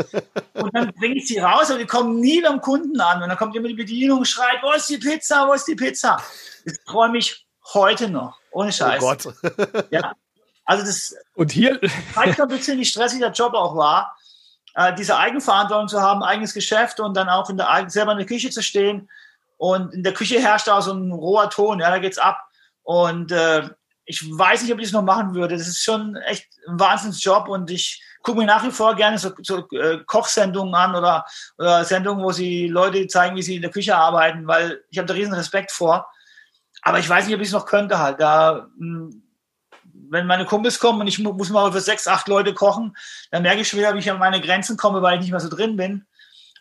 und 0.54 0.74
dann 0.74 0.92
bringe 0.94 1.16
ich 1.16 1.28
sie 1.28 1.38
raus, 1.38 1.70
aber 1.70 1.80
die 1.80 1.86
kommen 1.86 2.20
nie 2.20 2.42
beim 2.42 2.60
Kunden 2.60 3.00
an. 3.00 3.22
Und 3.22 3.30
dann 3.30 3.38
kommt 3.38 3.56
immer 3.56 3.68
die 3.68 3.76
Bedienung 3.76 4.20
und 4.20 4.26
schreit, 4.26 4.58
wo 4.64 4.72
ist 4.72 4.90
die 4.90 4.98
Pizza, 4.98 5.48
wo 5.48 5.54
ist 5.54 5.68
die 5.68 5.76
Pizza? 5.76 6.20
Das 6.66 6.84
träume 6.86 7.20
ich 7.20 7.46
heute 7.74 8.10
noch, 8.10 8.40
ohne 8.52 8.72
Scheiß. 8.72 9.04
Oh 9.04 9.08
Gott. 9.08 9.36
ja. 9.92 10.14
Also 10.66 10.86
das 10.86 11.16
und 11.36 11.52
hier 11.52 11.80
zeigt 12.14 12.42
ein 12.42 12.48
bisschen, 12.48 12.80
wie 12.80 12.86
stressig 12.86 13.20
der 13.20 13.32
Job 13.32 13.54
auch 13.54 13.76
war, 13.76 14.18
äh, 14.74 14.96
diese 14.96 15.18
Eigenverantwortung 15.18 15.88
zu 15.88 16.02
haben, 16.02 16.24
eigenes 16.24 16.54
Geschäft 16.54 17.00
und 17.00 17.16
dann 17.16 17.30
auch 17.30 17.50
in 17.50 17.58
der, 17.58 17.86
selber 17.90 18.14
in 18.14 18.18
der 18.18 18.28
Küche 18.28 18.50
zu 18.50 18.64
stehen. 18.64 19.08
Und 19.58 19.94
in 19.94 20.04
der 20.04 20.14
Küche 20.14 20.40
herrscht 20.40 20.68
auch 20.70 20.82
so 20.82 20.94
ein 20.94 21.12
roher 21.12 21.50
Ton, 21.50 21.80
ja, 21.80 21.90
da 21.90 22.00
geht's 22.00 22.18
ab. 22.18 22.47
Und 22.88 23.34
äh, 23.34 23.70
ich 24.06 24.24
weiß 24.24 24.62
nicht, 24.62 24.72
ob 24.72 24.80
ich 24.80 24.86
das 24.86 24.94
noch 24.94 25.02
machen 25.02 25.36
würde. 25.36 25.58
Das 25.58 25.68
ist 25.68 25.84
schon 25.84 26.16
echt 26.16 26.48
ein 26.70 26.80
Wahnsinnsjob 26.80 27.50
und 27.50 27.70
ich 27.70 28.02
gucke 28.24 28.40
mir 28.40 28.46
nach 28.46 28.64
wie 28.64 28.72
vor 28.72 28.96
gerne 28.96 29.18
so, 29.18 29.32
so 29.42 29.68
äh, 29.72 30.00
Kochsendungen 30.06 30.74
an 30.74 30.96
oder, 30.96 31.26
oder 31.58 31.84
Sendungen, 31.84 32.24
wo 32.24 32.32
sie 32.32 32.70
Leute 32.70 33.06
zeigen, 33.08 33.36
wie 33.36 33.42
sie 33.42 33.58
in 33.58 33.62
der 33.62 33.72
Küche 33.72 33.98
arbeiten, 33.98 34.48
weil 34.48 34.82
ich 34.90 34.98
habe 34.98 35.06
da 35.06 35.14
riesen 35.14 35.34
Respekt 35.34 35.74
vor. 35.74 36.08
Aber 36.82 36.98
ich 37.00 37.10
weiß 37.10 37.26
nicht, 37.26 37.36
ob 37.36 37.42
ich 37.42 37.50
es 37.50 37.54
noch 37.54 37.66
könnte 37.66 38.00
halt. 38.00 38.22
Da, 38.22 38.70
mh, 38.78 39.10
hm, 39.10 39.24
wenn 40.10 40.26
meine 40.26 40.46
Kumpels 40.46 40.80
kommen 40.80 41.02
und 41.02 41.08
ich 41.08 41.20
muss 41.20 41.50
mal 41.50 41.70
für 41.74 41.82
sechs, 41.82 42.08
acht 42.08 42.30
Leute 42.30 42.54
kochen, 42.54 42.96
dann 43.32 43.44
merke 43.44 43.60
ich 43.60 43.68
schon 43.68 43.80
wieder, 43.80 43.94
wie 43.96 44.00
ich 44.00 44.10
an 44.10 44.18
meine 44.18 44.40
Grenzen 44.40 44.78
komme, 44.78 45.02
weil 45.02 45.16
ich 45.16 45.24
nicht 45.24 45.32
mehr 45.32 45.42
so 45.42 45.50
drin 45.50 45.76
bin. 45.76 46.06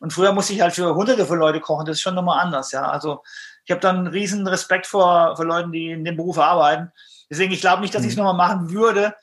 Und 0.00 0.12
früher 0.12 0.32
musste 0.32 0.54
ich 0.54 0.60
halt 0.60 0.74
für 0.74 0.92
hunderte 0.96 1.24
von 1.24 1.38
Leute 1.38 1.60
kochen. 1.60 1.86
Das 1.86 1.98
ist 1.98 2.02
schon 2.02 2.16
nochmal 2.16 2.40
anders, 2.40 2.72
ja. 2.72 2.82
Also 2.82 3.22
Ich 3.66 3.70
habe 3.72 3.80
dann 3.80 4.06
riesen 4.06 4.46
Respekt 4.46 4.86
vor, 4.86 5.36
vor 5.36 5.44
Leuten, 5.44 5.72
die 5.72 5.90
in 5.90 6.04
dem 6.04 6.16
Beruf 6.16 6.38
arbeiten. 6.38 6.90
Deswegen, 7.28 7.52
ich 7.52 7.60
glaube 7.60 7.82
nicht, 7.82 7.94
dass 7.94 8.02
ich 8.04 8.10
es 8.12 8.16
Mhm. 8.16 8.22
nochmal 8.24 8.48
machen 8.48 8.70
würde. 8.70 9.14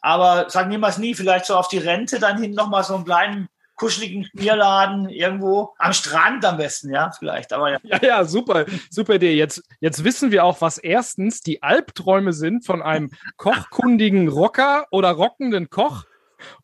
Aber 0.00 0.46
sag 0.48 0.68
niemals 0.68 0.98
nie, 0.98 1.14
vielleicht 1.14 1.44
so 1.46 1.54
auf 1.56 1.68
die 1.68 1.78
Rente 1.78 2.18
dann 2.18 2.40
hin 2.40 2.52
nochmal 2.52 2.82
so 2.84 2.94
einen 2.94 3.04
kleinen 3.04 3.48
kuscheligen 3.76 4.28
Bierladen 4.34 5.08
irgendwo 5.08 5.74
am 5.78 5.92
Strand 5.92 6.44
am 6.44 6.56
besten, 6.58 6.92
ja, 6.94 7.10
vielleicht. 7.18 7.52
Aber 7.52 7.72
ja. 7.72 7.78
Ja, 7.82 7.98
ja, 8.02 8.24
super, 8.24 8.66
super 8.88 9.14
Idee. 9.16 9.34
Jetzt, 9.34 9.62
jetzt 9.80 10.04
wissen 10.04 10.30
wir 10.30 10.44
auch, 10.44 10.60
was 10.60 10.78
erstens 10.78 11.40
die 11.40 11.62
Albträume 11.62 12.32
sind 12.32 12.64
von 12.64 12.82
einem 12.82 13.10
kochkundigen 13.36 14.28
Rocker 14.28 14.86
oder 14.90 15.10
rockenden 15.10 15.70
Koch 15.70 16.04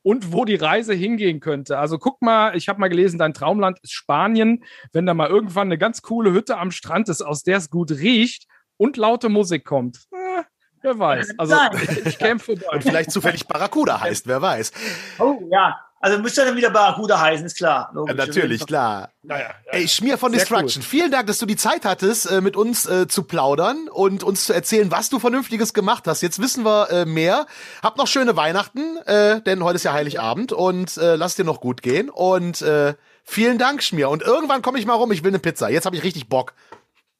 und 0.02 0.32
wo 0.32 0.44
die 0.44 0.56
Reise 0.56 0.94
hingehen 0.94 1.40
könnte. 1.40 1.78
Also 1.78 1.98
guck 1.98 2.22
mal, 2.22 2.56
ich 2.56 2.68
habe 2.68 2.80
mal 2.80 2.88
gelesen, 2.88 3.18
dein 3.18 3.34
Traumland 3.34 3.78
ist 3.80 3.92
Spanien. 3.92 4.64
Wenn 4.92 5.06
da 5.06 5.14
mal 5.14 5.28
irgendwann 5.28 5.68
eine 5.68 5.78
ganz 5.78 6.02
coole 6.02 6.32
Hütte 6.32 6.58
am 6.58 6.70
Strand 6.70 7.08
ist, 7.08 7.22
aus 7.22 7.42
der 7.42 7.58
es 7.58 7.70
gut 7.70 7.90
riecht 7.90 8.46
und 8.76 8.96
laute 8.96 9.28
Musik 9.28 9.64
kommt. 9.64 10.06
Eh, 10.12 10.42
wer 10.82 10.98
weiß. 10.98 11.38
Also 11.38 11.54
Nein. 11.54 11.88
ich 12.04 12.18
käme 12.18 12.40
vorbei. 12.40 12.66
Und 12.72 12.82
vielleicht 12.82 13.10
zufällig 13.10 13.46
Barracuda 13.46 14.00
heißt, 14.02 14.26
wer 14.26 14.40
weiß. 14.40 14.72
Oh, 15.18 15.40
ja. 15.50 15.78
Also 16.02 16.18
müsste 16.18 16.46
dann 16.46 16.56
wieder 16.56 16.70
Barracuda 16.70 17.20
heißen, 17.20 17.44
ist 17.44 17.58
klar. 17.58 17.92
Ja, 17.94 18.14
natürlich, 18.14 18.66
klar. 18.66 19.10
Naja, 19.22 19.50
ja, 19.66 19.72
Ey, 19.72 19.86
Schmier 19.86 20.16
von 20.16 20.32
Destruction, 20.32 20.82
vielen 20.82 21.10
Dank, 21.10 21.26
dass 21.26 21.38
du 21.38 21.44
die 21.44 21.56
Zeit 21.56 21.84
hattest, 21.84 22.30
äh, 22.30 22.40
mit 22.40 22.56
uns 22.56 22.86
äh, 22.86 23.06
zu 23.06 23.24
plaudern 23.24 23.86
und 23.86 24.24
uns 24.24 24.46
zu 24.46 24.54
erzählen, 24.54 24.90
was 24.90 25.10
du 25.10 25.18
Vernünftiges 25.18 25.74
gemacht 25.74 26.06
hast. 26.06 26.22
Jetzt 26.22 26.40
wissen 26.40 26.64
wir 26.64 26.90
äh, 26.90 27.04
mehr. 27.04 27.44
Hab 27.82 27.98
noch 27.98 28.06
schöne 28.06 28.34
Weihnachten, 28.34 28.96
äh, 29.04 29.42
denn 29.42 29.62
heute 29.62 29.76
ist 29.76 29.82
ja 29.82 29.92
Heiligabend 29.92 30.52
und 30.52 30.96
äh, 30.96 31.16
lass 31.16 31.34
dir 31.34 31.44
noch 31.44 31.60
gut 31.60 31.82
gehen. 31.82 32.08
Und 32.08 32.62
äh, 32.62 32.94
vielen 33.22 33.58
Dank, 33.58 33.82
Schmier. 33.82 34.08
Und 34.08 34.22
irgendwann 34.22 34.62
komme 34.62 34.78
ich 34.78 34.86
mal 34.86 34.94
rum, 34.94 35.12
ich 35.12 35.22
will 35.22 35.32
eine 35.32 35.38
Pizza. 35.38 35.68
Jetzt 35.68 35.84
habe 35.84 35.96
ich 35.96 36.02
richtig 36.02 36.30
Bock. 36.30 36.54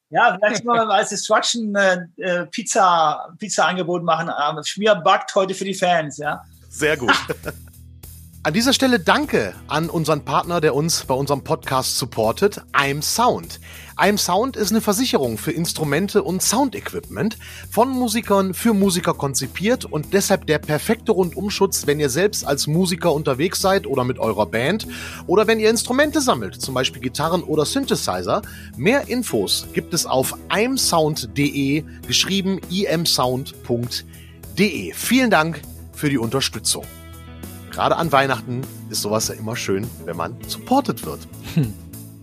Ja, 0.09 0.39
vielleicht 0.41 0.65
mal 0.65 0.91
als 0.91 1.11
Destruction 1.11 1.77
Pizza, 2.51 3.29
Pizza-Angebot 3.39 4.03
machen. 4.03 4.29
Schmier 4.65 4.97
backt 4.97 5.35
heute 5.37 5.55
für 5.55 5.65
die 5.65 5.75
Fans, 5.75 6.17
ja. 6.17 6.43
Sehr 6.69 6.97
gut. 6.97 7.15
An 8.43 8.55
dieser 8.55 8.73
Stelle 8.73 8.99
danke 8.99 9.55
an 9.69 9.91
unseren 9.91 10.25
Partner, 10.25 10.63
der 10.63 10.75
uns 10.75 11.05
bei 11.05 11.13
unserem 11.13 11.45
Podcast 11.45 11.99
supportet, 11.99 12.63
I'm 12.73 13.03
Sound. 13.03 13.61
I'm 13.99 14.17
Sound 14.17 14.57
ist 14.57 14.71
eine 14.71 14.81
Versicherung 14.81 15.37
für 15.37 15.53
Instrumente 15.53 16.23
und 16.23 16.41
Soundequipment, 16.41 17.37
von 17.71 17.91
Musikern 17.91 18.55
für 18.55 18.73
Musiker 18.73 19.13
konzipiert 19.13 19.85
und 19.85 20.15
deshalb 20.15 20.47
der 20.47 20.59
perfekte 20.59 21.13
Rundumschutz, 21.13 21.87
wenn 21.87 22.01
ihr 22.01 22.09
selbst 22.09 22.47
als 22.47 22.67
Musiker 22.67 23.13
unterwegs 23.13 23.61
seid 23.61 23.87
oder 23.87 24.05
mit 24.05 24.19
eurer 24.19 24.47
Band 24.47 24.87
oder 25.27 25.47
wenn 25.47 25.61
ihr 25.61 25.69
Instrumente 25.69 26.23
sammelt, 26.23 26.63
zum 26.63 26.73
Beispiel 26.73 27.03
Gitarren 27.03 27.43
oder 27.43 27.67
Synthesizer. 27.67 28.41
Mehr 28.75 29.07
Infos 29.09 29.67
gibt 29.75 29.93
es 29.93 30.07
auf 30.07 30.35
imsound.de, 30.49 31.85
geschrieben 32.07 32.59
imsound.de. 32.71 34.05
Vielen 34.95 35.31
Dank 35.31 35.61
für 35.93 36.09
die 36.09 36.17
Unterstützung. 36.17 36.87
Gerade 37.71 37.97
an 37.97 38.11
Weihnachten 38.13 38.63
ist 38.91 39.03
sowas 39.03 39.29
ja 39.29 39.35
immer 39.35 39.57
schön, 39.57 39.89
wenn 40.05 40.17
man 40.17 40.37
supported 40.47 41.05
wird. 41.05 41.21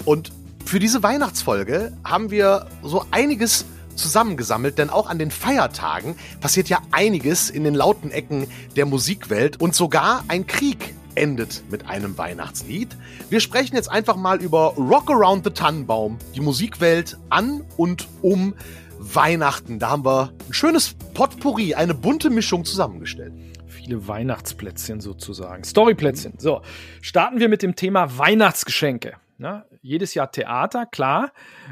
Und 0.06 0.32
für 0.66 0.80
diese 0.80 1.04
Weihnachtsfolge 1.04 1.94
haben 2.04 2.30
wir 2.30 2.68
so 2.84 3.06
einiges 3.12 3.66
zusammengesammelt, 3.96 4.78
denn 4.78 4.90
auch 4.90 5.10
an 5.10 5.18
den 5.18 5.32
Feiertagen 5.32 6.16
passiert 6.40 6.70
ja 6.70 6.80
einiges 6.92 7.50
in 7.50 7.64
den 7.64 7.74
lauten 7.74 8.12
Ecken 8.12 8.48
der 8.76 8.86
Musikwelt 8.86 9.60
und 9.60 9.74
sogar 9.74 10.24
ein 10.28 10.46
Krieg 10.46 10.94
endet 11.16 11.64
mit 11.72 11.88
einem 11.88 12.18
Weihnachtslied. 12.18 12.96
Wir 13.30 13.40
sprechen 13.40 13.76
jetzt 13.76 13.90
einfach 13.90 14.16
mal 14.16 14.40
über 14.42 14.76
Rock 14.78 15.10
Around 15.10 15.46
the 15.46 15.52
Tannenbaum, 15.52 16.20
die 16.36 16.42
Musikwelt 16.42 17.18
an 17.30 17.64
und 17.76 18.08
um 18.22 18.54
Weihnachten. 19.00 19.80
Da 19.80 19.90
haben 19.90 20.06
wir 20.06 20.32
ein 20.48 20.54
schönes 20.54 20.94
Potpourri, 21.14 21.74
eine 21.74 21.94
bunte 21.94 22.30
Mischung 22.30 22.66
zusammengestellt. 22.66 23.34
Viele 23.88 24.06
Weihnachtsplätzchen 24.06 25.00
sozusagen. 25.00 25.64
Storyplätzchen. 25.64 26.34
So, 26.40 26.62
starten 27.02 27.40
wir 27.40 27.48
mit 27.48 27.64
dem 27.64 27.78
Thema 27.78 28.18
Weihnachtsgeschenke. 28.18 29.14
Na, 29.38 29.66
jedes 29.82 30.14
Jahr 30.14 30.30
Theater, 30.30 30.86
klar. 30.86 31.32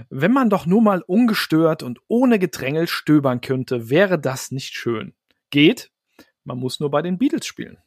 Wenn 0.09 0.31
man 0.31 0.49
doch 0.49 0.65
nur 0.65 0.81
mal 0.81 1.01
ungestört 1.01 1.83
und 1.83 1.99
ohne 2.07 2.39
Gedrängel 2.39 2.87
stöbern 2.87 3.41
könnte, 3.41 3.89
wäre 3.89 4.17
das 4.17 4.51
nicht 4.51 4.75
schön. 4.75 5.13
Geht, 5.49 5.91
man 6.45 6.57
muss 6.57 6.79
nur 6.79 6.89
bei 6.89 7.01
den 7.01 7.17
Beatles 7.17 7.45
spielen. 7.45 7.79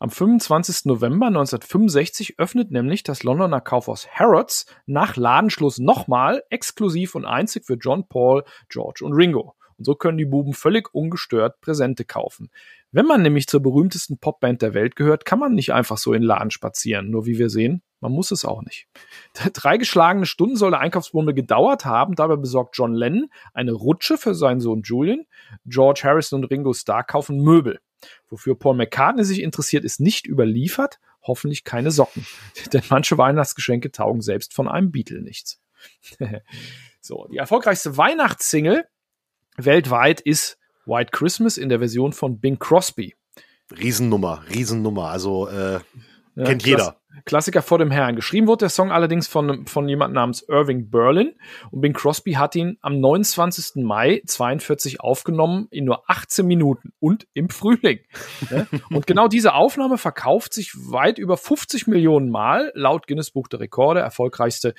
Am 0.00 0.10
25. 0.10 0.86
November 0.86 1.28
1965 1.28 2.40
öffnet 2.40 2.72
nämlich 2.72 3.04
das 3.04 3.22
Londoner 3.22 3.60
Kaufhaus 3.60 4.08
Harrods 4.08 4.66
nach 4.86 5.14
Ladenschluss 5.14 5.78
nochmal 5.78 6.42
exklusiv 6.50 7.14
und 7.14 7.26
einzig 7.26 7.64
für 7.64 7.74
John 7.74 8.08
Paul, 8.08 8.42
George 8.68 9.04
und 9.04 9.12
Ringo. 9.12 9.54
Und 9.78 9.84
so 9.84 9.94
können 9.94 10.18
die 10.18 10.24
Buben 10.24 10.52
völlig 10.52 10.92
ungestört 10.94 11.60
Präsente 11.60 12.04
kaufen. 12.04 12.50
Wenn 12.94 13.06
man 13.06 13.22
nämlich 13.22 13.46
zur 13.46 13.60
berühmtesten 13.60 14.18
Popband 14.18 14.60
der 14.60 14.74
Welt 14.74 14.96
gehört, 14.96 15.24
kann 15.24 15.38
man 15.38 15.54
nicht 15.54 15.72
einfach 15.72 15.96
so 15.96 16.12
in 16.12 16.20
den 16.20 16.28
Laden 16.28 16.50
spazieren. 16.50 17.10
Nur 17.10 17.24
wie 17.24 17.38
wir 17.38 17.48
sehen, 17.48 17.82
man 18.00 18.12
muss 18.12 18.30
es 18.30 18.44
auch 18.44 18.62
nicht. 18.62 18.86
Drei 19.54 19.78
geschlagene 19.78 20.26
Stunden 20.26 20.56
soll 20.56 20.72
der 20.72 20.80
Einkaufsbummel 20.80 21.32
gedauert 21.32 21.86
haben. 21.86 22.14
Dabei 22.14 22.36
besorgt 22.36 22.76
John 22.76 22.92
Lennon 22.92 23.30
eine 23.54 23.72
Rutsche 23.72 24.18
für 24.18 24.34
seinen 24.34 24.60
Sohn 24.60 24.82
Julian. 24.82 25.24
George 25.64 26.02
Harrison 26.04 26.42
und 26.42 26.50
Ringo 26.50 26.74
Starr 26.74 27.02
kaufen 27.02 27.42
Möbel. 27.42 27.80
Wofür 28.28 28.58
Paul 28.58 28.76
McCartney 28.76 29.24
sich 29.24 29.40
interessiert, 29.40 29.84
ist 29.84 30.00
nicht 30.00 30.26
überliefert. 30.26 31.00
Hoffentlich 31.22 31.64
keine 31.64 31.90
Socken. 31.90 32.26
Denn 32.74 32.82
manche 32.90 33.16
Weihnachtsgeschenke 33.16 33.90
taugen 33.90 34.20
selbst 34.20 34.52
von 34.52 34.68
einem 34.68 34.92
Beatle 34.92 35.22
nichts. 35.22 35.62
so, 37.00 37.26
die 37.32 37.38
erfolgreichste 37.38 37.96
Weihnachtssingle 37.96 38.84
weltweit 39.56 40.20
ist 40.20 40.58
White 40.84 41.10
Christmas 41.12 41.56
in 41.56 41.68
der 41.68 41.78
Version 41.78 42.12
von 42.12 42.38
Bing 42.38 42.58
Crosby. 42.58 43.14
Riesennummer, 43.70 44.42
Riesennummer. 44.48 45.08
Also 45.08 45.48
äh, 45.48 45.80
Ja, 46.34 46.44
kennt 46.44 46.66
jeder. 46.66 46.96
Klassiker 47.24 47.62
vor 47.62 47.78
dem 47.78 47.90
Herrn. 47.90 48.16
Geschrieben 48.16 48.46
wurde 48.46 48.60
der 48.60 48.68
Song 48.68 48.90
allerdings 48.90 49.28
von, 49.28 49.66
von 49.66 49.88
jemand 49.88 50.14
namens 50.14 50.42
Irving 50.48 50.90
Berlin 50.90 51.34
und 51.70 51.80
Bing 51.80 51.92
Crosby 51.92 52.32
hat 52.32 52.56
ihn 52.56 52.78
am 52.80 53.00
29. 53.00 53.82
Mai 53.82 54.22
42 54.26 55.00
aufgenommen 55.00 55.68
in 55.70 55.84
nur 55.84 56.08
18 56.10 56.46
Minuten 56.46 56.92
und 57.00 57.26
im 57.34 57.48
Frühling. 57.48 58.00
Und 58.90 59.06
genau 59.06 59.28
diese 59.28 59.54
Aufnahme 59.54 59.98
verkauft 59.98 60.52
sich 60.52 60.72
weit 60.74 61.18
über 61.18 61.36
50 61.36 61.86
Millionen 61.86 62.30
Mal, 62.30 62.72
laut 62.74 63.06
Guinness 63.06 63.30
Buch 63.30 63.48
der 63.48 63.60
Rekorde, 63.60 64.00
erfolgreichste 64.00 64.74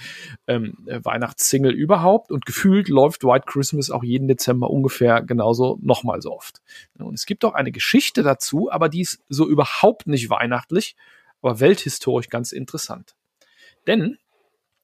ähm, 0.47 0.85
äh, 0.87 0.99
Weihnachtssingle 1.03 1.71
überhaupt 1.71 2.31
und 2.31 2.45
gefühlt 2.45 2.89
läuft 2.89 3.23
White 3.23 3.45
Christmas 3.47 3.89
auch 3.89 4.03
jeden 4.03 4.27
Dezember 4.27 4.69
ungefähr 4.69 5.21
genauso 5.21 5.77
nochmal 5.81 6.21
so 6.21 6.31
oft. 6.31 6.61
Und 6.97 7.13
es 7.13 7.25
gibt 7.25 7.45
auch 7.45 7.53
eine 7.53 7.71
Geschichte 7.71 8.23
dazu, 8.23 8.71
aber 8.71 8.89
die 8.89 9.01
ist 9.01 9.23
so 9.29 9.47
überhaupt 9.47 10.07
nicht 10.07 10.29
weihnachtlich, 10.29 10.95
aber 11.43 11.59
welthistorisch 11.59 12.29
ganz 12.29 12.51
interessant. 12.51 13.15
Denn 13.85 14.17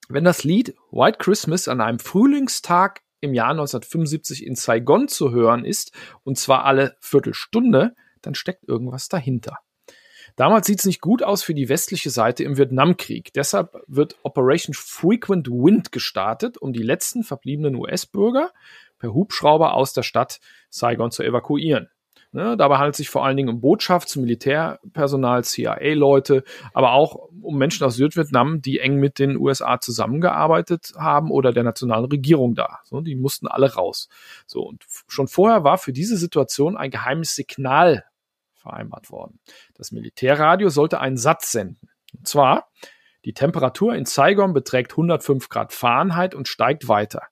wenn 0.10 0.24
das 0.24 0.44
Lied 0.44 0.76
White 0.92 1.18
Christmas 1.20 1.68
an 1.68 1.82
einem 1.82 2.00
Frühlingstag 2.00 3.02
im 3.22 3.34
Jahr 3.34 3.52
1975 3.52 4.46
in 4.46 4.56
Saigon 4.56 5.08
zu 5.08 5.32
hören 5.32 5.66
ist, 5.66 5.92
und 6.24 6.38
zwar 6.38 6.66
alle 6.66 6.96
Viertelstunde, 7.00 7.96
dann 8.22 8.36
steckt 8.36 8.68
irgendwas 8.68 9.08
dahinter. 9.08 9.58
Damals 10.36 10.68
sieht 10.68 10.80
es 10.80 10.86
nicht 10.86 11.02
gut 11.02 11.24
aus 11.24 11.44
für 11.44 11.54
die 11.54 11.70
westliche 11.70 12.10
Seite 12.10 12.44
im 12.44 12.58
Vietnamkrieg. 12.58 13.34
Deshalb 13.34 13.78
wird 13.88 14.16
Operation 14.24 14.74
Frequent 14.74 15.48
Wind 15.48 15.92
gestartet, 15.92 16.58
um 16.58 16.72
die 16.72 16.84
letzten 16.84 17.24
verbliebenen 17.24 17.76
US-Bürger 17.76 18.52
per 19.00 19.14
Hubschrauber 19.14 19.74
aus 19.74 19.94
der 19.94 20.04
Stadt 20.04 20.40
Saigon 20.70 21.12
zu 21.12 21.24
evakuieren. 21.24 21.90
Ne, 22.32 22.56
dabei 22.58 22.78
handelt 22.78 22.94
es 22.94 22.98
sich 22.98 23.10
vor 23.10 23.26
allen 23.26 23.38
Dingen 23.38 23.50
um 23.50 23.60
Botschafts-, 23.60 24.20
Militärpersonal, 24.20 25.44
CIA-Leute, 25.44 26.44
aber 26.74 26.92
auch 26.92 27.30
um 27.42 27.58
Menschen 27.58 27.84
aus 27.86 27.96
Südvietnam, 27.96 28.62
die 28.62 28.80
eng 28.80 28.98
mit 28.98 29.18
den 29.18 29.36
USA 29.36 29.80
zusammengearbeitet 29.80 30.94
haben 30.96 31.32
oder 31.32 31.52
der 31.52 31.64
nationalen 31.64 32.06
Regierung 32.06 32.54
da. 32.54 32.82
So, 32.84 33.02
die 33.02 33.16
mussten 33.16 33.48
alle 33.48 33.74
raus. 33.74 34.10
So, 34.46 34.62
und 34.62 34.86
schon 35.08 35.28
vorher 35.28 35.64
war 35.64 35.80
für 35.80 35.92
diese 35.92 36.18
Situation 36.18 36.78
ein 36.78 36.92
geheimes 36.92 37.34
Signal 37.34 38.06
vereinbart 38.54 39.10
worden. 39.10 39.40
Das 39.74 39.92
Militärradio 39.92 40.70
sollte 40.70 41.00
einen 41.00 41.18
Satz 41.18 41.52
senden. 41.52 41.90
Und 42.16 42.28
zwar, 42.28 42.70
die 43.26 43.34
Temperatur 43.34 43.96
in 43.96 44.06
Saigon 44.06 44.54
beträgt 44.54 44.92
105 44.92 45.50
Grad 45.50 45.74
Fahrenheit 45.74 46.36
und 46.36 46.48
steigt 46.48 46.88
weiter. 46.88 47.24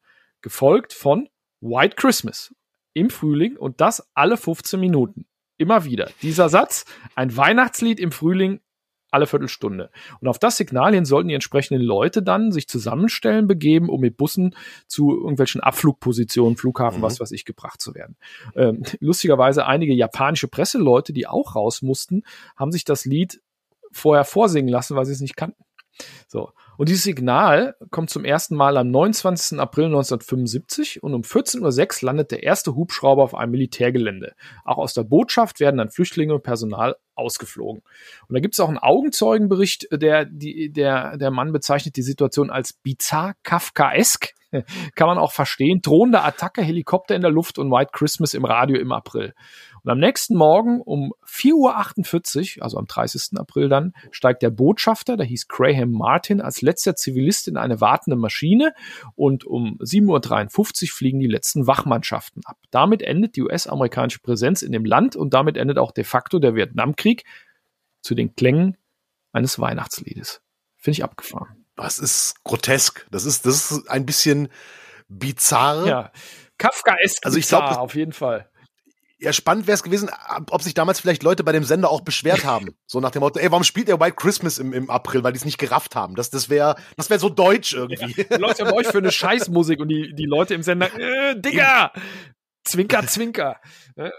Gefolgt 0.41 0.93
von 0.93 1.29
White 1.61 1.95
Christmas 1.97 2.55
im 2.97 3.09
Frühling 3.09 3.55
und 3.57 3.79
das 3.81 4.07
alle 4.13 4.37
15 4.37 4.79
Minuten. 4.79 5.25
Immer 5.57 5.85
wieder. 5.85 6.09
Dieser 6.21 6.49
Satz, 6.49 6.85
ein 7.15 7.35
Weihnachtslied 7.35 7.99
im 7.99 8.11
Frühling 8.11 8.59
alle 9.09 9.25
Viertelstunde. 9.25 9.89
Und 10.19 10.27
auf 10.27 10.37
das 10.37 10.57
Signal 10.57 10.93
hin 10.93 11.05
sollten 11.05 11.29
die 11.29 11.33
entsprechenden 11.33 11.81
Leute 11.81 12.21
dann 12.21 12.51
sich 12.51 12.67
zusammenstellen, 12.67 13.47
begeben, 13.47 13.87
um 13.87 14.01
mit 14.01 14.17
Bussen 14.17 14.53
zu 14.87 15.15
irgendwelchen 15.15 15.61
Abflugpositionen, 15.61 16.57
Flughafen, 16.57 16.99
Mhm. 16.99 17.03
was 17.03 17.19
weiß 17.21 17.31
ich, 17.31 17.45
gebracht 17.45 17.81
zu 17.81 17.95
werden. 17.95 18.17
Ähm, 18.53 18.83
lustigerweise 18.99 19.65
einige 19.65 19.93
japanische 19.93 20.49
Presseleute, 20.49 21.13
die 21.13 21.25
auch 21.25 21.55
raus 21.55 21.81
mussten, 21.81 22.23
haben 22.57 22.71
sich 22.73 22.83
das 22.83 23.05
Lied 23.05 23.41
vorher 23.93 24.25
vorsingen 24.25 24.69
lassen, 24.69 24.97
weil 24.97 25.05
sie 25.05 25.13
es 25.13 25.21
nicht 25.21 25.37
kannten. 25.37 25.63
So. 26.27 26.51
Und 26.77 26.89
dieses 26.89 27.03
Signal 27.03 27.75
kommt 27.89 28.09
zum 28.09 28.23
ersten 28.23 28.55
Mal 28.55 28.77
am 28.77 28.91
29. 28.91 29.59
April 29.59 29.85
1975 29.85 31.01
und 31.01 31.13
um 31.13 31.21
14.06 31.21 32.03
Uhr 32.03 32.07
landet 32.07 32.31
der 32.31 32.43
erste 32.43 32.75
Hubschrauber 32.75 33.23
auf 33.23 33.35
einem 33.35 33.51
Militärgelände. 33.51 34.33
Auch 34.63 34.77
aus 34.77 34.93
der 34.93 35.03
Botschaft 35.03 35.59
werden 35.59 35.77
dann 35.77 35.89
Flüchtlinge 35.89 36.35
und 36.35 36.43
Personal 36.43 36.95
ausgeflogen. 37.15 37.81
Und 38.27 38.33
da 38.33 38.39
gibt 38.39 38.53
es 38.53 38.59
auch 38.59 38.69
einen 38.69 38.77
Augenzeugenbericht, 38.77 39.87
der, 39.91 40.25
die, 40.25 40.71
der, 40.71 41.17
der 41.17 41.31
Mann 41.31 41.51
bezeichnet 41.51 41.95
die 41.97 42.03
Situation 42.03 42.51
als 42.51 42.73
bizarr 42.73 43.33
kafkaesk. 43.43 44.33
Kann 44.95 45.07
man 45.07 45.17
auch 45.17 45.31
verstehen. 45.31 45.81
Drohende 45.81 46.21
Attacke, 46.21 46.61
Helikopter 46.61 47.15
in 47.15 47.21
der 47.21 47.31
Luft 47.31 47.57
und 47.57 47.71
White 47.71 47.91
Christmas 47.91 48.33
im 48.33 48.45
Radio 48.45 48.77
im 48.77 48.91
April. 48.91 49.33
Und 49.87 49.91
am 49.91 49.99
nächsten 49.99 50.35
Morgen 50.35 50.81
um 50.81 51.13
4.48 51.25 52.57
Uhr, 52.57 52.63
also 52.63 52.77
am 52.77 52.87
30. 52.87 53.39
April 53.39 53.69
dann, 53.69 53.93
steigt 54.11 54.41
der 54.41 54.49
Botschafter, 54.49 55.15
der 55.15 55.25
hieß 55.25 55.47
Graham 55.47 55.93
Martin, 55.93 56.41
als 56.41 56.61
letzter 56.61 56.97
Zivilist 56.97 57.47
in 57.47 57.55
eine 57.55 57.79
wartende 57.79 58.17
Maschine 58.17 58.73
und 59.15 59.45
um 59.45 59.77
7.53 59.77 60.57
Uhr 60.57 60.89
fliegen 60.89 61.21
die 61.21 61.27
letzten 61.27 61.67
Wachmannschaften 61.67 62.41
ab. 62.45 62.57
Damit 62.69 63.01
endet 63.01 63.37
die 63.37 63.43
US-amerikanische 63.43 64.19
Präsenz 64.19 64.61
in 64.61 64.73
dem 64.73 64.83
Land 64.83 65.15
und 65.15 65.33
damit 65.33 65.55
endet 65.55 65.77
auch 65.77 65.93
de 65.93 66.03
facto 66.03 66.39
der 66.39 66.53
Vietnamkrieg 66.53 67.23
zu 68.01 68.13
den 68.13 68.35
Klängen 68.35 68.75
eines 69.31 69.57
Weihnachtsliedes. 69.57 70.41
Finde 70.75 70.97
ich 70.97 71.03
abgefahren. 71.05 71.65
Das 71.77 71.97
ist 71.97 72.43
grotesk. 72.43 73.07
Das 73.09 73.23
ist, 73.23 73.45
das 73.45 73.71
ist 73.71 73.89
ein 73.89 74.05
bisschen 74.05 74.49
bizarr. 75.07 75.87
Ja. 75.87 76.11
Kafka-esk 76.57 77.25
also 77.25 77.37
ich 77.37 77.47
glaube, 77.47 77.79
auf 77.79 77.95
jeden 77.95 78.11
Fall. 78.11 78.49
Ja, 79.19 79.33
spannend 79.33 79.65
wäre 79.65 79.73
es 79.73 79.81
gewesen, 79.81 80.11
ob 80.51 80.61
sich 80.61 80.75
damals 80.75 80.99
vielleicht 80.99 81.23
Leute 81.23 81.43
bei 81.43 81.51
dem 81.51 81.63
Sender 81.63 81.89
auch 81.89 82.01
beschwert 82.01 82.45
haben. 82.45 82.75
So 82.89 83.01
nach 83.01 83.11
dem 83.11 83.19
Motto, 83.19 83.39
ey, 83.39 83.51
warum 83.51 83.63
spielt 83.63 83.89
ihr 83.89 83.99
White 83.99 84.15
Christmas 84.15 84.59
im, 84.59 84.71
im 84.71 84.89
April, 84.89 85.23
weil 85.23 85.33
die 85.33 85.37
es 85.37 85.45
nicht 85.45 85.57
gerafft 85.57 85.95
haben. 85.95 86.15
Das, 86.15 86.29
das 86.29 86.49
wäre 86.49 86.75
das 86.95 87.09
wär 87.09 87.19
so 87.19 87.27
deutsch 87.27 87.73
irgendwie. 87.73 88.25
Ja, 88.29 88.37
Leute 88.37 88.63
bei 88.63 88.73
euch 88.73 88.87
für 88.87 88.99
eine 88.99 89.11
Scheißmusik 89.11 89.79
und 89.79 89.89
die, 89.89 90.13
die 90.13 90.25
Leute 90.25 90.53
im 90.53 90.63
Sender, 90.63 90.87
äh, 90.97 91.39
Digga! 91.39 91.91
Zwinker, 92.63 93.05
zwinker. 93.07 93.59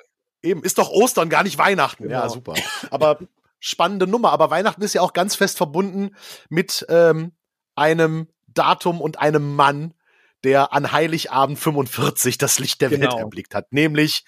Eben, 0.42 0.62
ist 0.62 0.78
doch 0.78 0.90
Ostern, 0.90 1.28
gar 1.28 1.42
nicht 1.44 1.58
Weihnachten. 1.58 2.04
Genau. 2.04 2.14
Ja, 2.14 2.28
super. 2.28 2.54
Aber 2.90 3.18
spannende 3.58 4.06
Nummer. 4.06 4.32
Aber 4.32 4.50
Weihnachten 4.50 4.82
ist 4.82 4.94
ja 4.94 5.02
auch 5.02 5.12
ganz 5.12 5.34
fest 5.34 5.56
verbunden 5.56 6.14
mit 6.48 6.86
ähm, 6.88 7.32
einem 7.74 8.28
Datum 8.46 9.00
und 9.00 9.18
einem 9.18 9.54
Mann, 9.54 9.94
der 10.44 10.72
an 10.72 10.92
Heiligabend 10.92 11.58
45 11.58 12.38
das 12.38 12.58
Licht 12.58 12.80
der 12.80 12.90
genau. 12.90 13.12
Welt 13.12 13.20
erblickt 13.20 13.54
hat. 13.54 13.72
Nämlich 13.72 14.24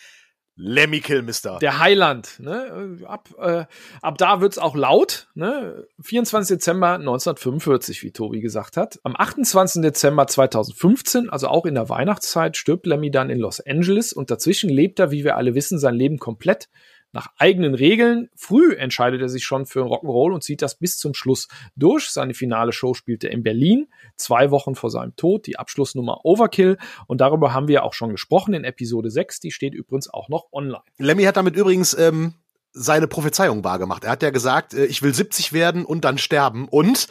Lemmy 0.62 1.00
Kilmister. 1.00 1.58
Der 1.60 1.78
Heiland. 1.78 2.38
Ne? 2.38 2.98
Ab, 3.06 3.30
äh, 3.40 3.64
ab 4.02 4.18
da 4.18 4.40
wird's 4.42 4.58
auch 4.58 4.76
laut. 4.76 5.28
Ne? 5.34 5.86
24. 6.02 6.56
Dezember 6.56 6.94
1945, 6.94 8.02
wie 8.02 8.12
Tobi 8.12 8.40
gesagt 8.40 8.76
hat. 8.76 9.00
Am 9.02 9.16
28. 9.16 9.80
Dezember 9.80 10.26
2015, 10.26 11.30
also 11.30 11.48
auch 11.48 11.64
in 11.64 11.74
der 11.74 11.88
Weihnachtszeit, 11.88 12.58
stirbt 12.58 12.86
Lemmy 12.86 13.10
dann 13.10 13.30
in 13.30 13.38
Los 13.38 13.60
Angeles 13.60 14.12
und 14.12 14.30
dazwischen 14.30 14.68
lebt 14.68 14.98
er, 14.98 15.10
wie 15.10 15.24
wir 15.24 15.36
alle 15.36 15.54
wissen, 15.54 15.78
sein 15.78 15.94
Leben 15.94 16.18
komplett 16.18 16.68
nach 17.12 17.28
eigenen 17.36 17.74
Regeln. 17.74 18.28
Früh 18.34 18.74
entscheidet 18.74 19.20
er 19.20 19.28
sich 19.28 19.44
schon 19.44 19.66
für 19.66 19.80
Rock'n'Roll 19.80 20.32
und 20.32 20.42
zieht 20.42 20.62
das 20.62 20.78
bis 20.78 20.98
zum 20.98 21.14
Schluss 21.14 21.48
durch. 21.76 22.10
Seine 22.10 22.34
finale 22.34 22.72
Show 22.72 22.94
spielte 22.94 23.28
er 23.28 23.32
in 23.32 23.42
Berlin, 23.42 23.88
zwei 24.16 24.50
Wochen 24.50 24.74
vor 24.74 24.90
seinem 24.90 25.16
Tod, 25.16 25.46
die 25.46 25.58
Abschlussnummer 25.58 26.24
Overkill. 26.24 26.78
Und 27.06 27.20
darüber 27.20 27.52
haben 27.52 27.68
wir 27.68 27.84
auch 27.84 27.94
schon 27.94 28.10
gesprochen 28.10 28.54
in 28.54 28.64
Episode 28.64 29.10
6. 29.10 29.40
Die 29.40 29.50
steht 29.50 29.74
übrigens 29.74 30.12
auch 30.12 30.28
noch 30.28 30.46
online. 30.52 30.82
Lemmy 30.98 31.24
hat 31.24 31.36
damit 31.36 31.56
übrigens 31.56 31.94
ähm, 31.94 32.34
seine 32.72 33.08
Prophezeiung 33.08 33.64
wahrgemacht. 33.64 34.04
Er 34.04 34.10
hat 34.10 34.22
ja 34.22 34.30
gesagt, 34.30 34.74
äh, 34.74 34.86
ich 34.86 35.02
will 35.02 35.14
70 35.14 35.52
werden 35.52 35.84
und 35.84 36.04
dann 36.04 36.18
sterben. 36.18 36.68
Und 36.68 37.08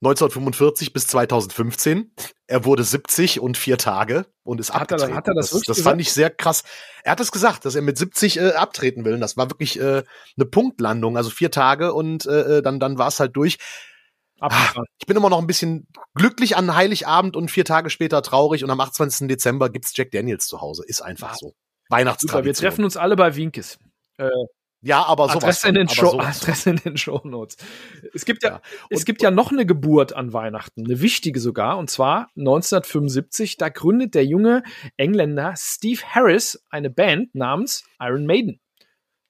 1945 0.00 0.92
bis 0.92 1.06
2015. 1.08 2.12
Er 2.46 2.64
wurde 2.64 2.84
70 2.84 3.40
und 3.40 3.56
vier 3.58 3.78
Tage 3.78 4.26
und 4.44 4.60
ist 4.60 4.72
hat 4.72 4.82
abgetreten. 4.82 5.12
Er, 5.12 5.16
hat 5.16 5.28
er 5.28 5.34
das, 5.34 5.50
das, 5.50 5.62
das 5.62 5.80
fand 5.80 6.00
ich 6.00 6.12
sehr 6.12 6.30
krass. 6.30 6.62
Er 7.02 7.12
hat 7.12 7.20
es 7.20 7.32
gesagt, 7.32 7.64
dass 7.64 7.74
er 7.74 7.82
mit 7.82 7.98
70 7.98 8.38
äh, 8.38 8.50
abtreten 8.52 9.04
will. 9.04 9.14
Und 9.14 9.20
das 9.20 9.36
war 9.36 9.50
wirklich 9.50 9.78
äh, 9.80 10.04
eine 10.36 10.46
Punktlandung, 10.46 11.16
also 11.16 11.30
vier 11.30 11.50
Tage 11.50 11.92
und 11.92 12.26
äh, 12.26 12.58
äh 12.58 12.62
dann, 12.62 12.78
dann 12.78 12.96
war 12.98 13.08
es 13.08 13.18
halt 13.18 13.36
durch. 13.36 13.58
Ah, 14.40 14.72
ich 15.00 15.06
bin 15.06 15.16
immer 15.16 15.30
noch 15.30 15.40
ein 15.40 15.48
bisschen 15.48 15.88
glücklich 16.14 16.56
an 16.56 16.76
Heiligabend 16.76 17.36
und 17.36 17.50
vier 17.50 17.64
Tage 17.64 17.90
später 17.90 18.22
traurig 18.22 18.62
und 18.62 18.70
am 18.70 18.80
28. 18.80 19.26
Dezember 19.26 19.68
gibt's 19.68 19.96
Jack 19.96 20.12
Daniels 20.12 20.46
zu 20.46 20.60
Hause. 20.60 20.84
Ist 20.86 21.00
einfach 21.00 21.34
so. 21.34 21.54
Weihnachtstradition. 21.88 22.44
wir 22.44 22.54
treffen 22.54 22.84
uns 22.84 22.96
alle 22.96 23.16
bei 23.16 23.34
Winkes. 23.34 23.78
Äh, 24.18 24.28
ja, 24.80 25.04
aber 25.04 25.28
sowas. 25.28 25.36
Adresse 25.36 25.68
in 25.68 25.74
den, 25.74 25.88
Show, 25.88 26.10
sowas 26.10 26.42
Adresse 26.42 26.70
in 26.70 26.76
den 26.76 26.96
Shownotes. 26.96 27.56
Es 28.14 28.24
gibt 28.24 28.42
ja, 28.44 28.50
ja. 28.50 28.60
es 28.90 29.04
gibt 29.04 29.22
ja 29.22 29.30
noch 29.30 29.50
eine 29.50 29.66
Geburt 29.66 30.12
an 30.12 30.32
Weihnachten, 30.32 30.84
eine 30.84 31.00
wichtige 31.00 31.40
sogar, 31.40 31.78
und 31.78 31.90
zwar 31.90 32.30
1975. 32.36 33.56
Da 33.56 33.68
gründet 33.68 34.14
der 34.14 34.24
junge 34.24 34.62
Engländer 34.96 35.54
Steve 35.56 36.00
Harris 36.04 36.64
eine 36.70 36.90
Band 36.90 37.34
namens 37.34 37.84
Iron 38.00 38.26
Maiden. 38.26 38.60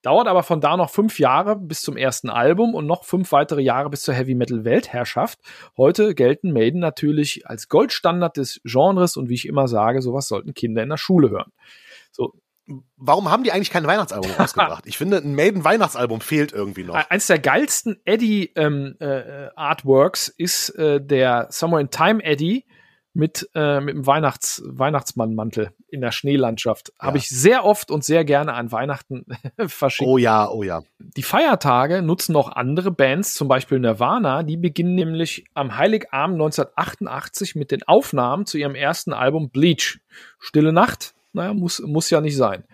Dauert 0.03 0.29
aber 0.29 0.45
von 0.45 0.61
da 0.61 0.77
noch 0.77 0.91
fünf 0.91 1.19
Jahre 1.19 1.57
bis 1.57 1.83
zum 1.83 1.97
ersten 1.97 2.31
Album 2.31 2.75
und 2.75 2.87
noch 2.87 3.05
fünf 3.05 3.33
weitere 3.33 3.63
Jahre 3.63 3.91
bis 3.91 4.03
zur 4.03 4.15
Heavy 4.15 4.37
Metal 4.37 4.65
Weltherrschaft. 4.65 5.41
Heute 5.77 6.15
gelten 6.15 6.53
Maiden 6.53 6.81
natürlich 6.81 7.49
als 7.49 7.69
Goldstandard 7.69 8.37
des 8.37 8.61
Genres 8.65 9.17
und 9.17 9.29
wie 9.29 9.35
ich 9.35 9.47
immer 9.47 9.67
sage, 9.67 10.01
sowas 10.01 10.29
sollten 10.29 10.55
Kinder 10.55 10.85
in 10.85 10.91
der 10.91 10.99
Schule 10.99 11.31
hören. 11.31 11.53
So, 12.13 12.33
warum 12.97 13.31
haben 13.31 13.45
die 13.45 13.53
eigentlich 13.53 13.71
kein 13.71 13.87
Weihnachtsalbum 13.87 14.31
rausgebracht? 14.39 14.87
Ich 14.87 14.99
finde, 14.99 15.19
ein 15.19 15.35
Maiden-Weihnachtsalbum 15.35 16.21
fehlt 16.21 16.53
irgendwie 16.53 16.85
noch. 16.85 16.95
Eins 16.95 17.27
der 17.27 17.39
geilsten 17.39 17.97
Eddie-Artworks 18.05 20.29
ähm, 20.29 20.35
äh, 20.39 20.43
ist 20.43 20.69
äh, 20.71 21.01
der 21.01 21.47
Somewhere 21.51 21.81
in 21.81 21.91
Time 21.91 22.23
Eddie 22.23 22.67
mit, 23.15 23.49
äh, 23.55 23.81
mit 23.81 23.95
dem 23.97 24.07
Weihnachts 24.07 24.63
Weihnachtsmannmantel 24.65 25.71
in 25.89 26.01
der 26.01 26.13
Schneelandschaft. 26.13 26.93
Ja. 27.01 27.07
Habe 27.07 27.19
ich 27.19 27.29
sehr 27.29 27.65
oft 27.65 27.91
und 27.91 28.05
sehr 28.05 28.25
gerne 28.25 28.53
an 28.53 28.71
Weihnachten 28.71 29.27
verschickt. 29.67 30.09
Oh 30.09 30.19
ja, 30.19 30.49
oh 30.49 30.63
ja. 30.63 30.83
Die 30.99 31.23
Feiertage 31.23 32.03
nutzen 32.03 32.33
noch 32.33 32.53
andere 32.53 32.93
Bands, 32.93 33.35
zum 33.35 33.49
Beispiel 33.49 33.81
Nirvana. 33.81 34.45
Die 34.45 34.57
beginnen 34.57 34.95
nämlich 34.95 35.45
am 35.55 35.77
Heiligabend 35.77 36.35
1988 36.35 37.57
mit 37.57 37.73
den 37.73 37.83
Aufnahmen 37.83 38.47
zu 38.47 38.57
ihrem 38.59 38.75
ersten 38.75 39.13
Album 39.13 39.51
Bleach. 39.51 40.01
Stille 40.39 40.73
Nacht 40.73 41.15
naja, 41.33 41.55
muss, 41.55 41.81
muss 41.81 42.11
ja 42.11 42.21
nicht 42.21 42.37
sein. 42.37 42.65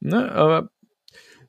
Ne? 0.00 0.30
Aber 0.32 0.70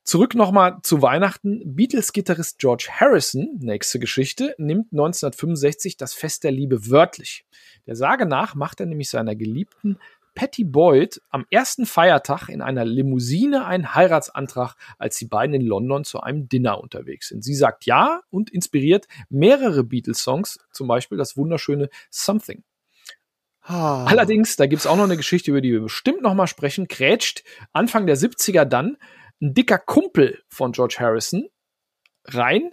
zurück 0.04 0.36
nochmal 0.36 0.80
zu 0.84 1.02
Weihnachten. 1.02 1.76
Beatles-Gitarrist 1.76 2.60
George 2.60 2.90
Harrison, 2.92 3.58
nächste 3.60 4.00
Geschichte, 4.00 4.56
nimmt 4.58 4.92
1965 4.92 5.98
das 5.98 6.14
Fest 6.14 6.44
der 6.44 6.52
Liebe 6.52 6.90
wörtlich. 6.90 7.46
Der 7.88 7.96
Sage 7.96 8.26
nach 8.26 8.56
macht 8.56 8.80
er 8.80 8.86
nämlich 8.86 9.10
seiner 9.10 9.36
Geliebten 9.36 9.98
Patty 10.34 10.64
Boyd 10.64 11.22
am 11.30 11.46
ersten 11.50 11.86
Feiertag 11.86 12.48
in 12.48 12.62
einer 12.62 12.86
Limousine 12.86 13.66
einen 13.66 13.94
Heiratsantrag, 13.94 14.76
als 14.98 15.18
die 15.18 15.26
beiden 15.26 15.54
in 15.54 15.62
London 15.62 16.06
zu 16.06 16.22
einem 16.22 16.48
Dinner 16.48 16.80
unterwegs 16.80 17.30
sind. 17.30 17.44
Sie 17.44 17.56
sagt 17.56 17.86
ja 17.86 18.22
und 18.30 18.50
inspiriert 18.50 19.08
mehrere 19.30 19.84
Beatles-Songs, 19.84 20.60
zum 20.72 20.88
Beispiel 20.88 21.18
das 21.18 21.36
wunderschöne 21.36 21.90
Something. 22.10 22.64
Ah. 23.72 24.04
Allerdings, 24.04 24.58
da 24.58 24.66
gibt's 24.66 24.86
auch 24.86 24.98
noch 24.98 25.06
eine 25.06 25.16
Geschichte, 25.16 25.50
über 25.50 25.62
die 25.62 25.72
wir 25.72 25.80
bestimmt 25.80 26.22
noch 26.22 26.34
mal 26.34 26.48
sprechen, 26.48 26.90
krätscht 26.90 27.46
Anfang 27.72 28.06
der 28.06 28.18
70er 28.18 28.66
dann 28.66 28.98
ein 29.42 29.54
dicker 29.54 29.78
Kumpel 29.78 30.42
von 30.50 30.74
George 30.74 30.98
Harrison 31.00 31.48
rein, 32.26 32.72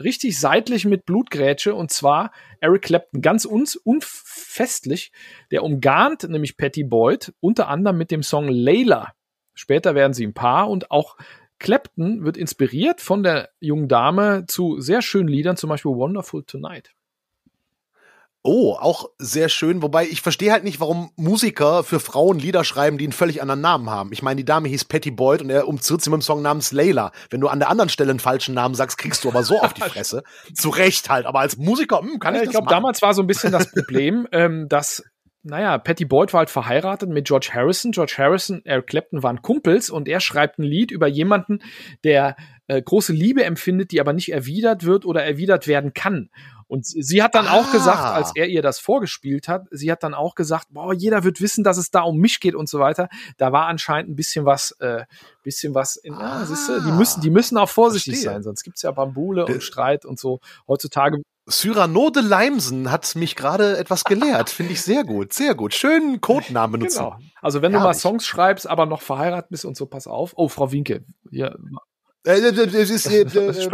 richtig 0.00 0.40
seitlich 0.40 0.86
mit 0.86 1.06
Blutgrätsche 1.06 1.72
und 1.72 1.92
zwar 1.92 2.32
Eric 2.60 2.82
Clapton, 2.82 3.22
ganz 3.22 3.44
uns 3.44 3.76
unfestlich, 3.76 5.12
der 5.52 5.62
umgarnt 5.62 6.28
nämlich 6.28 6.56
Patty 6.56 6.82
Boyd, 6.82 7.32
unter 7.38 7.68
anderem 7.68 7.98
mit 7.98 8.10
dem 8.10 8.24
Song 8.24 8.48
Layla. 8.48 9.12
Später 9.54 9.94
werden 9.94 10.14
sie 10.14 10.26
ein 10.26 10.34
Paar 10.34 10.68
und 10.68 10.90
auch 10.90 11.16
Clapton 11.60 12.24
wird 12.24 12.36
inspiriert 12.36 13.00
von 13.00 13.22
der 13.22 13.50
jungen 13.60 13.86
Dame 13.86 14.46
zu 14.48 14.80
sehr 14.80 15.00
schönen 15.00 15.28
Liedern, 15.28 15.56
zum 15.56 15.70
Beispiel 15.70 15.92
Wonderful 15.92 16.42
Tonight. 16.42 16.90
Oh, 18.42 18.74
auch 18.74 19.10
sehr 19.18 19.50
schön. 19.50 19.82
Wobei 19.82 20.04
ich 20.06 20.22
verstehe 20.22 20.50
halt 20.50 20.64
nicht, 20.64 20.80
warum 20.80 21.10
Musiker 21.16 21.84
für 21.84 22.00
Frauen 22.00 22.38
Lieder 22.38 22.64
schreiben, 22.64 22.96
die 22.96 23.04
einen 23.04 23.12
völlig 23.12 23.42
anderen 23.42 23.60
Namen 23.60 23.90
haben. 23.90 24.12
Ich 24.12 24.22
meine, 24.22 24.36
die 24.36 24.46
Dame 24.46 24.68
hieß 24.68 24.86
Patty 24.86 25.10
Boyd 25.10 25.42
und 25.42 25.50
er 25.50 25.68
umzirrt 25.68 26.00
sie 26.00 26.08
mit 26.08 26.20
dem 26.20 26.22
Song 26.22 26.40
namens 26.40 26.72
Layla. 26.72 27.12
Wenn 27.28 27.42
du 27.42 27.48
an 27.48 27.58
der 27.58 27.68
anderen 27.68 27.90
Stelle 27.90 28.10
einen 28.10 28.18
falschen 28.18 28.54
Namen 28.54 28.74
sagst, 28.74 28.96
kriegst 28.96 29.24
du 29.24 29.28
aber 29.28 29.42
so 29.42 29.60
auf 29.60 29.74
die 29.74 29.82
Fresse. 29.90 30.22
Zu 30.54 30.70
Recht 30.70 31.10
halt. 31.10 31.26
Aber 31.26 31.40
als 31.40 31.58
Musiker 31.58 32.00
mh, 32.00 32.12
hm, 32.12 32.18
kann 32.18 32.34
ich, 32.34 32.38
ja, 32.38 32.42
ich 32.44 32.48
das 32.48 32.54
glaube, 32.54 32.70
damals 32.70 33.02
war 33.02 33.12
so 33.12 33.22
ein 33.22 33.26
bisschen 33.26 33.52
das 33.52 33.70
Problem, 33.70 34.26
ähm, 34.32 34.68
dass 34.70 35.04
naja, 35.42 35.78
Patty 35.78 36.04
Boyd 36.04 36.32
war 36.32 36.40
halt 36.40 36.50
verheiratet 36.50 37.08
mit 37.08 37.26
George 37.26 37.50
Harrison. 37.52 37.92
George 37.92 38.14
Harrison, 38.18 38.62
Eric 38.64 38.88
Clapton 38.88 39.22
waren 39.22 39.40
Kumpels 39.42 39.88
und 39.88 40.06
er 40.08 40.20
schreibt 40.20 40.58
ein 40.58 40.64
Lied 40.64 40.90
über 40.90 41.08
jemanden, 41.08 41.60
der 42.04 42.36
äh, 42.68 42.80
große 42.80 43.12
Liebe 43.12 43.44
empfindet, 43.44 43.90
die 43.90 44.00
aber 44.00 44.12
nicht 44.12 44.32
erwidert 44.32 44.84
wird 44.84 45.06
oder 45.06 45.24
erwidert 45.24 45.66
werden 45.66 45.94
kann. 45.94 46.30
Und 46.70 46.86
sie 46.86 47.20
hat 47.20 47.34
dann 47.34 47.48
ah. 47.48 47.54
auch 47.54 47.72
gesagt, 47.72 47.98
als 47.98 48.28
ah. 48.28 48.32
er 48.36 48.46
ihr 48.46 48.62
das 48.62 48.78
vorgespielt 48.78 49.48
hat, 49.48 49.66
sie 49.72 49.90
hat 49.90 50.04
dann 50.04 50.14
auch 50.14 50.36
gesagt, 50.36 50.68
boah, 50.70 50.94
jeder 50.94 51.24
wird 51.24 51.40
wissen, 51.40 51.64
dass 51.64 51.76
es 51.78 51.90
da 51.90 52.02
um 52.02 52.18
mich 52.18 52.38
geht 52.38 52.54
und 52.54 52.68
so 52.68 52.78
weiter. 52.78 53.08
Da 53.38 53.50
war 53.50 53.66
anscheinend 53.66 54.12
ein 54.12 54.14
bisschen 54.14 54.44
was, 54.44 54.70
äh, 54.78 55.04
bisschen 55.42 55.74
was 55.74 55.96
in, 55.96 56.14
ah, 56.14 56.42
ah 56.42 56.46
siehst 56.46 56.68
du, 56.68 56.80
die 56.80 56.92
müssen, 56.92 57.22
die 57.22 57.30
müssen 57.30 57.58
auch 57.58 57.68
vorsichtig 57.68 58.14
Verstehe. 58.14 58.34
sein, 58.34 58.42
sonst 58.44 58.62
gibt's 58.62 58.82
ja 58.82 58.92
Bambule 58.92 59.46
und 59.46 59.64
Streit 59.64 60.04
und 60.04 60.20
so. 60.20 60.38
Heutzutage 60.68 61.20
Cyrano 61.48 62.10
de 62.10 62.22
Leimsen 62.22 62.92
hat 62.92 63.16
mich 63.16 63.34
gerade 63.34 63.76
etwas 63.76 64.04
gelehrt. 64.04 64.50
Finde 64.50 64.72
ich 64.72 64.82
sehr 64.82 65.02
gut, 65.02 65.32
sehr 65.32 65.56
gut. 65.56 65.74
Schönen 65.74 66.20
Codenamen 66.20 66.78
benutzen. 66.78 66.98
Genau. 66.98 67.18
Also 67.42 67.62
wenn 67.62 67.72
du 67.72 67.80
mal 67.80 67.94
Songs 67.94 68.24
schreibst, 68.24 68.68
aber 68.68 68.86
noch 68.86 69.02
verheiratet 69.02 69.50
bist 69.50 69.64
und 69.64 69.76
so, 69.76 69.86
pass 69.86 70.06
auf. 70.06 70.34
Oh, 70.36 70.46
Frau 70.46 70.70
Winke. 70.70 71.04
Ja. 71.32 71.52
Äh, 72.26 72.32
äh, 72.32 72.48
äh, 72.48 72.76
es 72.76 72.90
ist, 72.90 73.06
äh, 73.06 73.22
äh, 73.22 73.68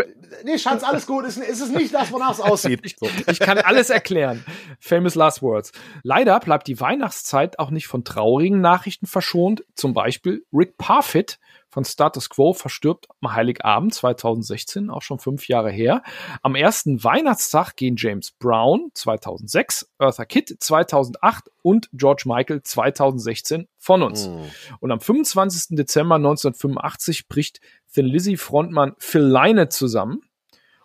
nee, 0.44 0.58
Schatz, 0.58 0.84
alles 0.84 1.06
gut. 1.06 1.24
Es, 1.24 1.36
ist 1.36 1.74
nicht 1.74 1.92
das, 1.92 2.12
wonach 2.12 2.32
es 2.32 2.40
aussieht. 2.40 2.80
So. 2.98 3.08
Ich 3.30 3.40
kann 3.40 3.58
alles 3.58 3.90
erklären. 3.90 4.44
Famous 4.78 5.14
Last 5.14 5.42
Words. 5.42 5.72
Leider 6.02 6.38
bleibt 6.40 6.68
die 6.68 6.78
Weihnachtszeit 6.80 7.58
auch 7.58 7.70
nicht 7.70 7.86
von 7.88 8.04
traurigen 8.04 8.60
Nachrichten 8.60 9.06
verschont. 9.06 9.64
Zum 9.74 9.94
Beispiel 9.94 10.44
Rick 10.52 10.76
Parfit 10.78 11.38
von 11.76 11.84
Status 11.84 12.30
Quo 12.30 12.54
verstirbt 12.54 13.06
am 13.20 13.34
Heiligabend 13.34 13.92
2016, 13.92 14.88
auch 14.88 15.02
schon 15.02 15.18
fünf 15.18 15.46
Jahre 15.46 15.70
her. 15.70 16.02
Am 16.40 16.54
ersten 16.54 17.04
Weihnachtstag 17.04 17.76
gehen 17.76 17.96
James 17.98 18.30
Brown 18.30 18.88
2006, 18.94 19.86
Eartha 19.98 20.24
Kitt 20.24 20.56
2008 20.58 21.50
und 21.60 21.90
George 21.92 22.22
Michael 22.24 22.62
2016 22.62 23.68
von 23.76 24.02
uns. 24.02 24.26
Mm. 24.26 24.38
Und 24.80 24.90
am 24.90 25.00
25. 25.00 25.76
Dezember 25.76 26.14
1985 26.14 27.28
bricht 27.28 27.60
Thin 27.92 28.06
Lizzy 28.06 28.38
Frontmann 28.38 28.94
Phil 28.96 29.20
Lynott 29.20 29.74
zusammen 29.74 30.22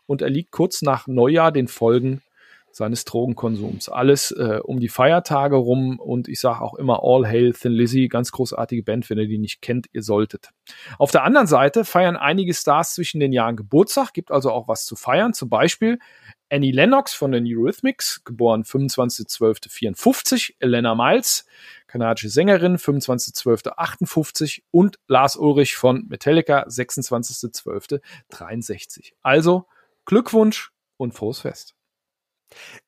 und 0.07 0.21
er 0.21 0.29
liegt 0.29 0.51
kurz 0.51 0.81
nach 0.81 1.07
Neujahr 1.07 1.53
den 1.53 1.69
Folgen 1.69 2.21
seines 2.72 3.05
Drogenkonsums. 3.05 3.89
Alles 3.89 4.32
äh, 4.32 4.59
um 4.63 4.80
die 4.80 4.89
Feiertage 4.89 5.55
rum 5.55 5.99
und 5.99 6.28
ich 6.28 6.39
sage 6.39 6.61
auch 6.61 6.76
immer 6.76 7.01
All 7.03 7.28
Hail 7.28 7.53
Thin 7.53 7.74
Lizzy, 7.74 8.07
ganz 8.07 8.32
großartige 8.32 8.84
Band, 8.84 9.09
wenn 9.09 9.17
ihr 9.17 9.28
die 9.28 9.38
nicht 9.38 9.61
kennt, 9.61 9.88
ihr 9.91 10.03
solltet. 10.03 10.49
Auf 10.97 11.11
der 11.11 11.24
anderen 11.24 11.47
Seite 11.47 11.86
feiern 11.86 12.17
einige 12.17 12.53
Stars 12.53 12.95
zwischen 12.95 13.19
den 13.19 13.34
Jahren 13.34 13.55
Geburtstag, 13.55 14.13
gibt 14.13 14.32
also 14.32 14.51
auch 14.51 14.67
was 14.67 14.86
zu 14.86 14.95
feiern, 14.95 15.34
zum 15.34 15.49
Beispiel 15.49 15.99
Annie 16.51 16.74
Lennox 16.74 17.13
von 17.13 17.32
den 17.32 17.45
Eurythmics, 17.47 18.26
geboren 18.26 18.63
25.12.54, 18.63 20.55
Elena 20.59 20.93
Miles, 20.95 21.45
kanadische 21.88 22.28
Sängerin, 22.28 22.76
25.12.58 22.78 24.63
und 24.69 24.99
Lars 25.07 25.38
Ulrich 25.38 25.78
von 25.78 26.07
Metallica, 26.09 26.65
26.12.63. 26.67 29.13
Also 29.22 29.65
Glückwunsch 30.03 30.74
und 30.97 31.13
frohes 31.13 31.39
Fest. 31.39 31.74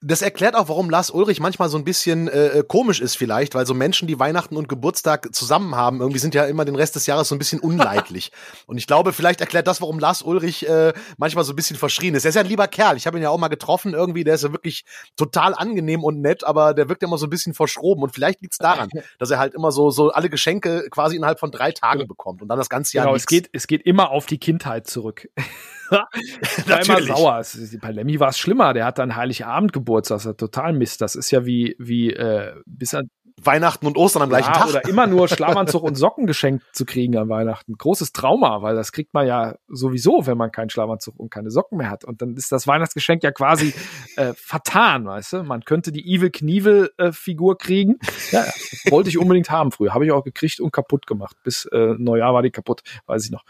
Das 0.01 0.21
erklärt 0.21 0.55
auch, 0.55 0.69
warum 0.69 0.89
Lars 0.89 1.09
Ulrich 1.09 1.39
manchmal 1.39 1.69
so 1.69 1.77
ein 1.77 1.83
bisschen 1.83 2.27
äh, 2.27 2.63
komisch 2.67 2.99
ist 2.99 3.15
vielleicht, 3.15 3.55
weil 3.55 3.65
so 3.65 3.73
Menschen, 3.73 4.07
die 4.07 4.19
Weihnachten 4.19 4.57
und 4.57 4.67
Geburtstag 4.67 5.33
zusammen 5.33 5.75
haben, 5.75 5.99
irgendwie 5.99 6.19
sind 6.19 6.35
ja 6.35 6.45
immer 6.45 6.65
den 6.65 6.75
Rest 6.75 6.95
des 6.95 7.05
Jahres 7.05 7.27
so 7.29 7.35
ein 7.35 7.39
bisschen 7.39 7.59
unleidlich. 7.59 8.31
und 8.67 8.77
ich 8.77 8.87
glaube, 8.87 9.13
vielleicht 9.13 9.41
erklärt 9.41 9.67
das, 9.67 9.81
warum 9.81 9.99
Lars 9.99 10.21
Ulrich 10.21 10.67
äh, 10.67 10.93
manchmal 11.17 11.43
so 11.43 11.53
ein 11.53 11.55
bisschen 11.55 11.77
verschrien 11.77 12.15
ist. 12.15 12.25
Er 12.25 12.29
ist 12.29 12.35
ja 12.35 12.41
ein 12.41 12.47
lieber 12.47 12.67
Kerl. 12.67 12.97
Ich 12.97 13.07
habe 13.07 13.17
ihn 13.17 13.23
ja 13.23 13.29
auch 13.29 13.37
mal 13.37 13.47
getroffen 13.47 13.93
irgendwie. 13.93 14.23
Der 14.23 14.35
ist 14.35 14.43
ja 14.43 14.51
wirklich 14.51 14.85
total 15.15 15.53
angenehm 15.53 16.03
und 16.03 16.21
nett, 16.21 16.43
aber 16.43 16.73
der 16.73 16.89
wirkt 16.89 17.01
ja 17.01 17.07
immer 17.07 17.17
so 17.17 17.27
ein 17.27 17.29
bisschen 17.29 17.53
verschroben. 17.53 18.03
Und 18.03 18.13
vielleicht 18.13 18.41
liegt 18.41 18.53
es 18.53 18.57
daran, 18.57 18.89
dass 19.19 19.31
er 19.31 19.39
halt 19.39 19.53
immer 19.53 19.71
so, 19.71 19.89
so 19.89 20.11
alle 20.11 20.29
Geschenke 20.29 20.87
quasi 20.89 21.15
innerhalb 21.15 21.39
von 21.39 21.51
drei 21.51 21.71
Tagen 21.71 22.07
bekommt 22.07 22.41
und 22.41 22.47
dann 22.47 22.57
das 22.57 22.69
ganze 22.69 22.97
Jahr 22.97 23.05
Genau, 23.05 23.15
es 23.15 23.25
geht, 23.25 23.49
es 23.53 23.67
geht 23.67 23.81
immer 23.83 24.11
auf 24.11 24.25
die 24.25 24.37
Kindheit 24.37 24.87
zurück. 24.87 25.29
war 26.67 26.81
immer 26.81 27.01
sauer. 27.01 27.43
Bei 27.81 27.91
Lemmy 27.91 28.19
war 28.19 28.29
es 28.29 28.37
schlimmer. 28.37 28.73
Der 28.73 28.85
hat 28.85 28.99
dann 28.99 29.15
Heiligabend 29.15 29.73
Geburtstag. 29.73 30.17
Das 30.17 30.25
ist 30.25 30.37
total 30.37 30.73
Mist. 30.73 31.01
Das 31.01 31.15
ist 31.15 31.31
ja 31.31 31.45
wie, 31.45 31.75
wie 31.79 32.11
äh, 32.11 32.53
bis 32.65 32.93
an 32.93 33.09
Weihnachten 33.41 33.87
und 33.87 33.97
Ostern 33.97 34.23
am 34.23 34.29
gleichen 34.29 34.51
ja, 34.53 34.59
Tag. 34.59 34.69
Oder 34.69 34.85
immer 34.87 35.07
nur 35.07 35.27
Schlafanzug 35.27 35.83
und 35.83 35.95
Socken 35.95 36.27
geschenkt 36.27 36.63
zu 36.73 36.85
kriegen 36.85 37.17
an 37.17 37.29
Weihnachten. 37.29 37.73
Großes 37.77 38.13
Trauma, 38.13 38.61
weil 38.61 38.75
das 38.75 38.91
kriegt 38.91 39.13
man 39.13 39.27
ja 39.27 39.55
sowieso, 39.67 40.25
wenn 40.25 40.37
man 40.37 40.51
keinen 40.51 40.69
Schlafanzug 40.69 41.19
und 41.19 41.29
keine 41.29 41.51
Socken 41.51 41.77
mehr 41.77 41.89
hat. 41.89 42.05
Und 42.05 42.21
dann 42.21 42.35
ist 42.35 42.51
das 42.51 42.67
Weihnachtsgeschenk 42.67 43.23
ja 43.23 43.31
quasi 43.31 43.73
äh, 44.15 44.33
vertan, 44.35 45.05
weißt 45.05 45.33
du? 45.33 45.43
Man 45.43 45.61
könnte 45.65 45.91
die 45.91 46.05
Evil 46.05 46.29
Knievel 46.29 46.91
äh, 46.97 47.11
Figur 47.11 47.57
kriegen. 47.57 47.97
Ja, 48.31 48.45
wollte 48.89 49.09
ich 49.09 49.17
unbedingt 49.17 49.49
haben 49.49 49.71
früher. 49.71 49.93
Habe 49.93 50.05
ich 50.05 50.11
auch 50.11 50.23
gekriegt 50.23 50.59
und 50.59 50.71
kaputt 50.71 51.07
gemacht. 51.07 51.35
Bis 51.43 51.65
äh, 51.65 51.95
Neujahr 51.97 52.33
war 52.33 52.41
die 52.41 52.51
kaputt, 52.51 52.81
weiß 53.07 53.25
ich 53.25 53.31
noch. 53.31 53.43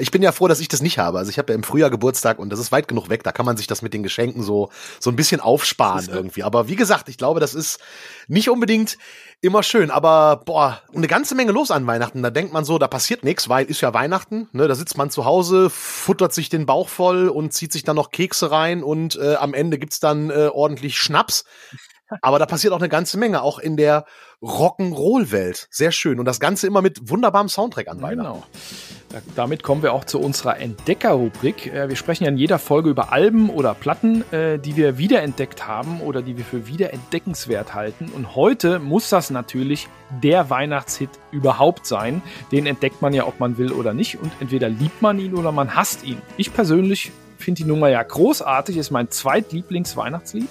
Ich 0.00 0.10
bin 0.10 0.22
ja 0.22 0.30
froh, 0.30 0.46
dass 0.46 0.60
ich 0.60 0.68
das 0.68 0.82
nicht 0.82 0.98
habe. 0.98 1.18
Also 1.18 1.30
ich 1.30 1.38
habe 1.38 1.52
ja 1.52 1.56
im 1.56 1.64
Frühjahr 1.64 1.90
Geburtstag 1.90 2.38
und 2.38 2.50
das 2.50 2.60
ist 2.60 2.70
weit 2.70 2.86
genug 2.86 3.08
weg. 3.08 3.24
Da 3.24 3.32
kann 3.32 3.46
man 3.46 3.56
sich 3.56 3.66
das 3.66 3.82
mit 3.82 3.92
den 3.92 4.02
Geschenken 4.02 4.42
so, 4.42 4.70
so 5.00 5.10
ein 5.10 5.16
bisschen 5.16 5.40
aufsparen 5.40 6.08
irgendwie. 6.08 6.42
Aber 6.44 6.68
wie 6.68 6.76
gesagt, 6.76 7.08
ich 7.08 7.18
glaube, 7.18 7.40
das 7.40 7.54
ist 7.54 7.80
nicht 8.28 8.50
unbedingt 8.50 8.98
immer 9.40 9.62
schön. 9.62 9.90
Aber 9.90 10.42
boah, 10.44 10.82
eine 10.94 11.06
ganze 11.06 11.34
Menge 11.34 11.52
los 11.52 11.70
an 11.70 11.86
Weihnachten. 11.86 12.22
Da 12.22 12.30
denkt 12.30 12.52
man 12.52 12.64
so, 12.64 12.78
da 12.78 12.88
passiert 12.88 13.24
nichts, 13.24 13.48
weil 13.48 13.66
ist 13.66 13.80
ja 13.80 13.94
Weihnachten. 13.94 14.48
Ne? 14.52 14.68
Da 14.68 14.74
sitzt 14.74 14.96
man 14.96 15.10
zu 15.10 15.24
Hause, 15.24 15.70
futtert 15.70 16.32
sich 16.34 16.48
den 16.48 16.66
Bauch 16.66 16.88
voll 16.88 17.28
und 17.28 17.52
zieht 17.52 17.72
sich 17.72 17.84
dann 17.84 17.96
noch 17.96 18.10
Kekse 18.10 18.50
rein 18.50 18.82
und 18.82 19.16
äh, 19.16 19.36
am 19.36 19.54
Ende 19.54 19.78
gibt's 19.78 20.00
dann 20.00 20.30
äh, 20.30 20.50
ordentlich 20.52 20.98
Schnaps. 20.98 21.44
Aber 22.22 22.38
da 22.38 22.46
passiert 22.46 22.72
auch 22.72 22.78
eine 22.78 22.88
ganze 22.88 23.18
Menge, 23.18 23.42
auch 23.42 23.58
in 23.58 23.76
der 23.76 24.04
Rock'n'Roll-Welt. 24.42 25.68
Sehr 25.70 25.92
schön. 25.92 26.18
Und 26.18 26.24
das 26.24 26.40
Ganze 26.40 26.66
immer 26.66 26.82
mit 26.82 27.10
wunderbarem 27.10 27.48
Soundtrack 27.48 27.88
an 27.88 28.00
Weihnachten. 28.00 28.32
Genau. 28.32 28.46
Damit 29.34 29.62
kommen 29.62 29.82
wir 29.82 29.92
auch 29.92 30.04
zu 30.04 30.20
unserer 30.20 30.58
Entdecker-Rubrik. 30.58 31.66
Äh, 31.66 31.88
wir 31.88 31.96
sprechen 31.96 32.24
ja 32.24 32.30
in 32.30 32.38
jeder 32.38 32.58
Folge 32.58 32.90
über 32.90 33.12
Alben 33.12 33.50
oder 33.50 33.74
Platten, 33.74 34.24
äh, 34.32 34.58
die 34.58 34.76
wir 34.76 34.98
wiederentdeckt 34.98 35.66
haben 35.66 36.00
oder 36.00 36.22
die 36.22 36.36
wir 36.36 36.44
für 36.44 36.66
wiederentdeckenswert 36.68 37.74
halten. 37.74 38.10
Und 38.14 38.36
heute 38.36 38.78
muss 38.78 39.08
das 39.08 39.30
natürlich 39.30 39.88
der 40.22 40.48
Weihnachtshit 40.48 41.10
überhaupt 41.32 41.86
sein. 41.86 42.22
Den 42.52 42.66
entdeckt 42.66 43.02
man 43.02 43.12
ja, 43.12 43.26
ob 43.26 43.40
man 43.40 43.58
will 43.58 43.72
oder 43.72 43.94
nicht. 43.94 44.18
Und 44.20 44.32
entweder 44.40 44.68
liebt 44.68 45.02
man 45.02 45.18
ihn 45.18 45.34
oder 45.34 45.50
man 45.50 45.74
hasst 45.74 46.04
ihn. 46.04 46.22
Ich 46.36 46.54
persönlich 46.54 47.10
finde 47.36 47.62
die 47.62 47.68
Nummer 47.68 47.88
ja 47.88 48.02
großartig, 48.02 48.76
ist 48.76 48.90
mein 48.90 49.10
zweitlieblings-Weihnachtslied. 49.10 50.48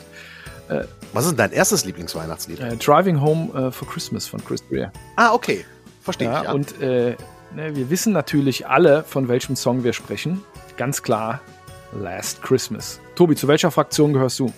Äh, 1.10 1.16
Was 1.16 1.26
ist 1.26 1.32
denn 1.32 1.38
dein 1.38 1.52
erstes 1.52 1.86
Lieblingsweihnachtslied? 1.86 2.60
Äh, 2.60 2.78
Driving 2.78 3.22
Home 3.22 3.68
uh, 3.68 3.72
for 3.72 3.88
Christmas 3.88 4.28
von 4.28 4.44
Chris 4.44 4.64
Greer. 4.68 4.92
Ah, 5.16 5.34
okay. 5.34 5.66
Verstehe 6.02 6.28
ja, 6.28 6.40
ich. 6.40 6.44
Ja. 6.46 6.54
Und 6.54 6.82
äh, 6.82 7.16
ne, 7.54 7.76
wir 7.76 7.90
wissen 7.90 8.14
natürlich 8.14 8.68
alle, 8.68 9.04
von 9.04 9.28
welchem 9.28 9.56
Song 9.56 9.84
wir 9.84 9.94
sprechen. 9.94 10.44
Ganz 10.78 11.02
klar, 11.04 11.42
Last 11.94 12.42
Christmas. 12.42 13.00
Tobi, 13.16 13.36
zu 13.36 13.48
welcher 13.48 13.72
Fraktion 13.72 14.14
gehörst 14.14 14.40
du? 14.40 14.54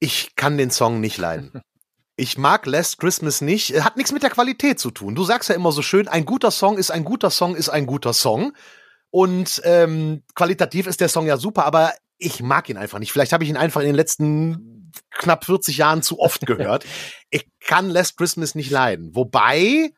Ich 0.00 0.34
kann 0.36 0.58
den 0.58 0.70
Song 0.70 1.00
nicht 1.00 1.18
leiden. 1.18 1.62
Ich 2.20 2.36
mag 2.36 2.66
Last 2.66 2.98
Christmas 2.98 3.42
nicht. 3.42 3.80
Hat 3.80 3.96
nichts 3.96 4.10
mit 4.10 4.24
der 4.24 4.30
Qualität 4.30 4.80
zu 4.80 4.90
tun. 4.90 5.14
Du 5.14 5.22
sagst 5.22 5.50
ja 5.50 5.54
immer 5.54 5.70
so 5.70 5.82
schön, 5.82 6.08
ein 6.08 6.24
guter 6.24 6.50
Song 6.50 6.76
ist 6.76 6.90
ein 6.90 7.04
guter 7.04 7.30
Song 7.30 7.54
ist 7.54 7.68
ein 7.68 7.86
guter 7.86 8.12
Song. 8.12 8.54
Und 9.10 9.62
ähm, 9.62 10.24
qualitativ 10.34 10.88
ist 10.88 11.00
der 11.00 11.08
Song 11.08 11.26
ja 11.26 11.36
super, 11.36 11.64
aber 11.64 11.92
ich 12.18 12.42
mag 12.42 12.68
ihn 12.68 12.76
einfach 12.76 12.98
nicht. 12.98 13.12
Vielleicht 13.12 13.32
habe 13.32 13.44
ich 13.44 13.50
ihn 13.50 13.56
einfach 13.56 13.80
in 13.80 13.86
den 13.86 13.96
letzten 13.96 14.92
knapp 15.10 15.44
40 15.44 15.78
Jahren 15.78 16.02
zu 16.02 16.18
oft 16.18 16.46
gehört. 16.46 16.84
ich 17.30 17.48
kann 17.60 17.88
Last 17.88 18.16
Christmas 18.16 18.54
nicht 18.54 18.70
leiden. 18.70 19.14
Wobei, 19.14 19.90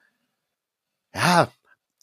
ja, 1.14 1.48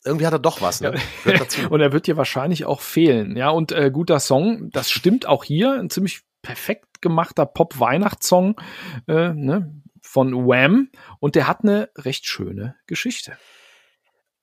irgendwie 0.03 0.25
hat 0.25 0.33
er 0.33 0.39
doch 0.39 0.61
was. 0.61 0.81
Ne? 0.81 0.95
und 1.69 1.81
er 1.81 1.91
wird 1.91 2.07
dir 2.07 2.17
wahrscheinlich 2.17 2.65
auch 2.65 2.81
fehlen. 2.81 3.35
Ja, 3.35 3.49
und 3.49 3.71
äh, 3.71 3.91
guter 3.91 4.19
Song, 4.19 4.69
das 4.71 4.89
stimmt 4.89 5.25
auch 5.25 5.43
hier. 5.43 5.73
Ein 5.73 5.89
ziemlich 5.89 6.21
perfekt 6.41 7.01
gemachter 7.01 7.45
Pop-Weihnachtssong 7.45 8.59
äh, 9.07 9.33
ne, 9.33 9.81
von 10.01 10.33
Wham. 10.47 10.89
Und 11.19 11.35
der 11.35 11.47
hat 11.47 11.63
eine 11.63 11.89
recht 11.97 12.25
schöne 12.25 12.75
Geschichte. 12.87 13.37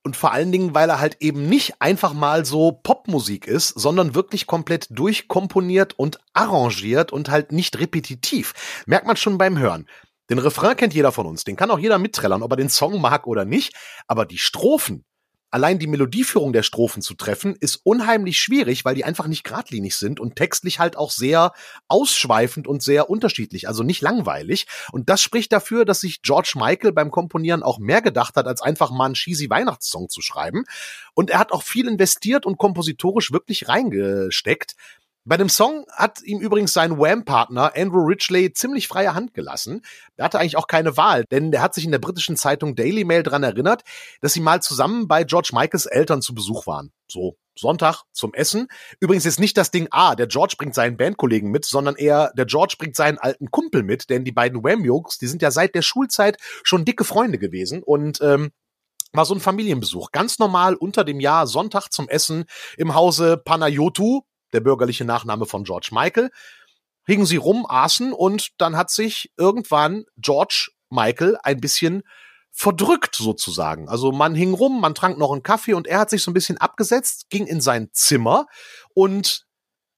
Und 0.05 0.17
vor 0.17 0.33
allen 0.33 0.53
Dingen, 0.53 0.75
weil 0.75 0.91
er 0.91 1.01
halt 1.01 1.17
eben 1.21 1.49
nicht 1.49 1.81
einfach 1.81 2.13
mal 2.13 2.45
so 2.45 2.73
Popmusik 2.73 3.47
ist, 3.47 3.69
sondern 3.69 4.15
wirklich 4.15 4.47
komplett 4.47 4.87
durchkomponiert 4.91 5.99
und 5.99 6.19
arrangiert 6.35 7.11
und 7.11 7.31
halt 7.31 7.53
nicht 7.53 7.81
repetitiv. 7.81 8.53
Merkt 8.87 9.07
man 9.07 9.17
schon 9.17 9.39
beim 9.39 9.59
Hören. 9.59 9.89
Den 10.29 10.39
Refrain 10.39 10.77
kennt 10.77 10.95
jeder 10.95 11.11
von 11.11 11.27
uns, 11.27 11.45
den 11.45 11.57
kann 11.57 11.71
auch 11.71 11.79
jeder 11.79 11.99
mitträllern, 11.99 12.43
ob 12.43 12.53
er 12.53 12.57
den 12.57 12.69
Song 12.69 13.01
mag 13.01 13.27
oder 13.27 13.45
nicht. 13.45 13.75
Aber 14.07 14.27
die 14.27 14.39
Strophen, 14.39 15.05
allein 15.55 15.79
die 15.79 15.87
Melodieführung 15.87 16.53
der 16.53 16.65
Strophen 16.65 17.01
zu 17.01 17.15
treffen, 17.15 17.55
ist 17.55 17.77
unheimlich 17.85 18.41
schwierig, 18.41 18.85
weil 18.85 18.97
die 18.97 19.05
einfach 19.05 19.29
nicht 19.29 19.45
geradlinig 19.45 19.95
sind 19.95 20.19
und 20.19 20.35
textlich 20.35 20.81
halt 20.81 20.97
auch 20.97 21.13
sehr 21.13 21.53
ausschweifend 21.87 22.67
und 22.67 22.83
sehr 22.83 23.09
unterschiedlich, 23.09 23.69
also 23.69 23.85
nicht 23.85 24.03
langweilig. 24.03 24.67
Und 24.91 25.09
das 25.09 25.21
spricht 25.21 25.53
dafür, 25.53 25.85
dass 25.85 26.01
sich 26.01 26.23
George 26.23 26.55
Michael 26.57 26.91
beim 26.91 27.13
Komponieren 27.13 27.63
auch 27.63 27.79
mehr 27.79 28.03
gedacht 28.03 28.35
hat, 28.35 28.49
als 28.49 28.63
einfach 28.63 28.91
mal 28.91 29.05
einen 29.05 29.15
cheesy 29.15 29.49
Weihnachtssong 29.49 30.09
zu 30.09 30.23
schreiben. 30.23 30.65
Und 31.15 31.31
er 31.31 31.39
hat 31.39 31.53
auch 31.53 31.63
viel 31.63 31.87
investiert 31.87 32.47
und 32.47 32.59
kompositorisch 32.59 33.31
wirklich 33.31 33.69
reingesteckt. 33.69 34.75
Bei 35.27 35.39
dem 35.39 35.49
Song 35.49 35.87
hat 35.91 36.23
ihm 36.23 36.39
übrigens 36.41 36.75
sein 36.75 36.99
Wham-Partner 36.99 37.73
Andrew 37.75 38.05
Ridgely 38.05 38.53
ziemlich 38.53 38.89
freie 38.89 39.15
Hand 39.15 39.33
gelassen. 39.33 39.81
Er 40.17 40.27
hatte 40.27 40.39
eigentlich 40.39 40.59
auch 40.59 40.67
keine 40.67 40.99
Wahl, 40.99 41.25
denn 41.31 41.51
der 41.51 41.63
hat 41.63 41.73
sich 41.73 41.87
in 41.87 41.93
der 41.93 41.99
britischen 41.99 42.37
Zeitung 42.37 42.75
Daily 42.75 43.05
Mail 43.05 43.23
dran 43.23 43.43
erinnert, 43.43 43.85
dass 44.21 44.35
sie 44.35 44.41
mal 44.41 44.61
zusammen 44.61 45.09
bei 45.09 45.25
George 45.25 45.51
Michaels 45.55 45.87
Eltern 45.87 46.21
zu 46.21 46.35
Besuch 46.35 46.67
waren. 46.67 46.93
So, 47.09 47.39
Sonntag 47.59 48.03
zum 48.13 48.35
Essen. 48.35 48.69
Übrigens 49.01 49.25
ist 49.25 49.41
nicht 49.41 49.57
das 49.57 49.71
Ding, 49.71 49.89
ah, 49.93 50.15
der 50.15 50.27
George 50.27 50.57
bringt 50.59 50.75
seinen 50.75 50.99
Bandkollegen 50.99 51.51
mit, 51.51 51.65
sondern 51.65 51.97
eher, 51.97 52.31
der 52.37 52.45
George 52.45 52.75
bringt 52.79 52.95
seinen 52.95 53.17
alten 53.17 53.51
Kumpel 53.51 53.83
mit, 53.83 54.11
denn 54.11 54.25
die 54.25 54.33
beiden 54.33 54.63
Wham-Jungs, 54.63 55.17
die 55.17 55.27
sind 55.27 55.41
ja 55.41 55.51
seit 55.51 55.75
der 55.75 55.83
Schulzeit 55.83 56.37
schon 56.65 56.85
dicke 56.85 57.05
Freunde 57.05 57.39
gewesen 57.39 57.83
und 57.83 58.21
ähm, 58.21 58.51
war 59.15 59.25
so 59.25 59.33
ein 59.33 59.41
Familienbesuch. 59.41 60.11
Ganz 60.11 60.39
normal 60.39 60.75
unter 60.75 61.03
dem 61.03 61.21
Jahr, 61.21 61.47
Sonntag 61.47 61.89
zum 61.89 62.11
Essen 62.11 62.45
im 62.77 62.95
Hause 62.95 63.39
Panayotu, 63.39 64.23
der 64.55 64.61
bürgerliche 64.61 65.05
Nachname 65.05 65.45
von 65.45 65.65
George 65.65 65.89
Michael, 65.93 66.31
hingen 67.07 67.27
sie 67.27 67.37
rum, 67.37 67.67
aßen 67.69 68.13
und 68.13 68.51
dann 68.59 68.77
hat 68.77 68.91
sich 68.91 69.31
irgendwann 69.37 70.05
George 70.17 70.71
Michael 70.89 71.37
ein 71.43 71.61
bisschen 71.61 72.03
verdrückt 72.51 73.17
sozusagen. 73.17 73.89
Also 73.89 74.13
man 74.13 74.35
hing 74.35 74.55
rum, 74.55 74.81
man 74.81 74.95
trank 74.95 75.19
noch 75.19 75.33
einen 75.33 75.43
Kaffee 75.43 75.75
und 75.75 75.89
er 75.89 75.99
hat 75.99 76.11
sich 76.11 76.23
so 76.23 76.31
ein 76.31 76.35
bisschen 76.35 76.57
abgesetzt, 76.57 77.27
ging 77.29 77.47
in 77.47 77.61
sein 77.61 77.89
Zimmer 77.93 78.47
und 78.95 79.45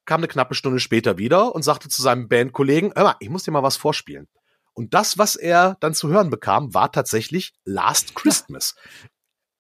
kam 0.07 0.21
eine 0.21 0.29
knappe 0.29 0.55
Stunde 0.55 0.81
später 0.81 1.19
wieder 1.19 1.55
und 1.55 1.63
sagte 1.63 1.89
zu 1.89 2.01
seinem 2.01 2.29
Bandkollegen, 2.29 2.93
hör 2.95 3.05
mal, 3.05 3.17
ich 3.21 3.29
muss 3.29 3.43
dir 3.43 3.51
mal 3.51 3.63
was 3.63 3.77
vorspielen. 3.77 4.27
Und 4.73 4.95
das, 4.95 5.19
was 5.19 5.37
er 5.37 5.77
dann 5.81 5.95
zu 5.95 6.09
hören 6.09 6.31
bekam, 6.31 6.73
war 6.75 6.93
tatsächlich 6.93 7.55
Last 7.65 8.15
Christmas. 8.15 8.75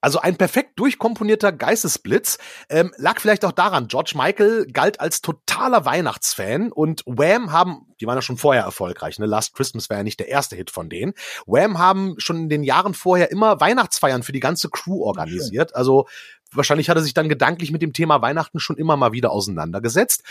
Also 0.06 0.20
ein 0.20 0.36
perfekt 0.36 0.78
durchkomponierter 0.78 1.50
Geistesblitz. 1.50 2.38
Ähm, 2.68 2.94
lag 2.96 3.18
vielleicht 3.18 3.44
auch 3.44 3.50
daran, 3.50 3.88
George 3.88 4.12
Michael 4.14 4.68
galt 4.72 5.00
als 5.00 5.20
totaler 5.20 5.84
Weihnachtsfan 5.84 6.70
und 6.70 7.02
Wham 7.06 7.50
haben, 7.50 7.88
die 8.00 8.06
waren 8.06 8.14
ja 8.14 8.22
schon 8.22 8.36
vorher 8.36 8.62
erfolgreich, 8.62 9.18
ne? 9.18 9.26
Last 9.26 9.56
Christmas 9.56 9.90
war 9.90 9.96
ja 9.96 10.04
nicht 10.04 10.20
der 10.20 10.28
erste 10.28 10.54
Hit 10.54 10.70
von 10.70 10.88
denen. 10.88 11.14
Wham 11.44 11.80
haben 11.80 12.14
schon 12.18 12.36
in 12.36 12.48
den 12.48 12.62
Jahren 12.62 12.94
vorher 12.94 13.32
immer 13.32 13.58
Weihnachtsfeiern 13.60 14.22
für 14.22 14.30
die 14.30 14.38
ganze 14.38 14.70
Crew 14.70 15.02
organisiert. 15.02 15.74
Also 15.74 16.06
wahrscheinlich 16.52 16.88
hat 16.88 16.96
er 16.96 17.02
sich 17.02 17.14
dann 17.14 17.28
gedanklich 17.28 17.72
mit 17.72 17.82
dem 17.82 17.92
Thema 17.92 18.22
Weihnachten 18.22 18.60
schon 18.60 18.76
immer 18.76 18.96
mal 18.96 19.10
wieder 19.10 19.32
auseinandergesetzt. 19.32 20.22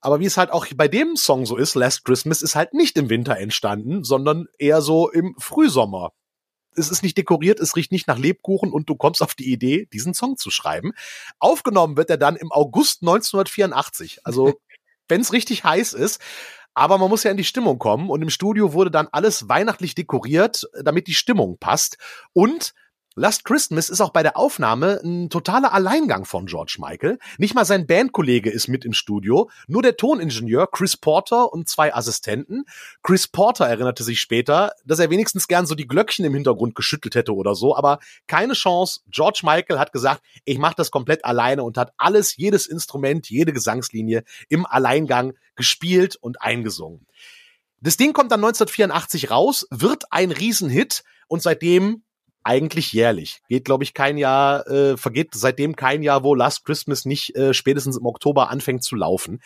Aber 0.00 0.20
wie 0.20 0.26
es 0.26 0.38
halt 0.38 0.50
auch 0.50 0.64
bei 0.74 0.88
dem 0.88 1.16
Song 1.16 1.44
so 1.44 1.58
ist, 1.58 1.74
Last 1.74 2.06
Christmas 2.06 2.40
ist 2.40 2.56
halt 2.56 2.72
nicht 2.72 2.96
im 2.96 3.10
Winter 3.10 3.36
entstanden, 3.36 4.04
sondern 4.04 4.46
eher 4.58 4.80
so 4.80 5.10
im 5.10 5.34
Frühsommer 5.38 6.12
es 6.76 6.90
ist 6.90 7.02
nicht 7.02 7.16
dekoriert, 7.16 7.60
es 7.60 7.76
riecht 7.76 7.92
nicht 7.92 8.06
nach 8.08 8.18
Lebkuchen 8.18 8.72
und 8.72 8.88
du 8.88 8.94
kommst 8.94 9.22
auf 9.22 9.34
die 9.34 9.52
Idee, 9.52 9.88
diesen 9.92 10.14
Song 10.14 10.36
zu 10.36 10.50
schreiben. 10.50 10.92
Aufgenommen 11.38 11.96
wird 11.96 12.10
er 12.10 12.18
dann 12.18 12.36
im 12.36 12.52
August 12.52 13.02
1984. 13.02 14.20
Also, 14.24 14.54
wenn 15.08 15.20
es 15.20 15.32
richtig 15.32 15.64
heiß 15.64 15.92
ist. 15.92 16.20
Aber 16.74 16.96
man 16.96 17.10
muss 17.10 17.22
ja 17.22 17.30
in 17.30 17.36
die 17.36 17.44
Stimmung 17.44 17.78
kommen 17.78 18.08
und 18.08 18.22
im 18.22 18.30
Studio 18.30 18.72
wurde 18.72 18.90
dann 18.90 19.08
alles 19.12 19.48
weihnachtlich 19.48 19.94
dekoriert, 19.94 20.66
damit 20.82 21.06
die 21.06 21.14
Stimmung 21.14 21.58
passt. 21.58 21.98
Und 22.32 22.72
Last 23.14 23.44
Christmas 23.44 23.90
ist 23.90 24.00
auch 24.00 24.10
bei 24.10 24.22
der 24.22 24.38
Aufnahme 24.38 24.98
ein 25.04 25.28
totaler 25.28 25.74
Alleingang 25.74 26.24
von 26.24 26.46
George 26.46 26.76
Michael. 26.78 27.18
Nicht 27.36 27.54
mal 27.54 27.66
sein 27.66 27.86
Bandkollege 27.86 28.48
ist 28.48 28.68
mit 28.68 28.86
im 28.86 28.94
Studio, 28.94 29.50
nur 29.66 29.82
der 29.82 29.98
Toningenieur 29.98 30.66
Chris 30.70 30.96
Porter 30.96 31.52
und 31.52 31.68
zwei 31.68 31.94
Assistenten. 31.94 32.64
Chris 33.02 33.28
Porter 33.28 33.66
erinnerte 33.66 34.02
sich 34.02 34.18
später, 34.18 34.72
dass 34.86 34.98
er 34.98 35.10
wenigstens 35.10 35.46
gern 35.46 35.66
so 35.66 35.74
die 35.74 35.86
Glöckchen 35.86 36.24
im 36.24 36.32
Hintergrund 36.32 36.74
geschüttelt 36.74 37.14
hätte 37.14 37.34
oder 37.34 37.54
so, 37.54 37.76
aber 37.76 37.98
keine 38.26 38.54
Chance. 38.54 39.00
George 39.10 39.40
Michael 39.42 39.78
hat 39.78 39.92
gesagt, 39.92 40.22
ich 40.46 40.56
mache 40.56 40.76
das 40.76 40.90
komplett 40.90 41.22
alleine 41.26 41.64
und 41.64 41.76
hat 41.76 41.92
alles, 41.98 42.36
jedes 42.38 42.66
Instrument, 42.66 43.28
jede 43.28 43.52
Gesangslinie 43.52 44.24
im 44.48 44.64
Alleingang 44.64 45.34
gespielt 45.54 46.16
und 46.16 46.40
eingesungen. 46.40 47.06
Das 47.82 47.98
Ding 47.98 48.14
kommt 48.14 48.32
dann 48.32 48.40
1984 48.40 49.30
raus, 49.30 49.66
wird 49.70 50.04
ein 50.10 50.30
Riesenhit 50.30 51.02
und 51.26 51.42
seitdem 51.42 52.04
eigentlich 52.44 52.92
jährlich. 52.92 53.40
Geht, 53.48 53.64
glaube 53.64 53.84
ich, 53.84 53.94
kein 53.94 54.18
Jahr, 54.18 54.66
äh, 54.68 54.96
vergeht 54.96 55.30
seitdem 55.34 55.76
kein 55.76 56.02
Jahr, 56.02 56.24
wo 56.24 56.34
Last 56.34 56.64
Christmas 56.64 57.04
nicht 57.04 57.34
äh, 57.36 57.54
spätestens 57.54 57.96
im 57.96 58.06
Oktober 58.06 58.50
anfängt 58.50 58.84
zu 58.84 58.96
laufen. 58.96 59.40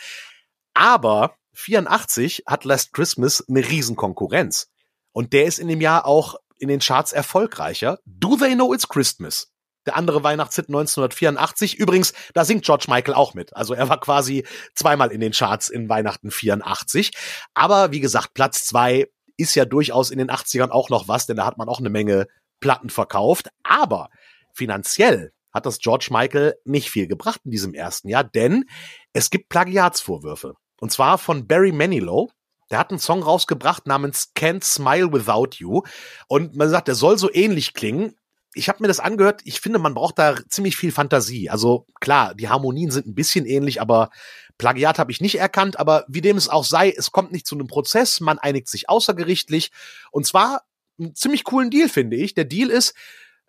Aber 0.74 1.36
84 1.54 2.44
hat 2.46 2.64
Last 2.64 2.92
Christmas 2.92 3.44
eine 3.48 3.66
Riesenkonkurrenz. 3.66 4.68
Und 5.12 5.32
der 5.32 5.46
ist 5.46 5.58
in 5.58 5.68
dem 5.68 5.80
Jahr 5.80 6.06
auch 6.06 6.36
in 6.58 6.68
den 6.68 6.80
Charts 6.80 7.12
erfolgreicher. 7.12 7.98
Do 8.04 8.36
They 8.36 8.54
Know 8.54 8.74
It's 8.74 8.88
Christmas? 8.88 9.50
Der 9.86 9.96
andere 9.96 10.22
Weihnachtshit 10.24 10.68
1984. 10.68 11.78
Übrigens, 11.78 12.12
da 12.34 12.44
singt 12.44 12.64
George 12.64 12.86
Michael 12.88 13.14
auch 13.14 13.34
mit. 13.34 13.54
Also 13.56 13.72
er 13.72 13.88
war 13.88 14.00
quasi 14.00 14.44
zweimal 14.74 15.12
in 15.12 15.20
den 15.20 15.32
Charts 15.32 15.68
in 15.68 15.88
Weihnachten 15.88 16.30
84. 16.30 17.12
Aber 17.54 17.92
wie 17.92 18.00
gesagt, 18.00 18.34
Platz 18.34 18.64
zwei 18.64 19.06
ist 19.36 19.54
ja 19.54 19.64
durchaus 19.64 20.10
in 20.10 20.18
den 20.18 20.30
80ern 20.30 20.70
auch 20.70 20.90
noch 20.90 21.08
was, 21.08 21.26
denn 21.26 21.36
da 21.36 21.46
hat 21.46 21.58
man 21.58 21.68
auch 21.68 21.78
eine 21.78 21.90
Menge 21.90 22.26
Platten 22.60 22.90
verkauft, 22.90 23.48
aber 23.62 24.10
finanziell 24.52 25.32
hat 25.52 25.66
das 25.66 25.78
George 25.78 26.08
Michael 26.10 26.54
nicht 26.64 26.90
viel 26.90 27.06
gebracht 27.06 27.40
in 27.44 27.50
diesem 27.50 27.74
ersten 27.74 28.08
Jahr, 28.08 28.24
denn 28.24 28.66
es 29.12 29.30
gibt 29.30 29.48
Plagiatsvorwürfe. 29.48 30.54
Und 30.80 30.92
zwar 30.92 31.18
von 31.18 31.46
Barry 31.46 31.72
Manilow. 31.72 32.30
Der 32.70 32.78
hat 32.78 32.90
einen 32.90 32.98
Song 32.98 33.22
rausgebracht 33.22 33.86
namens 33.86 34.32
Can't 34.36 34.64
Smile 34.64 35.12
Without 35.12 35.56
You. 35.56 35.82
Und 36.28 36.56
man 36.56 36.68
sagt, 36.68 36.88
der 36.88 36.94
soll 36.94 37.16
so 37.16 37.32
ähnlich 37.32 37.74
klingen. 37.74 38.16
Ich 38.54 38.68
habe 38.68 38.82
mir 38.82 38.88
das 38.88 39.00
angehört. 39.00 39.40
Ich 39.44 39.60
finde, 39.60 39.78
man 39.78 39.94
braucht 39.94 40.18
da 40.18 40.36
ziemlich 40.48 40.76
viel 40.76 40.90
Fantasie. 40.90 41.48
Also 41.48 41.86
klar, 42.00 42.34
die 42.34 42.48
Harmonien 42.48 42.90
sind 42.90 43.06
ein 43.06 43.14
bisschen 43.14 43.46
ähnlich, 43.46 43.80
aber 43.80 44.10
Plagiat 44.58 44.98
habe 44.98 45.12
ich 45.12 45.20
nicht 45.20 45.38
erkannt. 45.38 45.78
Aber 45.78 46.04
wie 46.08 46.22
dem 46.22 46.36
es 46.36 46.48
auch 46.48 46.64
sei, 46.64 46.90
es 46.90 47.12
kommt 47.12 47.32
nicht 47.32 47.46
zu 47.46 47.54
einem 47.54 47.68
Prozess. 47.68 48.20
Man 48.20 48.38
einigt 48.38 48.68
sich 48.68 48.88
außergerichtlich. 48.88 49.70
Und 50.10 50.26
zwar 50.26 50.62
einen 50.98 51.14
ziemlich 51.14 51.44
coolen 51.44 51.70
Deal, 51.70 51.88
finde 51.88 52.16
ich. 52.16 52.34
Der 52.34 52.44
Deal 52.44 52.70
ist, 52.70 52.94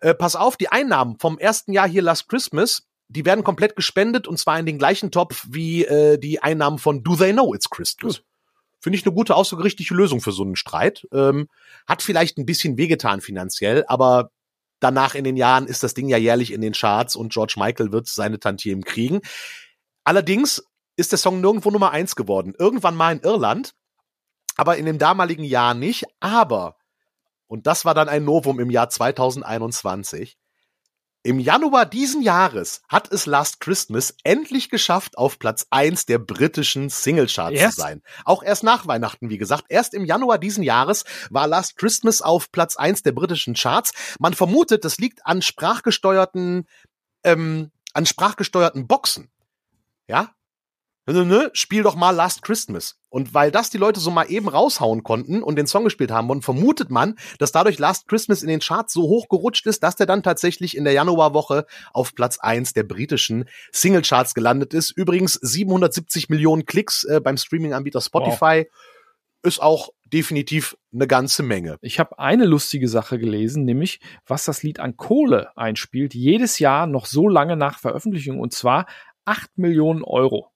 äh, 0.00 0.14
pass 0.14 0.36
auf, 0.36 0.56
die 0.56 0.68
Einnahmen 0.68 1.18
vom 1.18 1.38
ersten 1.38 1.72
Jahr 1.72 1.88
hier 1.88 2.02
Last 2.02 2.28
Christmas, 2.28 2.86
die 3.08 3.24
werden 3.24 3.44
komplett 3.44 3.74
gespendet 3.74 4.28
und 4.28 4.38
zwar 4.38 4.58
in 4.58 4.66
den 4.66 4.78
gleichen 4.78 5.10
Topf 5.10 5.46
wie 5.48 5.84
äh, 5.84 6.18
die 6.18 6.42
Einnahmen 6.42 6.78
von 6.78 7.02
Do 7.02 7.16
They 7.16 7.32
Know 7.32 7.54
It's 7.54 7.70
Christmas. 7.70 8.22
Finde 8.80 8.98
ich 8.98 9.04
eine 9.04 9.14
gute, 9.14 9.34
außergerichtliche 9.34 9.94
Lösung 9.94 10.20
für 10.20 10.30
so 10.30 10.44
einen 10.44 10.56
Streit. 10.56 11.06
Ähm, 11.12 11.48
hat 11.86 12.02
vielleicht 12.02 12.38
ein 12.38 12.46
bisschen 12.46 12.76
wehgetan 12.76 13.20
finanziell, 13.20 13.84
aber 13.88 14.30
danach 14.78 15.14
in 15.14 15.24
den 15.24 15.36
Jahren 15.36 15.66
ist 15.66 15.82
das 15.82 15.94
Ding 15.94 16.08
ja 16.08 16.16
jährlich 16.16 16.52
in 16.52 16.60
den 16.60 16.74
Charts 16.74 17.16
und 17.16 17.32
George 17.32 17.54
Michael 17.56 17.90
wird 17.90 18.06
seine 18.06 18.38
Tantiemen 18.38 18.84
kriegen. 18.84 19.20
Allerdings 20.04 20.64
ist 20.96 21.12
der 21.12 21.18
Song 21.18 21.40
nirgendwo 21.40 21.70
Nummer 21.70 21.90
eins 21.90 22.14
geworden. 22.14 22.54
Irgendwann 22.58 22.94
mal 22.94 23.12
in 23.12 23.20
Irland, 23.20 23.74
aber 24.56 24.76
in 24.76 24.86
dem 24.86 24.98
damaligen 24.98 25.44
Jahr 25.44 25.74
nicht. 25.74 26.06
Aber 26.20 26.77
und 27.48 27.66
das 27.66 27.84
war 27.84 27.94
dann 27.94 28.08
ein 28.08 28.24
Novum 28.24 28.60
im 28.60 28.70
Jahr 28.70 28.88
2021. 28.88 30.38
Im 31.24 31.40
Januar 31.40 31.84
diesen 31.84 32.22
Jahres 32.22 32.80
hat 32.88 33.12
es 33.12 33.26
Last 33.26 33.60
Christmas 33.60 34.14
endlich 34.22 34.70
geschafft, 34.70 35.18
auf 35.18 35.38
Platz 35.38 35.66
eins 35.70 36.06
der 36.06 36.18
britischen 36.18 36.88
Singlecharts 36.90 37.60
zu 37.60 37.70
sein. 37.72 38.02
Auch 38.24 38.42
erst 38.42 38.62
nach 38.62 38.86
Weihnachten, 38.86 39.28
wie 39.28 39.36
gesagt. 39.36 39.64
Erst 39.68 39.94
im 39.94 40.04
Januar 40.04 40.38
diesen 40.38 40.62
Jahres 40.62 41.04
war 41.28 41.48
Last 41.48 41.76
Christmas 41.76 42.22
auf 42.22 42.52
Platz 42.52 42.76
eins 42.76 43.02
der 43.02 43.12
britischen 43.12 43.54
Charts. 43.54 43.92
Man 44.20 44.32
vermutet, 44.32 44.84
das 44.84 44.98
liegt 44.98 45.26
an 45.26 45.42
sprachgesteuerten, 45.42 46.68
ähm, 47.24 47.72
an 47.94 48.06
sprachgesteuerten 48.06 48.86
Boxen. 48.86 49.28
Ja, 50.06 50.30
ne, 51.12 51.24
ne, 51.24 51.50
spiel 51.54 51.82
doch 51.82 51.96
mal 51.96 52.10
Last 52.10 52.42
Christmas. 52.42 52.96
Und 53.08 53.32
weil 53.32 53.50
das 53.50 53.70
die 53.70 53.78
Leute 53.78 54.00
so 54.00 54.10
mal 54.10 54.30
eben 54.30 54.48
raushauen 54.48 55.02
konnten 55.02 55.42
und 55.42 55.56
den 55.56 55.66
Song 55.66 55.84
gespielt 55.84 56.10
haben, 56.10 56.28
und 56.28 56.44
vermutet 56.44 56.90
man, 56.90 57.16
dass 57.38 57.52
dadurch 57.52 57.78
Last 57.78 58.08
Christmas 58.08 58.42
in 58.42 58.48
den 58.48 58.60
Charts 58.60 58.92
so 58.92 59.02
hoch 59.02 59.28
gerutscht 59.28 59.66
ist, 59.66 59.82
dass 59.82 59.96
der 59.96 60.06
dann 60.06 60.22
tatsächlich 60.22 60.76
in 60.76 60.84
der 60.84 60.92
Januarwoche 60.92 61.66
auf 61.92 62.14
Platz 62.14 62.38
eins 62.38 62.74
der 62.74 62.82
britischen 62.82 63.48
Singlecharts 63.72 64.34
gelandet 64.34 64.74
ist. 64.74 64.90
Übrigens 64.90 65.34
770 65.34 66.28
Millionen 66.28 66.66
Klicks 66.66 67.04
äh, 67.04 67.20
beim 67.20 67.36
Streaming-Anbieter 67.36 68.00
Spotify. 68.00 68.66
Wow. 68.66 68.78
Ist 69.44 69.62
auch 69.62 69.90
definitiv 70.04 70.76
eine 70.92 71.06
ganze 71.06 71.42
Menge. 71.42 71.78
Ich 71.80 71.98
habe 71.98 72.18
eine 72.18 72.44
lustige 72.44 72.88
Sache 72.88 73.18
gelesen, 73.18 73.64
nämlich 73.64 74.00
was 74.26 74.44
das 74.44 74.62
Lied 74.62 74.80
an 74.80 74.96
Kohle 74.96 75.56
einspielt, 75.56 76.12
jedes 76.12 76.58
Jahr 76.58 76.86
noch 76.86 77.06
so 77.06 77.28
lange 77.28 77.56
nach 77.56 77.78
Veröffentlichung, 77.78 78.40
und 78.40 78.52
zwar 78.52 78.86
8 79.24 79.56
Millionen 79.56 80.02
Euro 80.02 80.50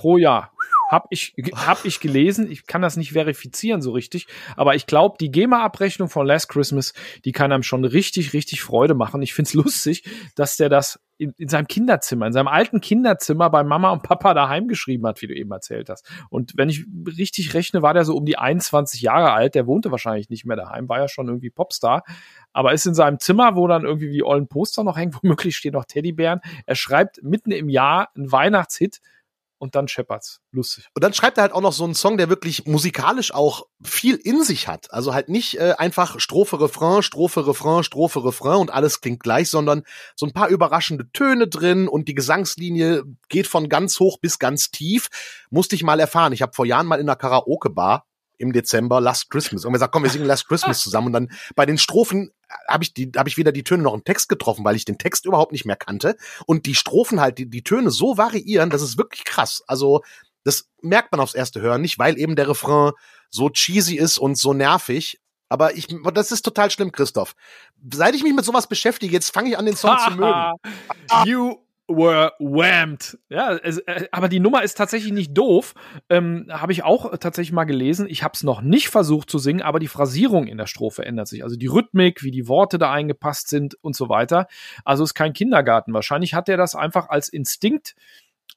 pro 0.00 0.16
Jahr. 0.16 0.50
Hab 0.88 1.06
ich, 1.10 1.34
hab 1.54 1.84
ich 1.84 2.00
gelesen. 2.00 2.50
Ich 2.50 2.66
kann 2.66 2.80
das 2.80 2.96
nicht 2.96 3.12
verifizieren 3.12 3.82
so 3.82 3.92
richtig. 3.92 4.26
Aber 4.56 4.74
ich 4.74 4.86
glaube, 4.86 5.18
die 5.20 5.30
GEMA-Abrechnung 5.30 6.08
von 6.08 6.26
Last 6.26 6.48
Christmas, 6.48 6.94
die 7.24 7.32
kann 7.32 7.52
einem 7.52 7.62
schon 7.62 7.84
richtig, 7.84 8.32
richtig 8.32 8.62
Freude 8.62 8.94
machen. 8.94 9.20
Ich 9.20 9.34
find's 9.34 9.52
lustig, 9.54 10.02
dass 10.34 10.56
der 10.56 10.70
das 10.70 10.98
in, 11.18 11.34
in 11.36 11.48
seinem 11.48 11.68
Kinderzimmer, 11.68 12.26
in 12.26 12.32
seinem 12.32 12.48
alten 12.48 12.80
Kinderzimmer 12.80 13.50
bei 13.50 13.62
Mama 13.62 13.90
und 13.90 14.02
Papa 14.02 14.32
daheim 14.32 14.68
geschrieben 14.68 15.06
hat, 15.06 15.20
wie 15.20 15.26
du 15.26 15.34
eben 15.34 15.52
erzählt 15.52 15.90
hast. 15.90 16.10
Und 16.30 16.54
wenn 16.56 16.70
ich 16.70 16.86
richtig 17.06 17.52
rechne, 17.52 17.82
war 17.82 17.92
der 17.92 18.06
so 18.06 18.16
um 18.16 18.24
die 18.24 18.38
21 18.38 19.02
Jahre 19.02 19.32
alt. 19.32 19.54
Der 19.54 19.66
wohnte 19.66 19.90
wahrscheinlich 19.90 20.30
nicht 20.30 20.46
mehr 20.46 20.56
daheim, 20.56 20.88
war 20.88 20.98
ja 20.98 21.08
schon 21.08 21.28
irgendwie 21.28 21.50
Popstar. 21.50 22.04
Aber 22.52 22.72
ist 22.72 22.86
in 22.86 22.94
seinem 22.94 23.20
Zimmer, 23.20 23.54
wo 23.54 23.68
dann 23.68 23.84
irgendwie 23.84 24.10
wie 24.10 24.22
ollen 24.22 24.48
Poster 24.48 24.82
noch 24.82 24.96
hängen, 24.96 25.14
womöglich 25.22 25.56
stehen 25.56 25.74
noch 25.74 25.84
Teddybären. 25.84 26.40
Er 26.64 26.74
schreibt 26.74 27.22
mitten 27.22 27.52
im 27.52 27.68
Jahr 27.68 28.08
einen 28.16 28.32
Weihnachtshit 28.32 29.00
und 29.60 29.74
dann 29.74 29.88
scheppert's. 29.88 30.40
Lustig. 30.52 30.88
Und 30.94 31.04
dann 31.04 31.12
schreibt 31.12 31.38
er 31.38 31.42
halt 31.42 31.52
auch 31.52 31.60
noch 31.60 31.72
so 31.72 31.84
einen 31.84 31.94
Song, 31.94 32.16
der 32.16 32.28
wirklich 32.28 32.66
musikalisch 32.66 33.32
auch 33.32 33.66
viel 33.82 34.16
in 34.16 34.42
sich 34.42 34.66
hat. 34.66 34.92
Also 34.92 35.12
halt 35.12 35.28
nicht 35.28 35.58
äh, 35.58 35.74
einfach 35.76 36.18
Strophe, 36.18 36.60
Refrain, 36.60 37.02
Strophe, 37.02 37.46
Refrain, 37.46 37.84
Strophe, 37.84 38.24
Refrain 38.24 38.56
und 38.56 38.72
alles 38.72 39.00
klingt 39.00 39.22
gleich, 39.22 39.50
sondern 39.50 39.82
so 40.16 40.26
ein 40.26 40.32
paar 40.32 40.48
überraschende 40.48 41.10
Töne 41.12 41.46
drin 41.46 41.88
und 41.88 42.08
die 42.08 42.14
Gesangslinie 42.14 43.04
geht 43.28 43.46
von 43.46 43.68
ganz 43.68 44.00
hoch 44.00 44.18
bis 44.18 44.38
ganz 44.38 44.70
tief. 44.70 45.08
Musste 45.50 45.76
ich 45.76 45.82
mal 45.82 46.00
erfahren. 46.00 46.32
Ich 46.32 46.42
habe 46.42 46.54
vor 46.54 46.64
Jahren 46.66 46.86
mal 46.86 46.98
in 46.98 47.08
einer 47.08 47.16
Karaoke-Bar 47.16 48.06
im 48.38 48.52
Dezember 48.52 49.00
Last 49.00 49.30
Christmas. 49.30 49.66
Und 49.66 49.72
wir 49.72 49.78
sagen, 49.78 49.92
komm, 49.92 50.02
wir 50.02 50.10
singen 50.10 50.24
Last 50.24 50.48
Christmas 50.48 50.80
zusammen. 50.82 51.08
Und 51.08 51.12
dann 51.12 51.30
bei 51.54 51.66
den 51.66 51.76
Strophen 51.76 52.30
habe 52.68 52.84
ich 52.84 52.94
die, 52.94 53.10
habe 53.16 53.28
ich 53.28 53.36
wieder 53.36 53.52
die 53.52 53.64
Töne 53.64 53.82
noch 53.82 53.94
im 53.94 54.04
Text 54.04 54.28
getroffen, 54.28 54.64
weil 54.64 54.76
ich 54.76 54.84
den 54.84 54.98
Text 54.98 55.26
überhaupt 55.26 55.52
nicht 55.52 55.64
mehr 55.64 55.76
kannte 55.76 56.16
und 56.46 56.66
die 56.66 56.74
Strophen 56.74 57.20
halt, 57.20 57.38
die, 57.38 57.48
die 57.48 57.62
Töne 57.62 57.90
so 57.90 58.16
variieren, 58.16 58.70
das 58.70 58.82
ist 58.82 58.98
wirklich 58.98 59.24
krass. 59.24 59.62
Also 59.66 60.02
das 60.44 60.68
merkt 60.80 61.12
man 61.12 61.20
aufs 61.20 61.34
erste 61.34 61.60
Hören 61.60 61.82
nicht, 61.82 61.98
weil 61.98 62.18
eben 62.18 62.36
der 62.36 62.48
Refrain 62.48 62.92
so 63.28 63.50
cheesy 63.50 63.96
ist 63.96 64.18
und 64.18 64.36
so 64.36 64.52
nervig. 64.52 65.20
Aber 65.48 65.76
ich, 65.76 65.88
das 66.14 66.32
ist 66.32 66.42
total 66.42 66.70
schlimm, 66.70 66.92
Christoph. 66.92 67.34
Seit 67.92 68.14
ich 68.14 68.22
mich 68.22 68.34
mit 68.34 68.44
sowas 68.44 68.68
beschäftige, 68.68 69.12
jetzt 69.12 69.34
fange 69.34 69.50
ich 69.50 69.58
an, 69.58 69.66
den 69.66 69.76
Song 69.76 69.98
zu 69.98 70.12
mögen. 70.12 70.52
You 71.24 71.56
were 71.90 72.32
whammed. 72.38 73.18
Ja, 73.28 73.56
es, 73.56 73.78
äh, 73.78 74.08
aber 74.12 74.28
die 74.28 74.40
Nummer 74.40 74.62
ist 74.62 74.76
tatsächlich 74.76 75.12
nicht 75.12 75.36
doof. 75.36 75.74
Ähm, 76.08 76.46
habe 76.50 76.72
ich 76.72 76.84
auch 76.84 77.16
tatsächlich 77.18 77.52
mal 77.52 77.64
gelesen. 77.64 78.06
Ich 78.08 78.22
habe 78.22 78.32
es 78.34 78.42
noch 78.42 78.62
nicht 78.62 78.88
versucht 78.88 79.28
zu 79.28 79.38
singen, 79.38 79.62
aber 79.62 79.78
die 79.78 79.88
Phrasierung 79.88 80.46
in 80.46 80.58
der 80.58 80.66
Strophe 80.66 81.04
ändert 81.04 81.28
sich. 81.28 81.42
Also 81.42 81.56
die 81.56 81.66
Rhythmik, 81.66 82.22
wie 82.22 82.30
die 82.30 82.48
Worte 82.48 82.78
da 82.78 82.92
eingepasst 82.92 83.48
sind 83.48 83.74
und 83.82 83.96
so 83.96 84.08
weiter. 84.08 84.46
Also 84.84 85.04
ist 85.04 85.14
kein 85.14 85.32
Kindergarten. 85.32 85.92
Wahrscheinlich 85.92 86.34
hat 86.34 86.48
er 86.48 86.56
das 86.56 86.74
einfach 86.74 87.08
als 87.08 87.28
Instinkt 87.28 87.94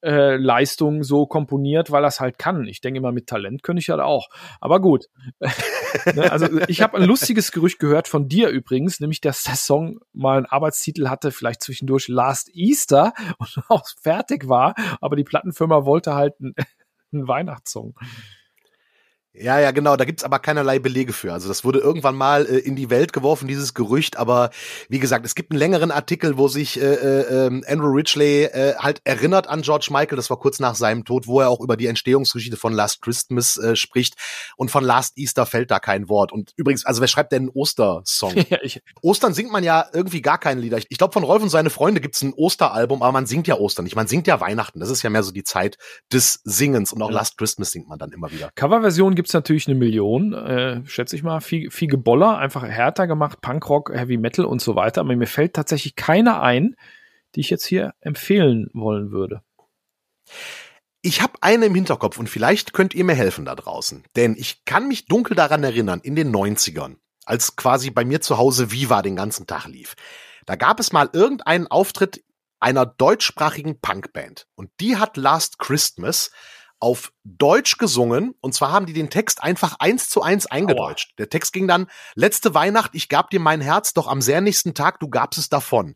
äh, 0.03 0.35
Leistung 0.35 1.03
so 1.03 1.25
komponiert, 1.25 1.91
weil 1.91 2.03
er 2.03 2.09
es 2.09 2.19
halt 2.19 2.37
kann. 2.37 2.67
Ich 2.67 2.81
denke 2.81 2.97
immer, 2.97 3.11
mit 3.11 3.27
Talent 3.27 3.63
könnte 3.63 3.79
ich 3.79 3.87
ja 3.87 3.95
halt 3.95 4.03
auch. 4.03 4.29
Aber 4.59 4.79
gut. 4.79 5.07
ne, 6.13 6.31
also 6.31 6.47
ich 6.67 6.81
habe 6.81 6.97
ein 6.97 7.03
lustiges 7.03 7.51
Gerücht 7.51 7.79
gehört 7.79 8.07
von 8.07 8.27
dir 8.27 8.49
übrigens, 8.49 8.99
nämlich 8.99 9.21
dass 9.21 9.43
der 9.43 9.55
Song 9.55 9.99
mal 10.13 10.37
einen 10.37 10.45
Arbeitstitel 10.45 11.07
hatte, 11.09 11.31
vielleicht 11.31 11.61
zwischendurch 11.61 12.07
Last 12.07 12.49
Easter 12.53 13.13
und 13.37 13.63
auch 13.69 13.87
fertig 14.01 14.47
war, 14.47 14.75
aber 15.01 15.15
die 15.15 15.23
Plattenfirma 15.23 15.85
wollte 15.85 16.15
halt 16.15 16.35
einen, 16.39 16.55
einen 17.13 17.27
Weihnachtssong. 17.27 17.95
Ja, 19.35 19.59
ja, 19.59 19.71
genau. 19.71 19.95
Da 19.95 20.05
gibt's 20.05 20.23
aber 20.23 20.37
keinerlei 20.37 20.77
Belege 20.77 21.11
für. 21.11 21.33
Also 21.33 21.47
das 21.47 21.63
wurde 21.63 21.79
irgendwann 21.79 22.15
mal 22.15 22.45
äh, 22.45 22.59
in 22.59 22.75
die 22.75 22.91
Welt 22.91 23.13
geworfen, 23.13 23.47
dieses 23.47 23.73
Gerücht. 23.73 24.15
Aber 24.17 24.51
wie 24.89 24.99
gesagt, 24.99 25.25
es 25.25 25.33
gibt 25.33 25.51
einen 25.51 25.57
längeren 25.57 25.89
Artikel, 25.89 26.37
wo 26.37 26.47
sich 26.47 26.79
äh, 26.79 26.93
äh, 26.93 27.47
ähm, 27.47 27.63
Andrew 27.67 27.89
Ridgely 27.89 28.43
äh, 28.43 28.75
halt 28.75 29.01
erinnert 29.05 29.47
an 29.47 29.63
George 29.63 29.87
Michael. 29.89 30.17
Das 30.17 30.29
war 30.29 30.37
kurz 30.37 30.59
nach 30.59 30.75
seinem 30.75 31.03
Tod, 31.03 31.25
wo 31.25 31.39
er 31.39 31.49
auch 31.49 31.61
über 31.61 31.77
die 31.77 31.87
Entstehungsgeschichte 31.87 32.57
von 32.57 32.73
Last 32.73 33.01
Christmas 33.01 33.57
äh, 33.57 33.75
spricht. 33.75 34.13
Und 34.55 34.69
von 34.69 34.83
Last 34.83 35.17
Easter 35.17 35.47
fällt 35.47 35.71
da 35.71 35.79
kein 35.79 36.09
Wort. 36.09 36.31
Und 36.31 36.51
übrigens, 36.55 36.85
also 36.85 37.01
wer 37.01 37.07
schreibt 37.07 37.31
denn 37.31 37.43
einen 37.43 37.49
Ostersong? 37.49 38.35
ja, 38.49 38.59
Ostern 39.01 39.33
singt 39.33 39.51
man 39.51 39.63
ja 39.63 39.87
irgendwie 39.93 40.21
gar 40.21 40.37
keine 40.37 40.61
Lieder. 40.61 40.77
Ich 40.77 40.97
glaube, 40.99 41.13
von 41.13 41.23
Rolf 41.23 41.41
und 41.41 41.49
seine 41.49 41.71
Freunde 41.71 42.01
gibt's 42.01 42.21
ein 42.21 42.33
Osteralbum, 42.33 43.01
aber 43.01 43.11
man 43.11 43.25
singt 43.25 43.47
ja 43.47 43.55
Ostern 43.55 43.85
nicht. 43.85 43.95
Man 43.95 44.05
singt 44.05 44.27
ja 44.27 44.39
Weihnachten. 44.39 44.79
Das 44.79 44.91
ist 44.91 45.01
ja 45.01 45.09
mehr 45.09 45.23
so 45.23 45.31
die 45.31 45.43
Zeit 45.43 45.79
des 46.11 46.39
Singens. 46.43 46.93
Und 46.93 47.01
auch 47.01 47.09
ja. 47.09 47.15
Last 47.15 47.39
Christmas 47.39 47.71
singt 47.71 47.89
man 47.89 47.97
dann 47.97 48.11
immer 48.11 48.31
wieder. 48.31 48.51
Coverversion 48.53 49.15
gibt's 49.23 49.33
natürlich 49.33 49.69
eine 49.69 49.75
Million, 49.75 50.33
äh, 50.33 50.85
schätze 50.85 51.15
ich 51.15 51.23
mal. 51.23 51.39
Viel, 51.39 51.71
viel 51.71 51.87
Geboller, 51.87 52.39
einfach 52.39 52.63
härter 52.63 53.07
gemacht, 53.07 53.39
Punkrock, 53.39 53.89
Heavy 53.93 54.17
Metal 54.17 54.43
und 54.43 54.61
so 54.61 54.75
weiter. 54.75 54.99
Aber 54.99 55.15
mir 55.15 55.27
fällt 55.27 55.53
tatsächlich 55.53 55.95
keine 55.95 56.41
ein, 56.41 56.75
die 57.33 57.39
ich 57.39 57.49
jetzt 57.49 57.65
hier 57.65 57.93
empfehlen 58.01 58.69
wollen 58.73 59.11
würde. 59.11 59.41
Ich 61.01 61.21
habe 61.21 61.35
eine 61.39 61.67
im 61.67 61.75
Hinterkopf 61.75 62.17
und 62.17 62.29
vielleicht 62.29 62.73
könnt 62.73 62.93
ihr 62.93 63.05
mir 63.05 63.15
helfen 63.15 63.45
da 63.45 63.55
draußen. 63.55 64.03
Denn 64.17 64.35
ich 64.37 64.65
kann 64.65 64.89
mich 64.89 65.05
dunkel 65.05 65.37
daran 65.37 65.63
erinnern, 65.63 66.01
in 66.03 66.17
den 66.17 66.35
90ern, 66.35 66.97
als 67.23 67.55
quasi 67.55 67.91
bei 67.91 68.03
mir 68.03 68.19
zu 68.19 68.37
Hause 68.37 68.73
Viva 68.73 69.01
den 69.01 69.15
ganzen 69.15 69.47
Tag 69.47 69.67
lief. 69.67 69.95
Da 70.45 70.57
gab 70.57 70.81
es 70.81 70.91
mal 70.91 71.09
irgendeinen 71.13 71.67
Auftritt 71.67 72.25
einer 72.59 72.85
deutschsprachigen 72.85 73.79
Punkband. 73.79 74.47
Und 74.55 74.69
die 74.81 74.97
hat 74.97 75.15
Last 75.15 75.59
Christmas 75.59 76.29
auf 76.83 77.13
Deutsch 77.23 77.77
gesungen 77.77 78.35
und 78.41 78.53
zwar 78.53 78.73
haben 78.73 78.85
die 78.85 78.91
den 78.91 79.09
Text 79.09 79.41
einfach 79.41 79.77
eins 79.79 80.09
zu 80.09 80.21
eins 80.21 80.47
eingedeutscht. 80.47 81.11
Aua. 81.11 81.15
Der 81.19 81.29
Text 81.29 81.53
ging 81.53 81.65
dann, 81.65 81.87
letzte 82.13 82.53
Weihnacht, 82.53 82.91
ich 82.93 83.07
gab 83.07 83.29
dir 83.29 83.39
mein 83.39 83.61
Herz, 83.61 83.93
doch 83.93 84.09
am 84.09 84.21
sehr 84.21 84.41
nächsten 84.41 84.73
Tag, 84.73 84.99
du 84.99 85.07
gabst 85.07 85.39
es 85.39 85.47
davon. 85.47 85.95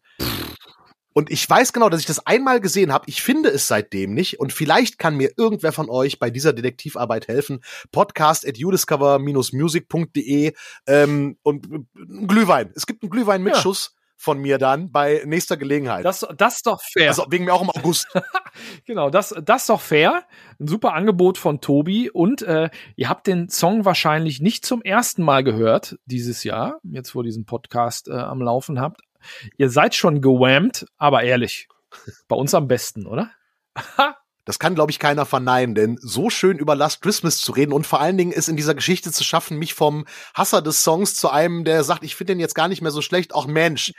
Und 1.12 1.30
ich 1.30 1.50
weiß 1.50 1.74
genau, 1.74 1.90
dass 1.90 2.00
ich 2.00 2.06
das 2.06 2.26
einmal 2.26 2.62
gesehen 2.62 2.94
habe. 2.94 3.04
Ich 3.08 3.22
finde 3.22 3.50
es 3.50 3.68
seitdem 3.68 4.14
nicht. 4.14 4.40
Und 4.40 4.54
vielleicht 4.54 5.00
kann 5.00 5.18
mir 5.18 5.32
irgendwer 5.36 5.74
von 5.74 5.90
euch 5.90 6.20
bei 6.20 6.30
dieser 6.30 6.54
Detektivarbeit 6.54 7.28
helfen. 7.28 7.64
Podcast 7.92 8.48
at 8.48 8.64
udiscover-music.de 8.64 10.54
ähm, 10.86 11.38
und 11.42 11.66
äh, 11.74 11.80
Glühwein. 12.28 12.72
Es 12.76 12.86
gibt 12.86 13.02
einen 13.02 13.10
Glühwein 13.10 13.42
mit 13.42 13.56
ja. 13.56 13.62
Schuss 13.62 13.97
von 14.18 14.40
mir 14.40 14.58
dann 14.58 14.92
bei 14.92 15.22
nächster 15.26 15.58
Gelegenheit. 15.58 16.04
Das, 16.04 16.28
das 16.36 16.58
ist 16.58 16.68
doch 16.68 16.82
fair. 16.82 17.10
Also 17.10 17.26
wegen 17.30 17.46
mir 17.46 17.54
auch 17.54 17.62
im 17.62 17.70
August. 17.70 18.08
genau, 18.86 19.10
das, 19.10 19.34
das 19.44 19.62
ist 19.62 19.70
doch 19.70 19.80
fair. 19.80 20.26
Ein 20.60 20.68
super 20.68 20.94
Angebot 20.94 21.38
von 21.38 21.62
Tobi. 21.62 22.10
Und 22.10 22.42
äh, 22.42 22.70
ihr 22.96 23.10
habt 23.10 23.28
den 23.28 23.48
Song 23.50 23.86
wahrscheinlich 23.86 24.42
nicht 24.42 24.66
zum 24.66 24.82
ersten 24.82 25.24
Mal 25.24 25.44
gehört 25.44 25.98
dieses 26.06 26.44
Jahr, 26.44 26.80
jetzt 26.84 27.14
wo 27.14 27.22
ihr 27.22 27.26
diesen 27.26 27.46
Podcast 27.46 28.08
äh, 28.10 28.14
am 28.14 28.42
Laufen 28.42 28.82
habt. 28.82 29.02
Ihr 29.58 29.70
seid 29.70 29.94
schon 29.94 30.22
gewammt, 30.22 30.88
aber 30.98 31.24
ehrlich, 31.24 31.68
bei 32.28 32.36
uns 32.36 32.54
am 32.54 32.68
besten, 32.68 33.06
oder? 33.06 33.32
Das 34.48 34.60
kann, 34.60 34.76
glaube 34.76 34.92
ich, 34.92 34.98
keiner 34.98 35.26
verneinen, 35.26 35.76
denn 35.76 36.00
so 36.02 36.30
schön 36.30 36.58
über 36.58 36.74
Last 36.74 37.02
Christmas 37.02 37.40
zu 37.40 37.52
reden 37.52 37.74
und 37.74 37.86
vor 37.86 38.00
allen 38.00 38.18
Dingen 38.18 38.32
ist 38.32 38.48
in 38.48 38.56
dieser 38.56 38.76
Geschichte 38.76 39.12
zu 39.12 39.26
schaffen, 39.26 39.60
mich 39.60 39.74
vom 39.74 40.06
Hasser 40.34 40.62
des 40.62 40.86
Songs 40.86 41.18
zu 41.18 41.30
einem, 41.30 41.66
der 41.66 41.84
sagt, 41.84 42.06
ich 42.06 42.16
finde 42.16 42.32
den 42.32 42.40
jetzt 42.40 42.56
gar 42.56 42.70
nicht 42.70 42.82
mehr 42.82 42.92
so 42.92 43.02
schlecht. 43.02 43.36
Auch 43.36 43.46
Mensch, 43.46 43.92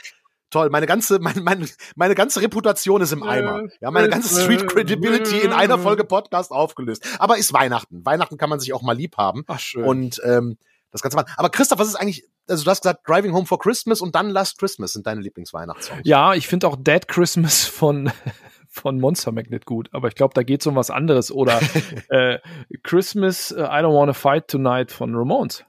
toll, 0.48 0.70
meine 0.70 0.86
ganze, 0.86 1.18
meine, 1.18 1.42
meine, 1.42 1.68
meine 1.96 2.14
ganze 2.14 2.40
Reputation 2.40 3.02
ist 3.02 3.12
im 3.12 3.22
Eimer. 3.22 3.64
Ja, 3.82 3.90
meine 3.90 4.08
ganze 4.08 4.42
Street 4.42 4.66
Credibility 4.66 5.38
in 5.38 5.52
einer 5.52 5.78
Folge 5.78 6.04
Podcast 6.04 6.50
aufgelöst. 6.50 7.04
Aber 7.18 7.36
ist 7.36 7.52
Weihnachten. 7.52 8.06
Weihnachten 8.06 8.38
kann 8.38 8.48
man 8.48 8.58
sich 8.58 8.72
auch 8.72 8.80
mal 8.80 8.96
lieb 8.96 9.18
haben. 9.18 9.44
Ach, 9.48 9.60
schön. 9.60 9.84
Und 9.84 10.18
ähm, 10.24 10.56
das 10.92 11.02
Ganze 11.02 11.18
mal. 11.18 11.26
Aber 11.36 11.50
Christoph, 11.50 11.78
was 11.78 11.88
ist 11.88 11.96
eigentlich, 11.96 12.24
also 12.48 12.64
du 12.64 12.70
hast 12.70 12.80
gesagt 12.80 13.06
Driving 13.06 13.34
Home 13.34 13.44
for 13.44 13.58
Christmas 13.58 14.00
und 14.00 14.14
dann 14.14 14.30
Last 14.30 14.58
Christmas 14.58 14.94
sind 14.94 15.06
deine 15.06 15.20
Lieblingsweihnachtssongs. 15.20 16.00
Ja, 16.04 16.32
ich 16.32 16.48
finde 16.48 16.68
auch 16.68 16.76
Dead 16.78 17.06
Christmas 17.06 17.66
von 17.66 18.10
von 18.78 19.00
Monster 19.00 19.32
Magnet 19.32 19.66
gut, 19.66 19.88
aber 19.92 20.08
ich 20.08 20.14
glaube, 20.14 20.34
da 20.34 20.42
geht 20.42 20.60
es 20.60 20.66
um 20.66 20.76
was 20.76 20.90
anderes. 20.90 21.30
Oder 21.30 21.60
äh, 22.08 22.38
Christmas, 22.82 23.52
uh, 23.52 23.60
I 23.60 23.82
Don't 23.82 23.94
Wanna 23.94 24.14
Fight 24.14 24.48
Tonight 24.48 24.92
von 24.92 25.14
Ramones. 25.14 25.64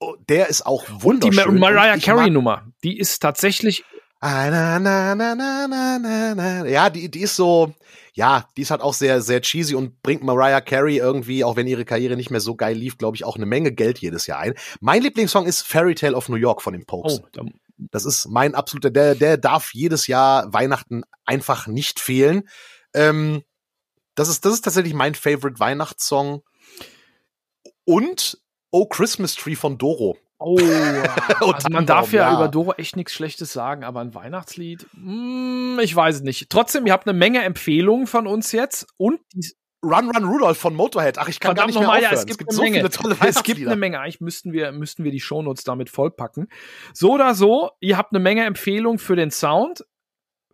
Oh, 0.00 0.14
der 0.28 0.48
ist 0.48 0.66
auch 0.66 0.84
wunderschön. 0.88 1.48
Und 1.48 1.54
die 1.54 1.60
Mar 1.60 1.72
Mariah 1.72 1.98
Carey 1.98 2.30
Nummer, 2.30 2.66
die 2.82 2.98
ist 2.98 3.20
tatsächlich. 3.20 3.84
Ah, 4.20 4.48
na, 4.50 4.78
na, 4.78 5.14
na, 5.14 5.34
na, 5.34 5.68
na, 5.68 6.34
na. 6.34 6.66
Ja, 6.66 6.88
die, 6.88 7.10
die 7.10 7.20
ist 7.20 7.36
so, 7.36 7.74
ja, 8.14 8.48
die 8.56 8.62
ist 8.62 8.70
halt 8.70 8.80
auch 8.80 8.94
sehr, 8.94 9.20
sehr 9.20 9.42
cheesy 9.42 9.74
und 9.74 10.00
bringt 10.02 10.22
Mariah 10.22 10.60
Carey 10.60 10.96
irgendwie, 10.96 11.44
auch 11.44 11.56
wenn 11.56 11.66
ihre 11.66 11.84
Karriere 11.84 12.16
nicht 12.16 12.30
mehr 12.30 12.40
so 12.40 12.54
geil 12.54 12.76
lief, 12.76 12.96
glaube 12.96 13.16
ich, 13.16 13.24
auch 13.24 13.36
eine 13.36 13.44
Menge 13.44 13.72
Geld 13.72 13.98
jedes 13.98 14.26
Jahr 14.26 14.38
ein. 14.38 14.54
Mein 14.80 15.02
Lieblingssong 15.02 15.46
ist 15.46 15.62
Fairy 15.62 15.94
Tale 15.94 16.16
of 16.16 16.28
New 16.28 16.36
York 16.36 16.62
von 16.62 16.72
den 16.72 16.86
Popes. 16.86 17.20
Oh, 17.22 17.42
das 17.90 18.04
ist 18.04 18.28
mein 18.28 18.54
absoluter, 18.54 18.90
der, 18.90 19.14
der 19.14 19.36
darf 19.36 19.72
jedes 19.74 20.06
Jahr 20.06 20.52
Weihnachten 20.52 21.02
einfach 21.24 21.66
nicht 21.66 22.00
fehlen. 22.00 22.48
Ähm, 22.94 23.42
das 24.14 24.28
ist, 24.28 24.44
das 24.44 24.54
ist 24.54 24.62
tatsächlich 24.62 24.94
mein 24.94 25.14
Favorite 25.14 25.58
Weihnachtssong. 25.58 26.42
Und 27.84 28.38
Oh 28.76 28.86
Christmas 28.86 29.36
Tree 29.36 29.54
von 29.54 29.78
Doro. 29.78 30.18
Oh, 30.40 30.58
also 31.40 31.68
man 31.70 31.86
darf 31.86 32.12
ja, 32.12 32.28
ja, 32.28 32.34
über 32.34 32.48
Doro 32.48 32.72
echt 32.72 32.96
nichts 32.96 33.12
Schlechtes 33.12 33.52
sagen, 33.52 33.84
aber 33.84 34.00
ein 34.00 34.14
Weihnachtslied, 34.16 34.88
mh, 34.94 35.76
hm, 35.76 35.78
ich 35.80 35.94
weiß 35.94 36.16
es 36.16 36.22
nicht. 36.22 36.50
Trotzdem, 36.50 36.86
ihr 36.86 36.92
habt 36.92 37.06
eine 37.06 37.16
Menge 37.16 37.44
Empfehlungen 37.44 38.08
von 38.08 38.26
uns 38.26 38.50
jetzt 38.50 38.88
und 38.96 39.20
die, 39.32 39.52
Run 39.84 40.10
Run 40.10 40.24
Rudolph 40.24 40.58
von 40.58 40.74
Motorhead. 40.74 41.18
Ach, 41.18 41.28
ich 41.28 41.38
kann 41.40 41.50
Verdammt 41.50 41.74
gar 41.74 41.80
nicht 41.80 41.80
mehr 41.80 41.88
aufhören. 41.88 42.02
Ja, 42.02 42.12
es 42.12 42.26
gibt, 42.26 42.32
es 42.32 42.38
gibt 42.38 42.52
so 42.52 42.62
Menge. 42.62 42.76
viele 42.76 42.90
tolle 42.90 43.16
Es 43.28 43.42
gibt 43.42 43.60
eine 43.60 43.76
Menge. 43.76 44.00
Eigentlich 44.00 44.20
müssten 44.20 44.52
wir, 44.52 44.72
müssten 44.72 45.04
wir 45.04 45.12
die 45.12 45.20
Shownotes 45.20 45.64
damit 45.64 45.90
vollpacken. 45.90 46.48
So 46.92 47.12
oder 47.12 47.34
so, 47.34 47.70
ihr 47.80 47.96
habt 47.96 48.12
eine 48.12 48.20
Menge 48.20 48.44
Empfehlungen 48.44 48.98
für 48.98 49.16
den 49.16 49.30
Sound. 49.30 49.84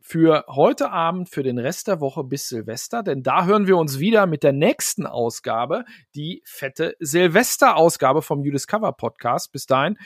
Für 0.03 0.45
heute 0.49 0.91
Abend, 0.91 1.29
für 1.29 1.45
den 1.45 1.59
Rest 1.59 1.87
der 1.87 2.01
Woche 2.01 2.25
bis 2.25 2.49
Silvester, 2.49 3.05
denn 3.05 3.23
da 3.23 3.45
hören 3.45 3.69
wir 3.69 3.77
uns 3.77 4.01
wieder 4.01 4.27
mit 4.27 4.43
der 4.43 4.53
nächsten 4.53 5.07
Ausgabe, 5.07 5.85
die 6.17 6.43
fette 6.45 6.97
Silvester-Ausgabe 6.99 8.21
vom 8.21 8.43
You 8.43 8.51
Discover 8.51 8.93
Podcast. 8.93 9.53
Bis 9.53 9.67
dahin, 9.67 9.99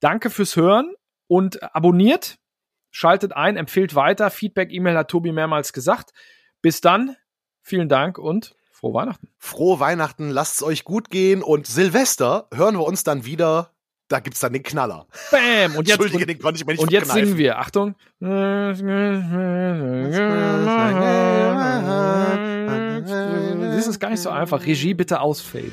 danke 0.00 0.28
fürs 0.28 0.56
Hören 0.56 0.92
und 1.26 1.62
abonniert, 1.74 2.36
schaltet 2.90 3.34
ein, 3.34 3.56
empfiehlt 3.56 3.94
weiter. 3.94 4.30
Feedback-E-Mail 4.30 4.98
hat 4.98 5.10
Tobi 5.10 5.32
mehrmals 5.32 5.72
gesagt. 5.72 6.10
Bis 6.60 6.82
dann, 6.82 7.16
vielen 7.62 7.88
Dank 7.88 8.18
und 8.18 8.54
Frohe 8.78 8.92
Weihnachten. 8.92 9.28
Frohe 9.38 9.80
Weihnachten, 9.80 10.28
lasst 10.28 10.56
es 10.56 10.62
euch 10.62 10.84
gut 10.84 11.08
gehen 11.08 11.42
und 11.42 11.66
Silvester 11.66 12.46
hören 12.52 12.74
wir 12.74 12.84
uns 12.84 13.04
dann 13.04 13.24
wieder. 13.24 13.70
Da 14.08 14.20
gibt's 14.20 14.40
dann 14.40 14.52
den 14.52 14.62
Knaller. 14.62 15.06
Bam! 15.30 15.76
Und 15.76 15.88
jetzt, 15.88 15.98
Entschuldige, 15.98 16.26
den 16.26 16.38
konnte 16.38 16.60
ich 16.60 16.66
mir 16.66 16.74
nicht 16.74 16.82
Und 16.82 16.92
jetzt 16.92 17.10
singen 17.10 17.38
wir. 17.38 17.58
Achtung. 17.58 17.94
Das 18.20 18.78
ist 23.88 23.98
gar 23.98 24.10
nicht 24.10 24.20
so 24.20 24.28
einfach. 24.28 24.66
Regie 24.66 24.92
bitte 24.92 25.22
ausfaden. 25.22 25.72